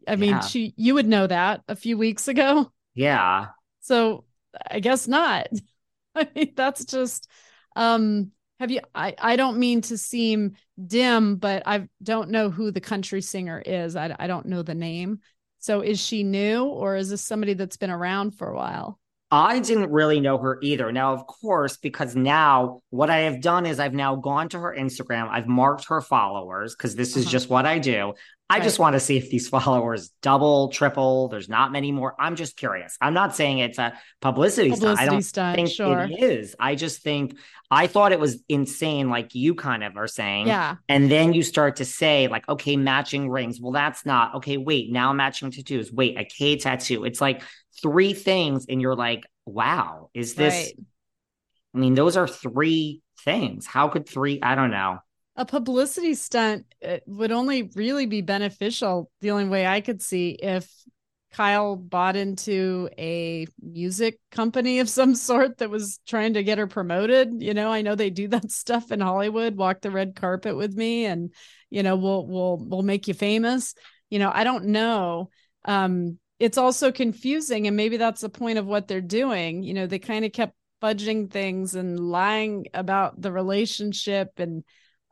I 0.07 0.15
mean, 0.15 0.31
yeah. 0.31 0.39
she 0.39 0.73
you 0.75 0.95
would 0.95 1.05
know 1.05 1.27
that 1.27 1.61
a 1.67 1.75
few 1.75 1.95
weeks 1.99 2.27
ago. 2.27 2.71
Yeah. 2.95 3.49
So 3.81 4.25
I 4.71 4.79
guess 4.79 5.07
not. 5.07 5.49
I 6.15 6.27
mean, 6.33 6.53
that's 6.55 6.83
just 6.83 7.29
um, 7.77 8.31
have 8.59 8.71
you? 8.71 8.81
I 8.95 9.15
I 9.19 9.35
don't 9.35 9.59
mean 9.59 9.81
to 9.81 9.97
seem 9.97 10.55
dim, 10.85 11.35
but 11.35 11.63
I 11.65 11.87
don't 12.01 12.31
know 12.31 12.49
who 12.49 12.71
the 12.71 12.81
country 12.81 13.21
singer 13.21 13.61
is. 13.65 13.95
I 13.95 14.15
I 14.19 14.27
don't 14.27 14.47
know 14.47 14.63
the 14.63 14.75
name. 14.75 15.19
So 15.59 15.81
is 15.81 15.99
she 15.99 16.23
new 16.23 16.65
or 16.65 16.95
is 16.95 17.09
this 17.09 17.23
somebody 17.23 17.53
that's 17.53 17.77
been 17.77 17.89
around 17.89 18.31
for 18.31 18.49
a 18.49 18.55
while? 18.55 18.99
I 19.29 19.59
didn't 19.59 19.91
really 19.91 20.21
know 20.21 20.37
her 20.37 20.57
either. 20.61 20.91
Now, 20.91 21.13
of 21.13 21.27
course, 21.27 21.75
because 21.75 22.15
now 22.15 22.81
what 22.91 23.09
I 23.09 23.19
have 23.19 23.41
done 23.41 23.65
is 23.65 23.77
I've 23.77 23.93
now 23.93 24.15
gone 24.15 24.47
to 24.49 24.59
her 24.59 24.75
Instagram, 24.77 25.27
I've 25.29 25.47
marked 25.47 25.85
her 25.89 25.99
followers 25.99 26.75
because 26.75 26.95
this 26.95 27.17
is 27.17 27.25
uh-huh. 27.25 27.31
just 27.31 27.49
what 27.49 27.65
I 27.65 27.79
do. 27.79 28.13
I 28.49 28.55
right. 28.55 28.63
just 28.63 28.79
want 28.79 28.93
to 28.93 28.99
see 28.99 29.17
if 29.17 29.29
these 29.29 29.49
followers 29.49 30.11
double, 30.21 30.69
triple. 30.69 31.27
There's 31.27 31.49
not 31.49 31.71
many 31.71 31.91
more. 31.91 32.15
I'm 32.19 32.35
just 32.35 32.55
curious. 32.55 32.97
I'm 33.01 33.13
not 33.13 33.35
saying 33.35 33.59
it's 33.59 33.77
a 33.77 33.93
publicity, 34.21 34.69
publicity 34.69 34.95
stunt. 34.95 34.99
I 34.99 35.11
don't 35.11 35.21
stunt, 35.21 35.55
think 35.55 35.69
sure. 35.69 36.03
it 36.03 36.11
is. 36.11 36.55
I 36.59 36.75
just 36.75 37.01
think 37.01 37.37
I 37.69 37.87
thought 37.87 38.13
it 38.13 38.19
was 38.19 38.41
insane, 38.47 39.09
like 39.09 39.35
you 39.35 39.53
kind 39.55 39.83
of 39.83 39.97
are 39.97 40.07
saying. 40.07 40.47
Yeah. 40.47 40.75
And 40.87 41.11
then 41.11 41.33
you 41.33 41.43
start 41.43 41.77
to 41.77 41.85
say, 41.85 42.27
like, 42.27 42.47
okay, 42.47 42.77
matching 42.77 43.29
rings. 43.29 43.59
Well, 43.59 43.73
that's 43.73 44.05
not 44.05 44.35
okay. 44.35 44.57
Wait, 44.57 44.91
now 44.91 45.11
matching 45.11 45.51
tattoos. 45.51 45.91
Wait, 45.91 46.17
a 46.17 46.23
K 46.23 46.57
tattoo. 46.57 47.03
It's 47.03 47.19
like 47.19 47.41
three 47.81 48.13
things, 48.13 48.65
and 48.69 48.81
you're 48.81 48.95
like, 48.95 49.25
wow, 49.45 50.09
is 50.13 50.35
this? 50.35 50.53
Right. 50.53 50.73
I 51.75 51.79
mean, 51.79 51.95
those 51.95 52.15
are 52.15 52.27
three 52.27 53.01
things. 53.25 53.67
How 53.67 53.89
could 53.89 54.07
three? 54.07 54.39
I 54.41 54.55
don't 54.55 54.71
know 54.71 54.99
a 55.37 55.45
publicity 55.45 56.15
stunt 56.15 56.65
would 57.05 57.31
only 57.31 57.69
really 57.75 58.07
be 58.07 58.21
beneficial. 58.21 59.09
The 59.21 59.31
only 59.31 59.47
way 59.47 59.65
i 59.65 59.81
could 59.81 60.01
see 60.01 60.31
if 60.31 60.69
kyle 61.31 61.75
bought 61.75 62.15
into 62.15 62.89
a 62.97 63.45
music 63.61 64.17
company 64.31 64.79
of 64.79 64.89
some 64.89 65.13
sort 65.13 65.57
that 65.57 65.69
was 65.69 65.99
trying 66.07 66.33
to 66.33 66.43
get 66.43 66.57
her 66.57 66.67
promoted. 66.67 67.41
You 67.41 67.53
know 67.53 67.71
i 67.71 67.81
know 67.83 67.95
they 67.95 68.09
do 68.09 68.27
that 68.29 68.51
stuff 68.63 68.91
in 68.91 68.99
hollywood 68.99 69.55
walk 69.55 69.81
the 69.81 69.91
red 69.91 70.15
carpet 70.15 70.57
with 70.57 70.73
me 70.73 71.05
and 71.05 71.31
you 71.69 71.83
know 71.83 71.95
we'll 71.95 72.25
we'll 72.25 72.57
we'll 72.57 72.83
make 72.83 73.07
you 73.07 73.13
famous. 73.13 73.75
You 74.09 74.19
know 74.19 74.31
i 74.33 74.43
don't 74.43 74.65
know. 74.65 75.29
Um 75.65 76.17
it's 76.39 76.57
also 76.57 76.91
confusing 76.91 77.65
and 77.65 77.75
maybe 77.75 77.97
that's 77.97 78.21
the 78.21 78.29
point 78.29 78.57
of 78.57 78.65
what 78.65 78.87
they're 78.87 79.01
doing. 79.01 79.61
You 79.61 79.75
know 79.75 79.85
they 79.85 79.99
kind 79.99 80.25
of 80.25 80.31
kept 80.31 80.55
fudging 80.81 81.29
things 81.29 81.75
and 81.75 81.99
lying 81.99 82.67
about 82.73 83.19
the 83.21 83.31
relationship 83.31 84.31
and 84.37 84.63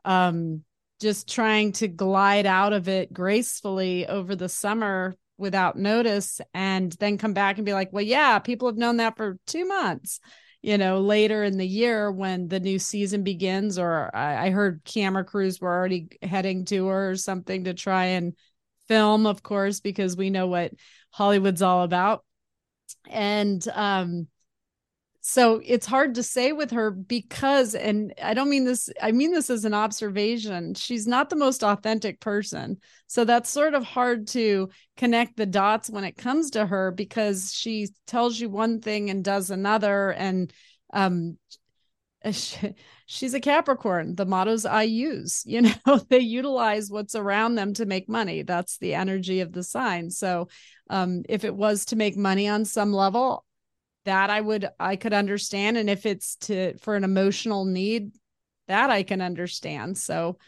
um, 0.06 0.62
just 1.00 1.28
trying 1.28 1.72
to 1.72 1.88
glide 1.88 2.46
out 2.46 2.72
of 2.72 2.88
it 2.88 3.12
gracefully 3.12 4.06
over 4.06 4.34
the 4.34 4.48
summer 4.48 5.14
without 5.36 5.76
notice 5.76 6.40
and 6.54 6.92
then 6.92 7.18
come 7.18 7.34
back 7.34 7.58
and 7.58 7.66
be 7.66 7.74
like, 7.74 7.92
well, 7.92 8.02
yeah, 8.02 8.38
people 8.38 8.68
have 8.68 8.78
known 8.78 8.96
that 8.96 9.16
for 9.16 9.36
two 9.46 9.66
months, 9.66 10.20
you 10.62 10.78
know, 10.78 11.00
later 11.00 11.44
in 11.44 11.58
the 11.58 11.66
year 11.66 12.10
when 12.10 12.48
the 12.48 12.60
new 12.60 12.78
season 12.78 13.22
begins. 13.22 13.78
Or 13.78 14.10
I, 14.14 14.46
I 14.46 14.50
heard 14.50 14.80
camera 14.84 15.24
crews 15.24 15.60
were 15.60 15.72
already 15.72 16.08
heading 16.22 16.64
to 16.66 16.86
her 16.86 17.10
or 17.10 17.16
something 17.16 17.64
to 17.64 17.74
try 17.74 18.06
and 18.06 18.34
film, 18.88 19.26
of 19.26 19.42
course, 19.42 19.80
because 19.80 20.16
we 20.16 20.30
know 20.30 20.46
what 20.46 20.72
Hollywood's 21.10 21.62
all 21.62 21.82
about. 21.82 22.24
And 23.10 23.66
um, 23.74 24.28
so 25.28 25.60
it's 25.64 25.86
hard 25.86 26.14
to 26.14 26.22
say 26.22 26.52
with 26.52 26.70
her 26.70 26.92
because 26.92 27.74
and 27.74 28.14
i 28.22 28.32
don't 28.32 28.48
mean 28.48 28.64
this 28.64 28.88
i 29.02 29.10
mean 29.10 29.32
this 29.32 29.50
as 29.50 29.64
an 29.64 29.74
observation 29.74 30.72
she's 30.74 31.06
not 31.06 31.30
the 31.30 31.36
most 31.36 31.64
authentic 31.64 32.20
person. 32.20 32.78
So 33.08 33.24
that's 33.24 33.50
sort 33.50 33.74
of 33.74 33.84
hard 33.84 34.28
to 34.28 34.70
connect 34.96 35.36
the 35.36 35.46
dots 35.46 35.90
when 35.90 36.04
it 36.04 36.16
comes 36.16 36.50
to 36.52 36.66
her 36.66 36.90
because 36.90 37.52
she 37.52 37.88
tells 38.06 38.38
you 38.38 38.48
one 38.48 38.80
thing 38.80 39.10
and 39.10 39.24
does 39.24 39.50
another 39.50 40.10
and 40.10 40.52
um 40.92 41.38
she's 43.06 43.34
a 43.34 43.40
capricorn. 43.40 44.14
The 44.14 44.26
mottos 44.26 44.64
i 44.64 44.82
use 44.82 45.42
you 45.46 45.62
know 45.86 45.98
they 46.08 46.20
utilize 46.20 46.90
what's 46.90 47.14
around 47.14 47.54
them 47.56 47.74
to 47.74 47.86
make 47.86 48.08
money. 48.08 48.42
That's 48.42 48.78
the 48.78 48.94
energy 48.94 49.40
of 49.40 49.52
the 49.52 49.62
sign. 49.62 50.10
So 50.10 50.48
um, 50.88 51.22
if 51.28 51.44
it 51.44 51.54
was 51.54 51.86
to 51.86 51.96
make 51.96 52.16
money 52.16 52.48
on 52.48 52.64
some 52.64 52.92
level 52.92 53.44
that 54.06 54.30
I 54.30 54.40
would 54.40 54.68
I 54.80 54.96
could 54.96 55.12
understand. 55.12 55.76
And 55.76 55.88
if 55.88 56.06
it's 56.06 56.36
to 56.42 56.76
for 56.78 56.96
an 56.96 57.04
emotional 57.04 57.64
need 57.64 58.12
that 58.66 58.90
I 58.90 59.04
can 59.04 59.20
understand. 59.20 59.96
So 59.96 60.38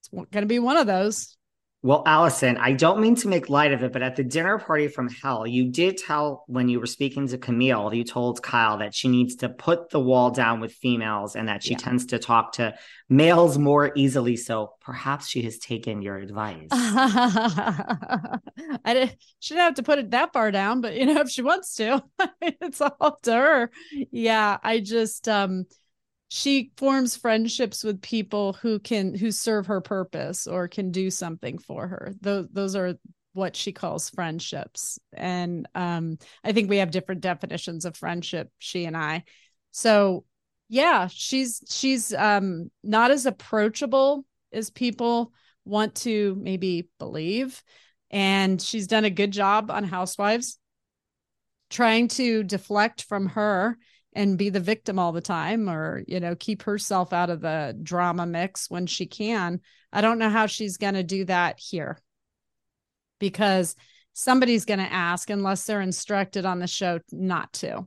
it's 0.00 0.08
going 0.08 0.42
to 0.42 0.46
be 0.46 0.58
one 0.58 0.76
of 0.76 0.86
those 0.88 1.36
well, 1.80 2.02
Allison, 2.06 2.56
I 2.56 2.72
don't 2.72 3.00
mean 3.00 3.14
to 3.16 3.28
make 3.28 3.48
light 3.48 3.72
of 3.72 3.84
it, 3.84 3.92
but 3.92 4.02
at 4.02 4.16
the 4.16 4.24
dinner 4.24 4.58
party 4.58 4.88
from 4.88 5.08
hell, 5.08 5.46
you 5.46 5.70
did 5.70 5.96
tell 5.96 6.42
when 6.48 6.68
you 6.68 6.80
were 6.80 6.86
speaking 6.86 7.28
to 7.28 7.38
Camille, 7.38 7.94
you 7.94 8.02
told 8.02 8.42
Kyle 8.42 8.78
that 8.78 8.96
she 8.96 9.06
needs 9.06 9.36
to 9.36 9.48
put 9.48 9.90
the 9.90 10.00
wall 10.00 10.32
down 10.32 10.58
with 10.58 10.72
females 10.72 11.36
and 11.36 11.46
that 11.46 11.62
she 11.62 11.70
yeah. 11.72 11.76
tends 11.78 12.06
to 12.06 12.18
talk 12.18 12.54
to 12.54 12.74
males 13.08 13.58
more 13.58 13.92
easily. 13.94 14.36
So 14.36 14.72
perhaps 14.80 15.28
she 15.28 15.42
has 15.42 15.58
taken 15.58 16.02
your 16.02 16.16
advice. 16.16 16.66
I 16.72 18.40
didn't, 18.84 19.14
she 19.38 19.54
didn't 19.54 19.64
have 19.64 19.74
to 19.74 19.84
put 19.84 20.00
it 20.00 20.10
that 20.10 20.32
far 20.32 20.50
down, 20.50 20.80
but 20.80 20.96
you 20.96 21.06
know, 21.06 21.20
if 21.20 21.30
she 21.30 21.42
wants 21.42 21.74
to, 21.76 22.02
it's 22.42 22.80
all 22.80 22.96
up 23.00 23.22
to 23.22 23.32
her. 23.32 23.70
Yeah, 24.10 24.58
I 24.64 24.80
just 24.80 25.28
um 25.28 25.66
she 26.28 26.72
forms 26.76 27.16
friendships 27.16 27.82
with 27.82 28.02
people 28.02 28.52
who 28.52 28.78
can 28.78 29.14
who 29.14 29.30
serve 29.30 29.66
her 29.66 29.80
purpose 29.80 30.46
or 30.46 30.68
can 30.68 30.90
do 30.90 31.10
something 31.10 31.58
for 31.58 31.88
her. 31.88 32.12
Those 32.20 32.48
those 32.52 32.76
are 32.76 32.94
what 33.32 33.56
she 33.56 33.72
calls 33.72 34.10
friendships. 34.10 34.98
And 35.12 35.66
um 35.74 36.18
i 36.44 36.52
think 36.52 36.68
we 36.68 36.78
have 36.78 36.90
different 36.90 37.22
definitions 37.22 37.84
of 37.84 37.96
friendship 37.96 38.50
she 38.58 38.84
and 38.84 38.96
i. 38.96 39.24
So 39.70 40.24
yeah 40.68 41.08
she's 41.10 41.62
she's 41.68 42.12
um 42.12 42.70
not 42.84 43.10
as 43.10 43.24
approachable 43.24 44.26
as 44.52 44.68
people 44.70 45.32
want 45.64 45.94
to 45.96 46.36
maybe 46.40 46.88
believe. 46.98 47.62
And 48.10 48.60
she's 48.60 48.86
done 48.86 49.04
a 49.04 49.10
good 49.10 49.32
job 49.32 49.70
on 49.70 49.84
Housewives, 49.84 50.58
trying 51.68 52.08
to 52.08 52.42
deflect 52.42 53.02
from 53.02 53.26
her 53.28 53.76
and 54.12 54.38
be 54.38 54.50
the 54.50 54.60
victim 54.60 54.98
all 54.98 55.12
the 55.12 55.20
time 55.20 55.68
or, 55.68 56.02
you 56.06 56.20
know, 56.20 56.34
keep 56.34 56.62
herself 56.62 57.12
out 57.12 57.30
of 57.30 57.40
the 57.40 57.78
drama 57.82 58.26
mix 58.26 58.70
when 58.70 58.86
she 58.86 59.06
can. 59.06 59.60
I 59.92 60.00
don't 60.00 60.18
know 60.18 60.30
how 60.30 60.46
she's 60.46 60.76
going 60.76 60.94
to 60.94 61.02
do 61.02 61.24
that 61.26 61.58
here 61.58 61.98
because 63.18 63.76
somebody's 64.12 64.64
going 64.64 64.80
to 64.80 64.92
ask 64.92 65.30
unless 65.30 65.64
they're 65.64 65.80
instructed 65.80 66.44
on 66.44 66.58
the 66.58 66.66
show 66.66 66.98
not 67.12 67.52
to 67.52 67.86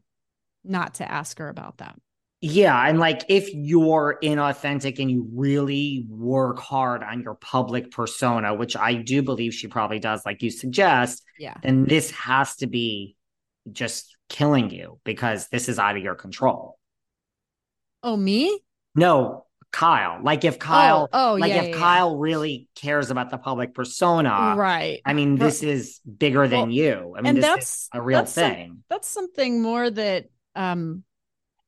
not 0.64 0.96
to 0.96 1.12
ask 1.12 1.40
her 1.40 1.50
about 1.50 1.78
that 1.80 1.96
yeah 2.40 2.88
and 2.88 3.00
like 3.00 3.24
if 3.28 3.50
you're 3.54 4.18
inauthentic 4.24 5.00
and 5.00 5.12
you 5.12 5.28
really 5.34 6.06
work 6.10 6.60
hard 6.60 7.04
on 7.04 7.22
your 7.22 7.36
public 7.36 7.92
persona 7.92 8.54
which 8.54 8.78
i 8.78 8.94
do 8.94 9.22
believe 9.22 9.54
she 9.54 9.68
probably 9.68 10.00
does 10.00 10.26
like 10.26 10.42
you 10.42 10.50
suggest 10.50 11.24
yeah 11.38 11.56
then 11.64 11.84
this 11.86 12.12
has 12.12 12.56
to 12.56 12.68
be 12.68 13.16
just 13.72 14.16
killing 14.30 14.70
you 14.70 15.00
because 15.04 15.48
this 15.50 15.70
is 15.70 15.80
out 15.80 15.98
of 15.98 16.04
your 16.04 16.16
control 16.16 16.78
oh 18.04 18.16
me 18.16 18.60
no 18.96 19.46
Kyle. 19.72 20.20
Like 20.22 20.44
if 20.44 20.60
Kyle, 20.60 21.10
oh, 21.12 21.32
oh 21.32 21.36
like 21.36 21.50
yeah, 21.50 21.62
if 21.64 21.70
yeah, 21.70 21.78
Kyle 21.78 22.18
really 22.18 22.68
cares 22.76 23.10
about 23.10 23.30
the 23.30 23.38
public 23.38 23.74
persona, 23.74 24.54
right? 24.58 25.02
I 25.06 25.14
mean, 25.14 25.38
this 25.38 25.64
is 25.64 26.00
bigger 26.00 26.48
than 26.48 26.60
well, 26.60 26.70
you. 26.70 27.16
I 27.18 27.22
mean, 27.22 27.30
and 27.30 27.38
this 27.38 27.46
that's 27.46 27.66
is 27.66 27.90
a 27.94 28.02
real 28.02 28.20
that's 28.20 28.34
thing. 28.34 28.68
Some, 28.68 28.84
that's 28.90 29.08
something 29.08 29.62
more 29.62 29.90
that, 29.90 30.26
um, 30.56 31.04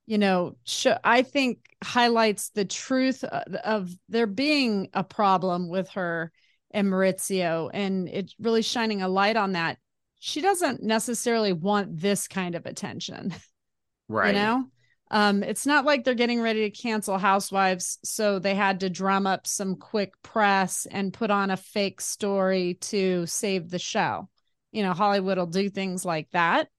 you 0.05 0.17
know, 0.17 0.57
sh- 0.65 0.87
I 1.03 1.21
think 1.21 1.59
highlights 1.83 2.49
the 2.49 2.65
truth 2.65 3.23
of, 3.23 3.55
of 3.55 3.91
there 4.09 4.27
being 4.27 4.89
a 4.93 5.03
problem 5.03 5.69
with 5.69 5.89
her 5.89 6.31
and 6.71 6.87
Mauricio, 6.87 7.69
and 7.73 8.09
it's 8.09 8.35
really 8.39 8.63
shining 8.63 9.01
a 9.01 9.07
light 9.07 9.37
on 9.37 9.53
that. 9.53 9.77
She 10.25 10.39
doesn't 10.39 10.81
necessarily 10.81 11.51
want 11.51 11.99
this 11.99 12.29
kind 12.29 12.55
of 12.55 12.65
attention, 12.65 13.35
right? 14.07 14.33
You 14.33 14.41
know, 14.41 14.65
um, 15.11 15.43
it's 15.43 15.65
not 15.65 15.83
like 15.83 16.05
they're 16.05 16.13
getting 16.13 16.39
ready 16.39 16.61
to 16.61 16.69
cancel 16.69 17.17
Housewives, 17.17 17.99
so 18.05 18.39
they 18.39 18.55
had 18.55 18.79
to 18.79 18.89
drum 18.89 19.27
up 19.27 19.45
some 19.45 19.75
quick 19.75 20.13
press 20.21 20.87
and 20.89 21.11
put 21.11 21.29
on 21.29 21.51
a 21.51 21.57
fake 21.57 21.99
story 21.99 22.75
to 22.75 23.25
save 23.25 23.69
the 23.69 23.79
show. 23.79 24.29
You 24.71 24.83
know, 24.83 24.93
Hollywood 24.93 25.37
will 25.37 25.45
do 25.45 25.69
things 25.69 26.05
like 26.05 26.29
that. 26.31 26.69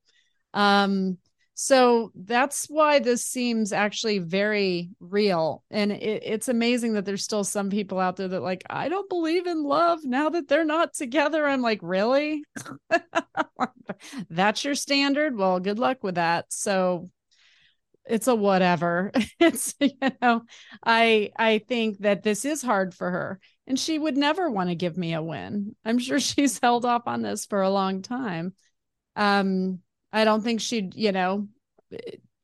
Um, 0.55 1.19
so 1.55 2.11
that's 2.17 2.67
why 2.67 2.99
this 2.99 3.25
seems 3.25 3.73
actually 3.73 4.19
very 4.19 4.91
real. 4.99 5.63
And 5.71 5.93
it, 5.93 6.23
it's 6.25 6.49
amazing 6.49 6.95
that 6.95 7.05
there's 7.05 7.23
still 7.23 7.45
some 7.45 7.71
people 7.71 8.01
out 8.01 8.17
there 8.17 8.29
that, 8.29 8.43
like, 8.43 8.65
I 8.69 8.89
don't 8.89 9.09
believe 9.09 9.47
in 9.47 9.63
love 9.63 10.01
now 10.05 10.31
that 10.31 10.49
they're 10.49 10.65
not 10.65 10.95
together. 10.95 11.47
I'm 11.47 11.63
like, 11.63 11.79
really? 11.83 12.43
that's 14.31 14.65
your 14.65 14.75
standard? 14.75 15.37
Well, 15.37 15.61
good 15.61 15.79
luck 15.79 16.03
with 16.03 16.17
that. 16.17 16.47
So 16.49 17.11
it's 18.07 18.27
a 18.27 18.35
whatever 18.35 19.11
it's 19.41 19.75
you 19.81 19.91
know 20.21 20.43
i 20.85 21.31
i 21.39 21.59
think 21.59 21.99
that 22.01 22.23
this 22.23 22.45
is 22.45 22.61
hard 22.61 22.93
for 22.93 23.11
her 23.11 23.41
and 23.67 23.79
she 23.79 23.99
would 23.99 24.17
never 24.17 24.51
want 24.51 24.69
to 24.69 24.75
give 24.75 24.99
me 24.99 25.15
a 25.15 25.23
win 25.23 25.75
i'm 25.87 25.99
sure 25.99 26.21
she's 26.21 26.59
held 26.61 26.85
off 26.85 27.03
on 27.07 27.23
this 27.23 27.47
for 27.47 27.63
a 27.63 27.71
long 27.71 28.03
time 28.03 28.53
um 29.17 29.79
i 30.15 30.25
don't 30.25 30.43
think 30.43 30.61
she'd 30.61 30.95
you 30.95 31.13
know 31.13 31.47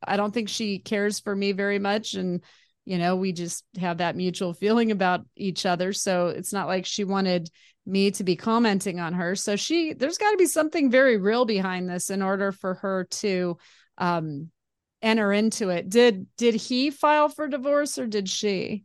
i 0.06 0.16
don't 0.16 0.32
think 0.32 0.48
she 0.48 0.78
cares 0.78 1.20
for 1.20 1.34
me 1.34 1.52
very 1.52 1.78
much 1.78 2.14
and 2.14 2.42
you 2.84 2.98
know 2.98 3.16
we 3.16 3.32
just 3.32 3.64
have 3.78 3.98
that 3.98 4.16
mutual 4.16 4.52
feeling 4.52 4.90
about 4.90 5.24
each 5.36 5.64
other 5.64 5.92
so 5.92 6.28
it's 6.28 6.52
not 6.52 6.66
like 6.66 6.84
she 6.84 7.04
wanted 7.04 7.48
me 7.86 8.10
to 8.10 8.24
be 8.24 8.36
commenting 8.36 9.00
on 9.00 9.14
her 9.14 9.34
so 9.34 9.56
she 9.56 9.94
there's 9.94 10.18
got 10.18 10.32
to 10.32 10.36
be 10.36 10.46
something 10.46 10.90
very 10.90 11.16
real 11.16 11.46
behind 11.46 11.88
this 11.88 12.10
in 12.10 12.20
order 12.20 12.52
for 12.52 12.74
her 12.74 13.04
to 13.10 13.56
um 13.96 14.50
enter 15.02 15.32
into 15.32 15.68
it. 15.70 15.88
Did 15.88 16.26
did 16.36 16.54
he 16.54 16.90
file 16.90 17.28
for 17.28 17.48
divorce 17.48 17.98
or 17.98 18.06
did 18.06 18.28
she? 18.28 18.84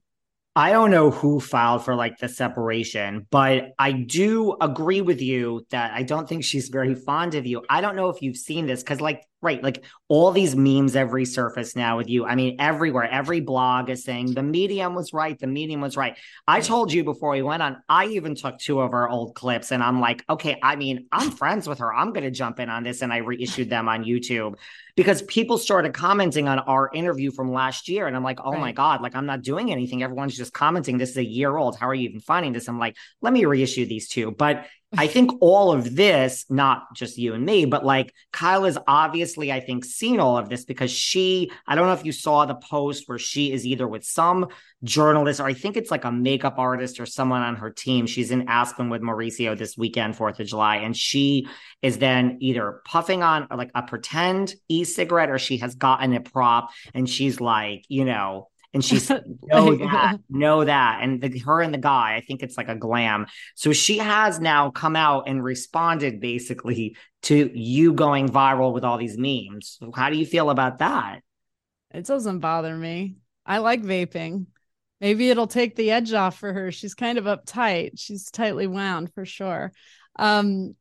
I 0.58 0.72
don't 0.72 0.90
know 0.90 1.12
who 1.12 1.42
filed 1.42 1.84
for 1.84 1.96
like 1.96 2.18
the 2.18 2.30
separation, 2.30 3.28
but 3.30 3.74
I 3.78 3.92
do 3.92 4.56
agree 4.62 5.02
with 5.02 5.22
you 5.22 5.66
that 5.72 5.92
I 5.94 6.04
don't 6.04 6.30
think 6.30 6.46
she's 6.46 6.70
very 6.70 6.96
fond 6.96 7.36
of 7.36 7.46
you. 7.46 7.62
I 7.70 7.82
don't 7.82 7.98
know 7.98 8.08
if 8.08 8.22
you've 8.22 8.38
seen 8.38 8.66
this 8.66 8.82
because, 8.82 9.02
like, 9.02 9.26
right, 9.42 9.62
like 9.62 9.84
all 10.08 10.32
these 10.32 10.56
memes 10.56 10.96
every 10.96 11.26
surface 11.26 11.76
now 11.76 11.98
with 11.98 12.10
you. 12.10 12.26
I 12.26 12.36
mean, 12.36 12.56
everywhere, 12.60 13.04
every 13.04 13.42
blog 13.42 13.90
is 13.90 14.04
saying 14.04 14.34
the 14.34 14.44
medium 14.44 14.96
was 14.96 15.14
right, 15.14 15.38
the 15.38 15.48
medium 15.48 15.82
was 15.82 15.96
right. 15.96 16.18
I 16.48 16.60
mm. 16.60 16.66
told 16.66 16.92
you 16.92 17.04
before 17.04 17.32
we 17.32 17.42
went 17.42 17.62
on, 17.62 17.82
I 17.88 18.06
even 18.08 18.36
took 18.36 18.58
two 18.58 18.82
of 18.82 18.94
our 18.94 19.08
old 19.08 19.36
clips 19.36 19.72
and 19.72 19.84
I'm 19.84 20.00
like, 20.00 20.24
okay, 20.30 20.58
I 20.64 20.76
mean, 20.76 21.08
I'm 21.12 21.32
friends 21.32 21.68
with 21.68 21.80
her. 21.80 21.94
I'm 21.94 22.12
going 22.12 22.24
to 22.24 22.32
jump 22.32 22.60
in 22.60 22.70
on 22.70 22.84
this. 22.84 23.02
And 23.02 23.14
I 23.14 23.18
reissued 23.18 23.70
them 23.70 23.88
on 23.88 24.04
YouTube 24.04 24.56
because 24.96 25.22
people 25.24 25.58
started 25.58 25.94
commenting 25.94 26.48
on 26.48 26.60
our 26.60 26.90
interview 26.94 27.32
from 27.32 27.52
last 27.52 27.88
year. 27.88 28.08
And 28.08 28.16
I'm 28.16 28.24
like, 28.24 28.40
oh 28.44 28.52
right. 28.52 28.62
my 28.62 28.72
God, 28.72 29.02
like 29.02 29.16
I'm 29.16 29.26
not 29.26 29.42
doing 29.42 29.72
anything. 29.72 30.02
Everyone's 30.02 30.38
just 30.38 30.54
commenting. 30.54 30.98
This 30.98 31.12
is 31.12 31.18
a 31.18 31.26
year 31.26 31.56
old. 31.56 31.78
How 31.78 31.88
are 31.88 31.94
you 31.94 32.10
even 32.10 32.22
finding 32.22 32.54
this? 32.54 32.68
I'm 32.68 32.80
like, 32.80 32.96
let 33.22 33.34
me 33.34 33.46
reissue 33.46 33.86
these 33.86 34.08
two. 34.08 34.32
But 34.32 34.66
I 34.98 35.08
think 35.08 35.32
all 35.42 35.72
of 35.72 35.96
this, 35.96 36.46
not 36.50 36.96
just 36.96 37.18
you 37.18 37.34
and 37.34 37.46
me, 37.46 37.66
but 37.66 37.86
like 37.86 38.14
Kyle 38.32 38.64
has 38.64 38.78
obviously, 38.88 39.52
I 39.52 39.60
think, 39.60 39.84
seen 39.84 40.20
all 40.20 40.38
of 40.38 40.48
this 40.48 40.64
because 40.64 40.92
she, 40.92 41.52
I 41.68 41.76
don't 41.76 41.88
know 41.88 41.94
if 41.94 42.06
you 42.06 42.12
saw 42.12 42.46
the 42.46 42.56
post 42.56 43.04
where 43.08 43.18
she 43.18 43.52
is 43.52 43.66
either 43.66 43.88
with 43.88 44.04
some 44.04 44.48
journalist 44.84 45.40
or 45.40 45.48
I 45.48 45.54
think 45.54 45.76
it's 45.76 45.92
like 45.92 46.06
a 46.06 46.12
makeup 46.12 46.58
artist 46.58 47.00
or 47.00 47.06
someone 47.06 47.42
on 47.42 47.56
her 47.58 47.72
team. 47.72 48.06
She's 48.06 48.32
in 48.32 48.48
Aspen 48.48 48.90
with 48.90 49.02
Mauricio 49.02 49.58
this 49.58 49.76
weekend, 49.78 50.16
4th 50.16 50.40
of 50.40 50.48
July. 50.48 50.78
And 50.78 50.96
she 50.96 51.48
is 51.82 51.98
then 51.98 52.38
either 52.40 52.82
puffing 52.86 53.24
on 53.24 53.48
like 53.56 53.72
a 53.76 53.84
pretend 53.84 54.54
e 54.70 54.84
cigarette 54.84 55.30
or 55.30 55.40
she 55.40 55.58
has 55.58 55.76
gotten 55.76 56.14
a 56.14 56.22
prop 56.22 56.70
and 56.94 57.10
she's 57.10 57.42
like, 57.42 57.86
you 57.90 58.06
know, 58.06 58.48
and 58.76 58.84
she's 58.86 59.10
know 59.10 59.76
that, 59.78 60.20
know 60.30 60.66
that. 60.66 61.00
And 61.02 61.22
the, 61.22 61.40
her 61.40 61.62
and 61.62 61.74
the 61.74 61.80
guy, 61.80 62.16
I 62.16 62.22
think 62.22 62.44
it's 62.44 62.58
like 62.58 62.68
a 62.68 62.76
glam. 62.76 63.26
So 63.56 63.72
she 63.74 63.98
has 63.98 64.40
now 64.40 64.70
come 64.70 64.96
out 64.96 65.24
and 65.28 65.44
responded 65.44 66.20
basically 66.20 66.98
to 67.24 67.50
you 67.58 67.94
going 67.94 68.30
viral 68.30 68.74
with 68.74 68.84
all 68.84 68.98
these 68.98 69.18
memes. 69.18 69.80
How 69.96 70.10
do 70.10 70.18
you 70.18 70.26
feel 70.26 70.50
about 70.50 70.80
that? 70.80 71.22
It 71.92 72.06
doesn't 72.06 72.40
bother 72.40 72.76
me. 72.76 73.16
I 73.46 73.60
like 73.60 73.82
vaping. 73.82 74.48
Maybe 75.00 75.30
it'll 75.30 75.48
take 75.48 75.76
the 75.76 75.92
edge 75.92 76.12
off 76.14 76.38
for 76.38 76.52
her. 76.52 76.72
She's 76.72 76.94
kind 76.94 77.18
of 77.18 77.26
uptight. 77.26 77.92
She's 77.96 78.30
tightly 78.30 78.68
wound 78.68 79.14
for 79.14 79.26
sure. 79.26 79.72
Um, 80.18 80.76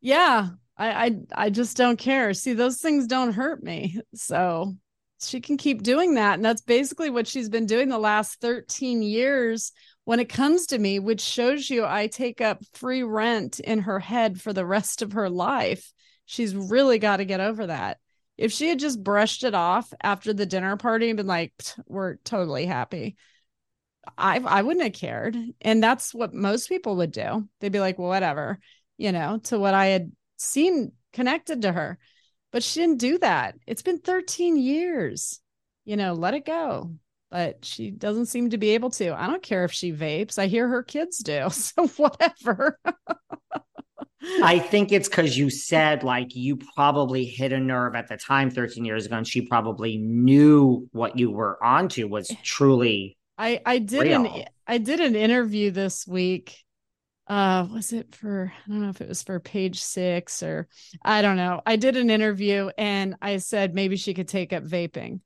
yeah, 0.00 0.48
I, 0.76 1.06
I 1.06 1.20
I 1.34 1.50
just 1.50 1.76
don't 1.76 1.98
care. 1.98 2.32
See, 2.32 2.52
those 2.54 2.80
things 2.80 3.06
don't 3.06 3.32
hurt 3.32 3.62
me. 3.62 4.00
So 4.14 4.76
she 5.20 5.40
can 5.40 5.56
keep 5.56 5.82
doing 5.82 6.14
that. 6.14 6.34
And 6.34 6.44
that's 6.44 6.62
basically 6.62 7.10
what 7.10 7.26
she's 7.26 7.48
been 7.48 7.66
doing 7.66 7.88
the 7.88 7.98
last 7.98 8.40
13 8.40 9.02
years 9.02 9.72
when 10.04 10.20
it 10.20 10.28
comes 10.28 10.66
to 10.66 10.78
me, 10.78 10.98
which 10.98 11.20
shows 11.20 11.68
you 11.68 11.84
I 11.84 12.06
take 12.06 12.40
up 12.40 12.62
free 12.74 13.02
rent 13.02 13.58
in 13.60 13.80
her 13.80 13.98
head 13.98 14.40
for 14.40 14.52
the 14.52 14.66
rest 14.66 15.02
of 15.02 15.12
her 15.12 15.28
life. 15.28 15.92
She's 16.26 16.54
really 16.54 16.98
got 16.98 17.18
to 17.18 17.24
get 17.24 17.40
over 17.40 17.66
that. 17.66 17.98
If 18.36 18.52
she 18.52 18.68
had 18.68 18.78
just 18.78 19.02
brushed 19.02 19.44
it 19.44 19.54
off 19.54 19.92
after 20.02 20.34
the 20.34 20.46
dinner 20.46 20.76
party 20.76 21.08
and 21.08 21.16
been 21.16 21.26
like, 21.26 21.52
we're 21.86 22.16
totally 22.16 22.66
happy, 22.66 23.16
I 24.18 24.38
I 24.38 24.62
wouldn't 24.62 24.84
have 24.84 24.92
cared. 24.92 25.36
And 25.62 25.82
that's 25.82 26.14
what 26.14 26.34
most 26.34 26.68
people 26.68 26.96
would 26.96 27.12
do. 27.12 27.48
They'd 27.60 27.72
be 27.72 27.80
like, 27.80 27.98
well, 27.98 28.08
whatever, 28.08 28.58
you 28.98 29.12
know, 29.12 29.38
to 29.44 29.58
what 29.58 29.74
I 29.74 29.86
had 29.86 30.12
seen 30.36 30.92
connected 31.12 31.62
to 31.62 31.72
her 31.72 31.98
but 32.56 32.62
she 32.62 32.80
didn't 32.80 33.00
do 33.00 33.18
that. 33.18 33.54
It's 33.66 33.82
been 33.82 33.98
13 33.98 34.56
years. 34.56 35.42
You 35.84 35.98
know, 35.98 36.14
let 36.14 36.32
it 36.32 36.46
go. 36.46 36.92
But 37.30 37.66
she 37.66 37.90
doesn't 37.90 38.26
seem 38.26 38.48
to 38.48 38.56
be 38.56 38.70
able 38.70 38.88
to. 38.92 39.12
I 39.14 39.26
don't 39.26 39.42
care 39.42 39.66
if 39.66 39.72
she 39.72 39.92
vapes. 39.92 40.38
I 40.38 40.46
hear 40.46 40.66
her 40.66 40.82
kids 40.82 41.18
do. 41.18 41.48
So 41.50 41.86
whatever. 41.86 42.80
I 44.42 44.58
think 44.58 44.90
it's 44.90 45.06
because 45.06 45.36
you 45.36 45.50
said 45.50 46.02
like 46.02 46.34
you 46.34 46.58
probably 46.74 47.26
hit 47.26 47.52
a 47.52 47.60
nerve 47.60 47.94
at 47.94 48.08
the 48.08 48.16
time 48.16 48.50
13 48.50 48.86
years 48.86 49.04
ago, 49.04 49.18
and 49.18 49.28
she 49.28 49.42
probably 49.42 49.98
knew 49.98 50.88
what 50.92 51.18
you 51.18 51.30
were 51.30 51.62
onto 51.62 52.08
was 52.08 52.30
eh. 52.30 52.36
truly. 52.42 53.18
I 53.36 53.60
I 53.66 53.80
did 53.80 54.00
real. 54.00 54.24
an 54.24 54.44
I 54.66 54.78
did 54.78 55.00
an 55.00 55.14
interview 55.14 55.72
this 55.72 56.06
week 56.06 56.64
uh 57.28 57.66
was 57.72 57.92
it 57.92 58.14
for 58.14 58.52
i 58.54 58.70
don't 58.70 58.82
know 58.82 58.88
if 58.88 59.00
it 59.00 59.08
was 59.08 59.22
for 59.22 59.40
page 59.40 59.80
six 59.80 60.42
or 60.42 60.68
i 61.02 61.22
don't 61.22 61.36
know. 61.36 61.60
I 61.66 61.76
did 61.76 61.96
an 61.96 62.10
interview 62.10 62.70
and 62.78 63.16
i 63.20 63.38
said 63.38 63.74
maybe 63.74 63.96
she 63.96 64.14
could 64.14 64.28
take 64.28 64.52
up 64.52 64.64
vaping. 64.64 65.20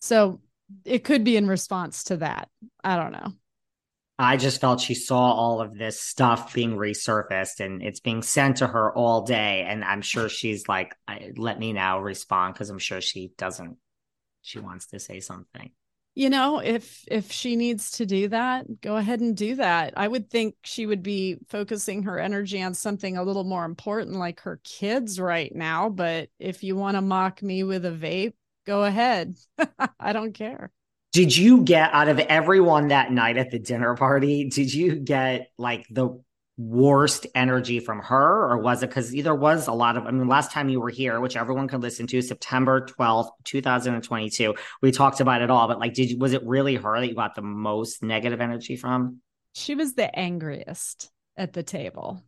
So 0.00 0.40
it 0.84 1.04
could 1.04 1.24
be 1.24 1.36
in 1.36 1.46
response 1.46 2.04
to 2.04 2.18
that. 2.18 2.48
I 2.82 2.96
don't 2.96 3.12
know. 3.12 3.32
I 4.18 4.36
just 4.36 4.60
felt 4.60 4.80
she 4.80 4.94
saw 4.94 5.32
all 5.32 5.60
of 5.60 5.76
this 5.76 6.00
stuff 6.00 6.54
being 6.54 6.76
resurfaced 6.76 7.60
and 7.60 7.82
it's 7.82 8.00
being 8.00 8.22
sent 8.22 8.58
to 8.58 8.66
her 8.66 8.94
all 8.94 9.22
day. 9.22 9.64
And 9.66 9.84
i'm 9.84 10.02
sure 10.02 10.28
she's 10.28 10.68
like 10.68 10.94
let 11.36 11.58
me 11.58 11.72
now 11.72 12.00
respond 12.00 12.54
because 12.54 12.70
i'm 12.70 12.78
sure 12.78 13.00
she 13.00 13.32
doesn't 13.38 13.76
she 14.42 14.58
wants 14.58 14.86
to 14.88 15.00
say 15.00 15.20
something 15.20 15.70
you 16.16 16.28
know 16.30 16.58
if 16.58 17.04
if 17.06 17.30
she 17.30 17.54
needs 17.54 17.92
to 17.92 18.06
do 18.06 18.26
that 18.28 18.80
go 18.80 18.96
ahead 18.96 19.20
and 19.20 19.36
do 19.36 19.54
that. 19.54 19.94
I 19.96 20.08
would 20.08 20.28
think 20.28 20.56
she 20.64 20.86
would 20.86 21.04
be 21.04 21.36
focusing 21.48 22.02
her 22.04 22.18
energy 22.18 22.60
on 22.60 22.74
something 22.74 23.16
a 23.16 23.22
little 23.22 23.44
more 23.44 23.64
important 23.64 24.16
like 24.16 24.40
her 24.40 24.58
kids 24.64 25.20
right 25.20 25.54
now 25.54 25.88
but 25.88 26.30
if 26.40 26.64
you 26.64 26.74
want 26.74 26.96
to 26.96 27.02
mock 27.02 27.40
me 27.42 27.62
with 27.62 27.84
a 27.84 27.92
vape 27.92 28.32
go 28.66 28.82
ahead. 28.82 29.36
I 30.00 30.12
don't 30.12 30.32
care. 30.32 30.72
Did 31.12 31.34
you 31.34 31.62
get 31.62 31.94
out 31.94 32.08
of 32.08 32.18
everyone 32.18 32.88
that 32.88 33.12
night 33.12 33.38
at 33.38 33.50
the 33.50 33.58
dinner 33.58 33.94
party 33.94 34.48
did 34.50 34.74
you 34.74 34.96
get 34.96 35.48
like 35.56 35.86
the 35.88 36.20
worst 36.58 37.26
energy 37.34 37.80
from 37.80 38.00
her 38.00 38.50
or 38.50 38.58
was 38.58 38.82
it? 38.82 38.88
Because 38.88 39.12
there 39.12 39.34
was 39.34 39.66
a 39.66 39.72
lot 39.72 39.96
of 39.96 40.06
i 40.06 40.10
mean 40.10 40.26
last 40.26 40.52
time 40.52 40.70
you 40.70 40.80
were 40.80 40.88
here 40.88 41.20
which 41.20 41.36
everyone 41.36 41.68
could 41.68 41.82
listen 41.82 42.06
to 42.06 42.22
september 42.22 42.86
12th 42.86 43.28
2022 43.44 44.54
we 44.80 44.90
talked 44.90 45.20
about 45.20 45.42
it 45.42 45.50
all 45.50 45.68
but 45.68 45.78
like 45.78 45.92
did 45.92 46.10
you 46.10 46.18
was 46.18 46.32
it 46.32 46.42
really 46.46 46.76
her 46.76 46.98
that 47.00 47.08
you 47.08 47.14
got 47.14 47.34
the 47.34 47.42
most 47.42 48.02
negative 48.02 48.40
energy 48.40 48.76
from? 48.76 49.20
She 49.52 49.74
was 49.74 49.94
the 49.94 50.14
angriest 50.18 51.10
at 51.36 51.52
the 51.52 51.62
table. 51.62 52.22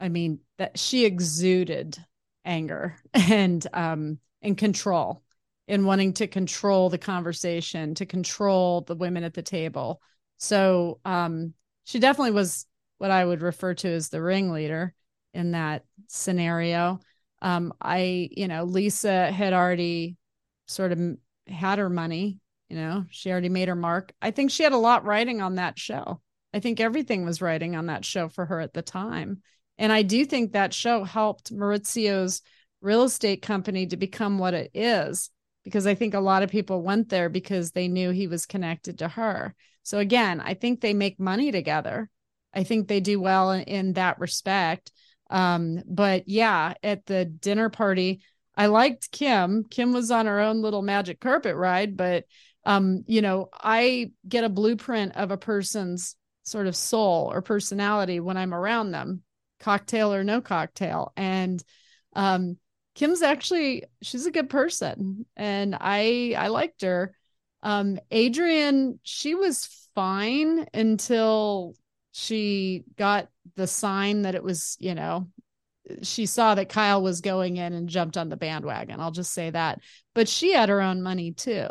I 0.00 0.08
mean 0.08 0.40
that 0.58 0.78
she 0.78 1.04
exuded 1.04 1.96
anger 2.44 2.96
and 3.14 3.66
um 3.72 4.18
and 4.42 4.56
control 4.56 5.22
in 5.68 5.84
wanting 5.84 6.12
to 6.14 6.26
control 6.26 6.90
the 6.90 6.98
conversation 6.98 7.94
to 7.94 8.06
control 8.06 8.80
the 8.82 8.96
women 8.96 9.24
at 9.24 9.34
the 9.34 9.42
table. 9.42 10.00
So 10.38 11.00
um 11.04 11.54
she 11.84 11.98
definitely 11.98 12.32
was 12.32 12.66
what 13.02 13.10
I 13.10 13.24
would 13.24 13.42
refer 13.42 13.74
to 13.74 13.88
as 13.88 14.10
the 14.10 14.22
ringleader 14.22 14.94
in 15.34 15.50
that 15.50 15.82
scenario. 16.06 17.00
Um, 17.40 17.74
I, 17.82 18.28
you 18.30 18.46
know, 18.46 18.62
Lisa 18.62 19.32
had 19.32 19.52
already 19.52 20.16
sort 20.68 20.92
of 20.92 21.00
had 21.48 21.80
her 21.80 21.90
money, 21.90 22.38
you 22.68 22.76
know, 22.76 23.04
she 23.10 23.32
already 23.32 23.48
made 23.48 23.66
her 23.66 23.74
mark. 23.74 24.12
I 24.22 24.30
think 24.30 24.52
she 24.52 24.62
had 24.62 24.72
a 24.72 24.76
lot 24.76 25.04
writing 25.04 25.42
on 25.42 25.56
that 25.56 25.80
show. 25.80 26.20
I 26.54 26.60
think 26.60 26.78
everything 26.78 27.24
was 27.24 27.42
writing 27.42 27.74
on 27.74 27.86
that 27.86 28.04
show 28.04 28.28
for 28.28 28.46
her 28.46 28.60
at 28.60 28.72
the 28.72 28.82
time. 28.82 29.42
And 29.78 29.92
I 29.92 30.02
do 30.02 30.24
think 30.24 30.52
that 30.52 30.72
show 30.72 31.02
helped 31.02 31.50
Mauricio's 31.50 32.40
real 32.80 33.02
estate 33.02 33.42
company 33.42 33.84
to 33.88 33.96
become 33.96 34.38
what 34.38 34.54
it 34.54 34.70
is, 34.74 35.28
because 35.64 35.88
I 35.88 35.96
think 35.96 36.14
a 36.14 36.20
lot 36.20 36.44
of 36.44 36.50
people 36.50 36.82
went 36.82 37.08
there 37.08 37.28
because 37.28 37.72
they 37.72 37.88
knew 37.88 38.10
he 38.10 38.28
was 38.28 38.46
connected 38.46 39.00
to 39.00 39.08
her. 39.08 39.56
So 39.82 39.98
again, 39.98 40.40
I 40.40 40.54
think 40.54 40.80
they 40.80 40.94
make 40.94 41.18
money 41.18 41.50
together. 41.50 42.08
I 42.54 42.64
think 42.64 42.88
they 42.88 43.00
do 43.00 43.20
well 43.20 43.52
in, 43.52 43.62
in 43.62 43.92
that 43.94 44.18
respect. 44.18 44.92
Um, 45.30 45.82
but 45.86 46.28
yeah, 46.28 46.74
at 46.82 47.06
the 47.06 47.24
dinner 47.24 47.70
party, 47.70 48.20
I 48.54 48.66
liked 48.66 49.10
Kim. 49.10 49.64
Kim 49.64 49.92
was 49.92 50.10
on 50.10 50.26
her 50.26 50.40
own 50.40 50.60
little 50.60 50.82
magic 50.82 51.20
carpet 51.20 51.56
ride, 51.56 51.96
but 51.96 52.24
um, 52.64 53.04
you 53.06 53.22
know, 53.22 53.48
I 53.52 54.12
get 54.28 54.44
a 54.44 54.48
blueprint 54.48 55.16
of 55.16 55.30
a 55.30 55.36
person's 55.36 56.16
sort 56.44 56.66
of 56.66 56.76
soul 56.76 57.30
or 57.32 57.42
personality 57.42 58.20
when 58.20 58.36
I'm 58.36 58.54
around 58.54 58.90
them, 58.90 59.22
cocktail 59.58 60.12
or 60.12 60.22
no 60.22 60.40
cocktail. 60.40 61.12
And 61.16 61.62
um, 62.14 62.58
Kim's 62.94 63.22
actually 63.22 63.84
she's 64.02 64.26
a 64.26 64.30
good 64.30 64.50
person, 64.50 65.24
and 65.36 65.76
I 65.80 66.34
I 66.36 66.48
liked 66.48 66.82
her. 66.82 67.16
Um, 67.62 67.98
Adrienne, 68.12 68.98
she 69.02 69.34
was 69.34 69.88
fine 69.94 70.66
until 70.74 71.74
she 72.12 72.84
got 72.96 73.28
the 73.56 73.66
sign 73.66 74.22
that 74.22 74.34
it 74.34 74.44
was, 74.44 74.76
you 74.78 74.94
know, 74.94 75.28
she 76.02 76.26
saw 76.26 76.54
that 76.54 76.68
Kyle 76.68 77.02
was 77.02 77.20
going 77.20 77.56
in 77.56 77.72
and 77.72 77.88
jumped 77.88 78.16
on 78.16 78.28
the 78.28 78.36
bandwagon. 78.36 79.00
I'll 79.00 79.10
just 79.10 79.32
say 79.32 79.50
that. 79.50 79.80
But 80.14 80.28
she 80.28 80.52
had 80.52 80.68
her 80.68 80.80
own 80.80 81.02
money 81.02 81.32
too. 81.32 81.66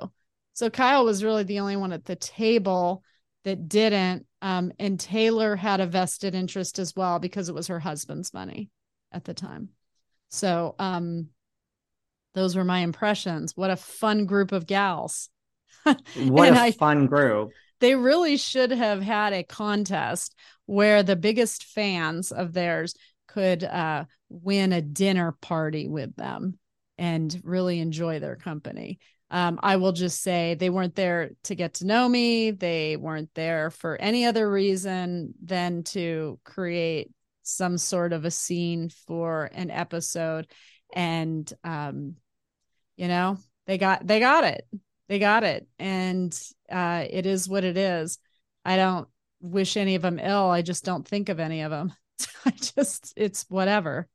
So 0.54 0.70
Kyle 0.70 1.06
was 1.06 1.24
really 1.24 1.44
the 1.44 1.60
only 1.60 1.78
one 1.78 1.94
at 1.94 2.06
the 2.06 2.16
table 2.16 3.04
that 3.46 3.70
didn't. 3.70 4.26
Um, 4.42 4.74
and 4.80 5.00
Taylor 5.00 5.56
had 5.56 5.80
a 5.80 5.88
vested 5.88 6.36
interest 6.36 6.80
as 6.80 6.96
well 6.96 7.20
because 7.20 7.48
it 7.48 7.56
was 7.56 7.68
her 7.68 7.80
husband's 7.80 8.34
money 8.34 8.70
at 9.12 9.24
the 9.24 9.34
time. 9.34 9.70
So 10.30 10.76
um, 10.80 11.28
those 12.34 12.56
were 12.56 12.64
my 12.64 12.80
impressions. 12.80 13.56
What 13.56 13.70
a 13.70 13.76
fun 13.76 14.26
group 14.26 14.52
of 14.52 14.66
gals. 14.66 15.30
what 15.84 16.54
a 16.54 16.60
I, 16.60 16.72
fun 16.72 17.06
group 17.08 17.52
they 17.82 17.96
really 17.96 18.38
should 18.38 18.72
have 18.72 19.02
had 19.02 19.34
a 19.34 19.44
contest 19.44 20.36
where 20.68 21.04
the 21.04 21.16
biggest 21.16 21.66
fans 21.66 22.32
of 22.32 22.54
theirs 22.54 22.96
could 23.28 23.64
uh, 23.64 24.06
win 24.30 24.72
a 24.72 24.82
dinner 24.82 25.34
party 25.42 25.88
with 25.88 26.16
them 26.16 26.58
and 26.98 27.42
really 27.44 27.80
enjoy 27.80 28.20
their 28.20 28.36
company. 28.36 29.00
Um, 29.32 29.60
I 29.64 29.78
will 29.78 29.94
just 29.94 30.22
say 30.22 30.54
they 30.54 30.70
weren't 30.70 30.96
there 30.96 31.32
to 31.46 31.56
get 31.56 31.76
to 31.76 31.88
know 31.88 32.08
me. 32.08 32.52
They 32.52 32.98
weren't 32.98 33.34
there 33.34 33.72
for 33.72 34.00
any 34.00 34.26
other 34.26 34.50
reason 34.50 35.34
than 35.44 35.84
to 35.86 36.40
create 36.44 37.12
some 37.42 37.78
sort 37.78 38.14
of 38.14 38.26
a 38.26 38.32
scene 38.32 38.90
for 39.08 39.50
an 39.54 39.72
episode. 39.72 40.48
And, 40.94 41.52
um, 41.64 42.16
you 42.96 43.08
know, 43.08 43.38
they 43.66 43.78
got, 43.78 44.06
they 44.06 44.20
got 44.20 44.44
it 44.44 44.66
they 45.12 45.20
got 45.20 45.44
it. 45.44 45.68
And 45.78 46.34
uh, 46.72 47.04
it 47.10 47.26
is 47.26 47.50
what 47.50 47.66
it 47.66 47.76
is. 47.76 48.18
I 48.64 48.78
don't 48.78 49.10
wish 49.42 49.76
any 49.76 49.96
of 49.96 50.02
them 50.04 50.20
ill. 50.20 50.50
I 50.50 50.62
just 50.62 50.86
don't 50.86 51.06
think 51.06 51.28
of 51.28 51.38
any 51.38 51.64
of 51.64 51.72
them 51.72 51.92
i 52.46 52.52
just 52.52 53.14
it's 53.18 53.46
whatever. 53.50 54.08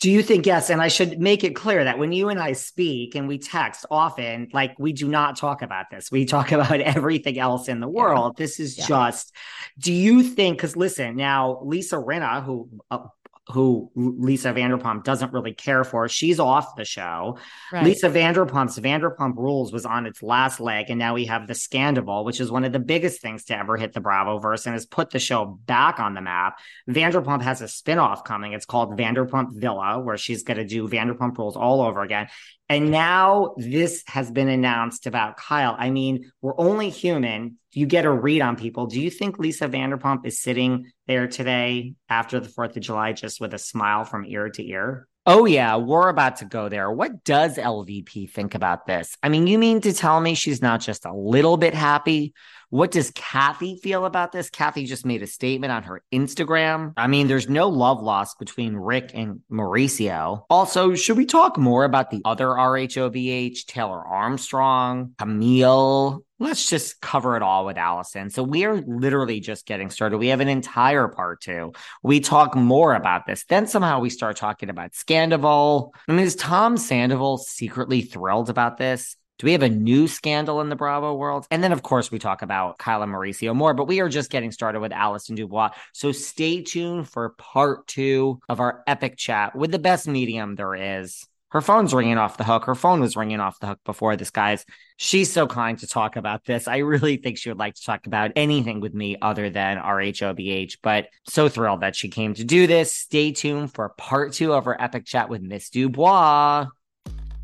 Do 0.00 0.12
you 0.12 0.22
think 0.22 0.46
yes 0.46 0.70
and 0.70 0.80
i 0.80 0.86
should 0.86 1.18
make 1.18 1.42
it 1.42 1.56
clear 1.56 1.82
that 1.82 1.98
when 1.98 2.12
you 2.12 2.28
and 2.28 2.38
i 2.38 2.52
speak 2.52 3.16
and 3.16 3.26
we 3.26 3.38
text 3.38 3.84
often 3.90 4.46
like 4.52 4.78
we 4.78 4.92
do 4.92 5.08
not 5.08 5.36
talk 5.36 5.60
about 5.60 5.86
this. 5.90 6.12
We 6.12 6.24
talk 6.24 6.52
about 6.58 6.80
everything 6.80 7.36
else 7.36 7.66
in 7.66 7.80
the 7.80 7.88
world. 7.88 8.36
Yeah. 8.38 8.44
this 8.44 8.60
is 8.60 8.78
yeah. 8.78 8.86
just 8.86 9.34
do 9.76 9.92
you 9.92 10.22
think 10.22 10.58
because 10.58 10.76
listen 10.76 11.16
now 11.16 11.60
lisa 11.64 11.96
rinna 11.96 12.44
who 12.44 12.68
uh, 12.92 13.08
who 13.50 13.90
Lisa 13.94 14.52
Vanderpump 14.52 15.04
doesn't 15.04 15.32
really 15.32 15.54
care 15.54 15.84
for. 15.84 16.08
She's 16.08 16.38
off 16.38 16.76
the 16.76 16.84
show. 16.84 17.38
Right. 17.72 17.84
Lisa 17.84 18.10
Vanderpump's 18.10 18.78
Vanderpump 18.78 19.36
Rules 19.36 19.72
was 19.72 19.86
on 19.86 20.06
its 20.06 20.22
last 20.22 20.60
leg, 20.60 20.86
and 20.90 20.98
now 20.98 21.14
we 21.14 21.26
have 21.26 21.46
the 21.46 21.54
Scandoval, 21.54 22.24
which 22.24 22.40
is 22.40 22.50
one 22.50 22.64
of 22.64 22.72
the 22.72 22.78
biggest 22.78 23.22
things 23.22 23.44
to 23.44 23.58
ever 23.58 23.76
hit 23.76 23.92
the 23.94 24.00
Bravo 24.00 24.38
verse 24.38 24.66
and 24.66 24.74
has 24.74 24.86
put 24.86 25.10
the 25.10 25.18
show 25.18 25.44
back 25.64 25.98
on 25.98 26.14
the 26.14 26.20
map. 26.20 26.58
Vanderpump 26.88 27.42
has 27.42 27.62
a 27.62 27.66
spinoff 27.66 28.24
coming. 28.24 28.52
It's 28.52 28.66
called 28.66 28.98
Vanderpump 28.98 29.54
Villa, 29.54 30.00
where 30.00 30.18
she's 30.18 30.42
going 30.42 30.58
to 30.58 30.66
do 30.66 30.86
Vanderpump 30.86 31.38
Rules 31.38 31.56
all 31.56 31.80
over 31.80 32.02
again. 32.02 32.28
And 32.68 32.90
now 32.90 33.54
this 33.56 34.04
has 34.08 34.30
been 34.30 34.48
announced 34.48 35.06
about 35.06 35.38
Kyle. 35.38 35.74
I 35.78 35.90
mean, 35.90 36.30
we're 36.42 36.58
only 36.58 36.90
human. 36.90 37.58
You 37.72 37.86
get 37.86 38.04
a 38.04 38.10
read 38.10 38.42
on 38.42 38.56
people. 38.56 38.86
Do 38.86 39.00
you 39.00 39.10
think 39.10 39.38
Lisa 39.38 39.68
Vanderpump 39.68 40.26
is 40.26 40.38
sitting 40.38 40.90
there 41.06 41.28
today 41.28 41.94
after 42.10 42.40
the 42.40 42.48
4th 42.48 42.76
of 42.76 42.82
July 42.82 43.12
just 43.12 43.40
with 43.40 43.54
a 43.54 43.58
smile 43.58 44.04
from 44.04 44.26
ear 44.26 44.50
to 44.50 44.66
ear? 44.66 45.08
Oh, 45.30 45.44
yeah, 45.44 45.76
we're 45.76 46.08
about 46.08 46.36
to 46.36 46.46
go 46.46 46.70
there. 46.70 46.90
What 46.90 47.22
does 47.22 47.58
LVP 47.58 48.30
think 48.30 48.54
about 48.54 48.86
this? 48.86 49.14
I 49.22 49.28
mean, 49.28 49.46
you 49.46 49.58
mean 49.58 49.82
to 49.82 49.92
tell 49.92 50.18
me 50.22 50.34
she's 50.34 50.62
not 50.62 50.80
just 50.80 51.04
a 51.04 51.12
little 51.12 51.58
bit 51.58 51.74
happy? 51.74 52.32
What 52.70 52.92
does 52.92 53.10
Kathy 53.10 53.76
feel 53.76 54.06
about 54.06 54.32
this? 54.32 54.48
Kathy 54.48 54.86
just 54.86 55.04
made 55.04 55.22
a 55.22 55.26
statement 55.26 55.70
on 55.70 55.82
her 55.82 56.02
Instagram. 56.14 56.94
I 56.96 57.08
mean, 57.08 57.28
there's 57.28 57.46
no 57.46 57.68
love 57.68 58.02
lost 58.02 58.38
between 58.38 58.74
Rick 58.74 59.10
and 59.12 59.40
Mauricio. 59.52 60.46
Also, 60.48 60.94
should 60.94 61.18
we 61.18 61.26
talk 61.26 61.58
more 61.58 61.84
about 61.84 62.10
the 62.10 62.22
other 62.24 62.46
RHOBH, 62.46 63.66
Taylor 63.66 64.00
Armstrong, 64.00 65.12
Camille? 65.18 66.24
Let's 66.40 66.70
just 66.70 67.00
cover 67.00 67.36
it 67.36 67.42
all 67.42 67.66
with 67.66 67.76
Allison. 67.76 68.30
So 68.30 68.44
we 68.44 68.64
are 68.64 68.80
literally 68.80 69.40
just 69.40 69.66
getting 69.66 69.90
started. 69.90 70.18
We 70.18 70.28
have 70.28 70.40
an 70.40 70.48
entire 70.48 71.08
part 71.08 71.40
two. 71.40 71.72
We 72.02 72.20
talk 72.20 72.54
more 72.54 72.94
about 72.94 73.26
this. 73.26 73.44
Then 73.44 73.66
somehow 73.66 73.98
we 73.98 74.08
start 74.08 74.36
talking 74.36 74.70
about 74.70 74.92
Scandoval. 74.92 75.90
I 76.06 76.12
mean, 76.12 76.24
is 76.24 76.36
Tom 76.36 76.76
Sandoval 76.76 77.38
secretly 77.38 78.02
thrilled 78.02 78.50
about 78.50 78.76
this? 78.76 79.16
Do 79.38 79.46
we 79.46 79.52
have 79.52 79.62
a 79.62 79.68
new 79.68 80.08
scandal 80.08 80.60
in 80.60 80.68
the 80.68 80.76
Bravo 80.76 81.14
world? 81.14 81.46
And 81.50 81.62
then, 81.62 81.72
of 81.72 81.82
course, 81.82 82.10
we 82.10 82.18
talk 82.18 82.42
about 82.42 82.78
Kyla 82.78 83.06
Mauricio 83.06 83.54
more, 83.54 83.72
but 83.72 83.86
we 83.86 84.00
are 84.00 84.08
just 84.08 84.30
getting 84.30 84.50
started 84.50 84.80
with 84.80 84.92
Allison 84.92 85.36
DuBois. 85.36 85.70
So 85.92 86.10
stay 86.10 86.62
tuned 86.62 87.08
for 87.08 87.30
part 87.30 87.86
two 87.86 88.40
of 88.48 88.58
our 88.58 88.82
epic 88.88 89.16
chat 89.16 89.54
with 89.54 89.70
the 89.70 89.78
best 89.78 90.08
medium 90.08 90.56
there 90.56 90.74
is. 90.74 91.24
Her 91.50 91.62
phone's 91.62 91.94
ringing 91.94 92.18
off 92.18 92.36
the 92.36 92.44
hook. 92.44 92.64
Her 92.64 92.74
phone 92.74 93.00
was 93.00 93.16
ringing 93.16 93.40
off 93.40 93.58
the 93.58 93.68
hook 93.68 93.80
before 93.84 94.16
this, 94.16 94.30
guys. 94.30 94.66
She's 94.98 95.32
so 95.32 95.46
kind 95.46 95.78
to 95.78 95.86
talk 95.86 96.16
about 96.16 96.44
this. 96.44 96.68
I 96.68 96.78
really 96.78 97.16
think 97.16 97.38
she 97.38 97.48
would 97.48 97.58
like 97.58 97.74
to 97.74 97.84
talk 97.84 98.06
about 98.06 98.32
anything 98.36 98.80
with 98.80 98.92
me 98.92 99.16
other 99.22 99.48
than 99.48 99.78
RHOBH, 99.78 100.78
but 100.82 101.06
so 101.26 101.48
thrilled 101.48 101.80
that 101.80 101.96
she 101.96 102.10
came 102.10 102.34
to 102.34 102.44
do 102.44 102.66
this. 102.66 102.92
Stay 102.92 103.32
tuned 103.32 103.72
for 103.72 103.88
part 103.96 104.34
two 104.34 104.52
of 104.52 104.66
our 104.66 104.76
epic 104.78 105.06
chat 105.06 105.30
with 105.30 105.40
Miss 105.40 105.70
DuBois. 105.70 106.66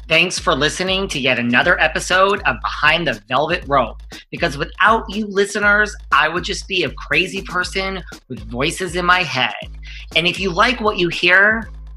Thanks 0.07 0.39
for 0.39 0.55
listening 0.55 1.09
to 1.09 1.19
yet 1.19 1.39
another 1.39 1.81
episode 1.81 2.43
of 2.43 2.57
Behind 2.61 3.07
the 3.07 3.23
Velvet 3.27 3.65
Rope. 3.67 4.03
Because 4.31 4.59
without 4.59 5.09
you 5.09 5.27
listeners, 5.27 5.97
I 6.13 6.29
would 6.29 6.45
just 6.45 6.69
be 6.69 6.85
a 6.85 6.91
crazy 6.91 7.41
person 7.41 8.03
with 8.29 8.41
voices 8.51 8.97
in 8.97 9.07
my 9.07 9.23
head. 9.23 9.55
And 10.15 10.27
if 10.27 10.39
you 10.39 10.51
like 10.51 10.79
what 10.83 10.99
you 10.99 11.09
hear, 11.09 11.71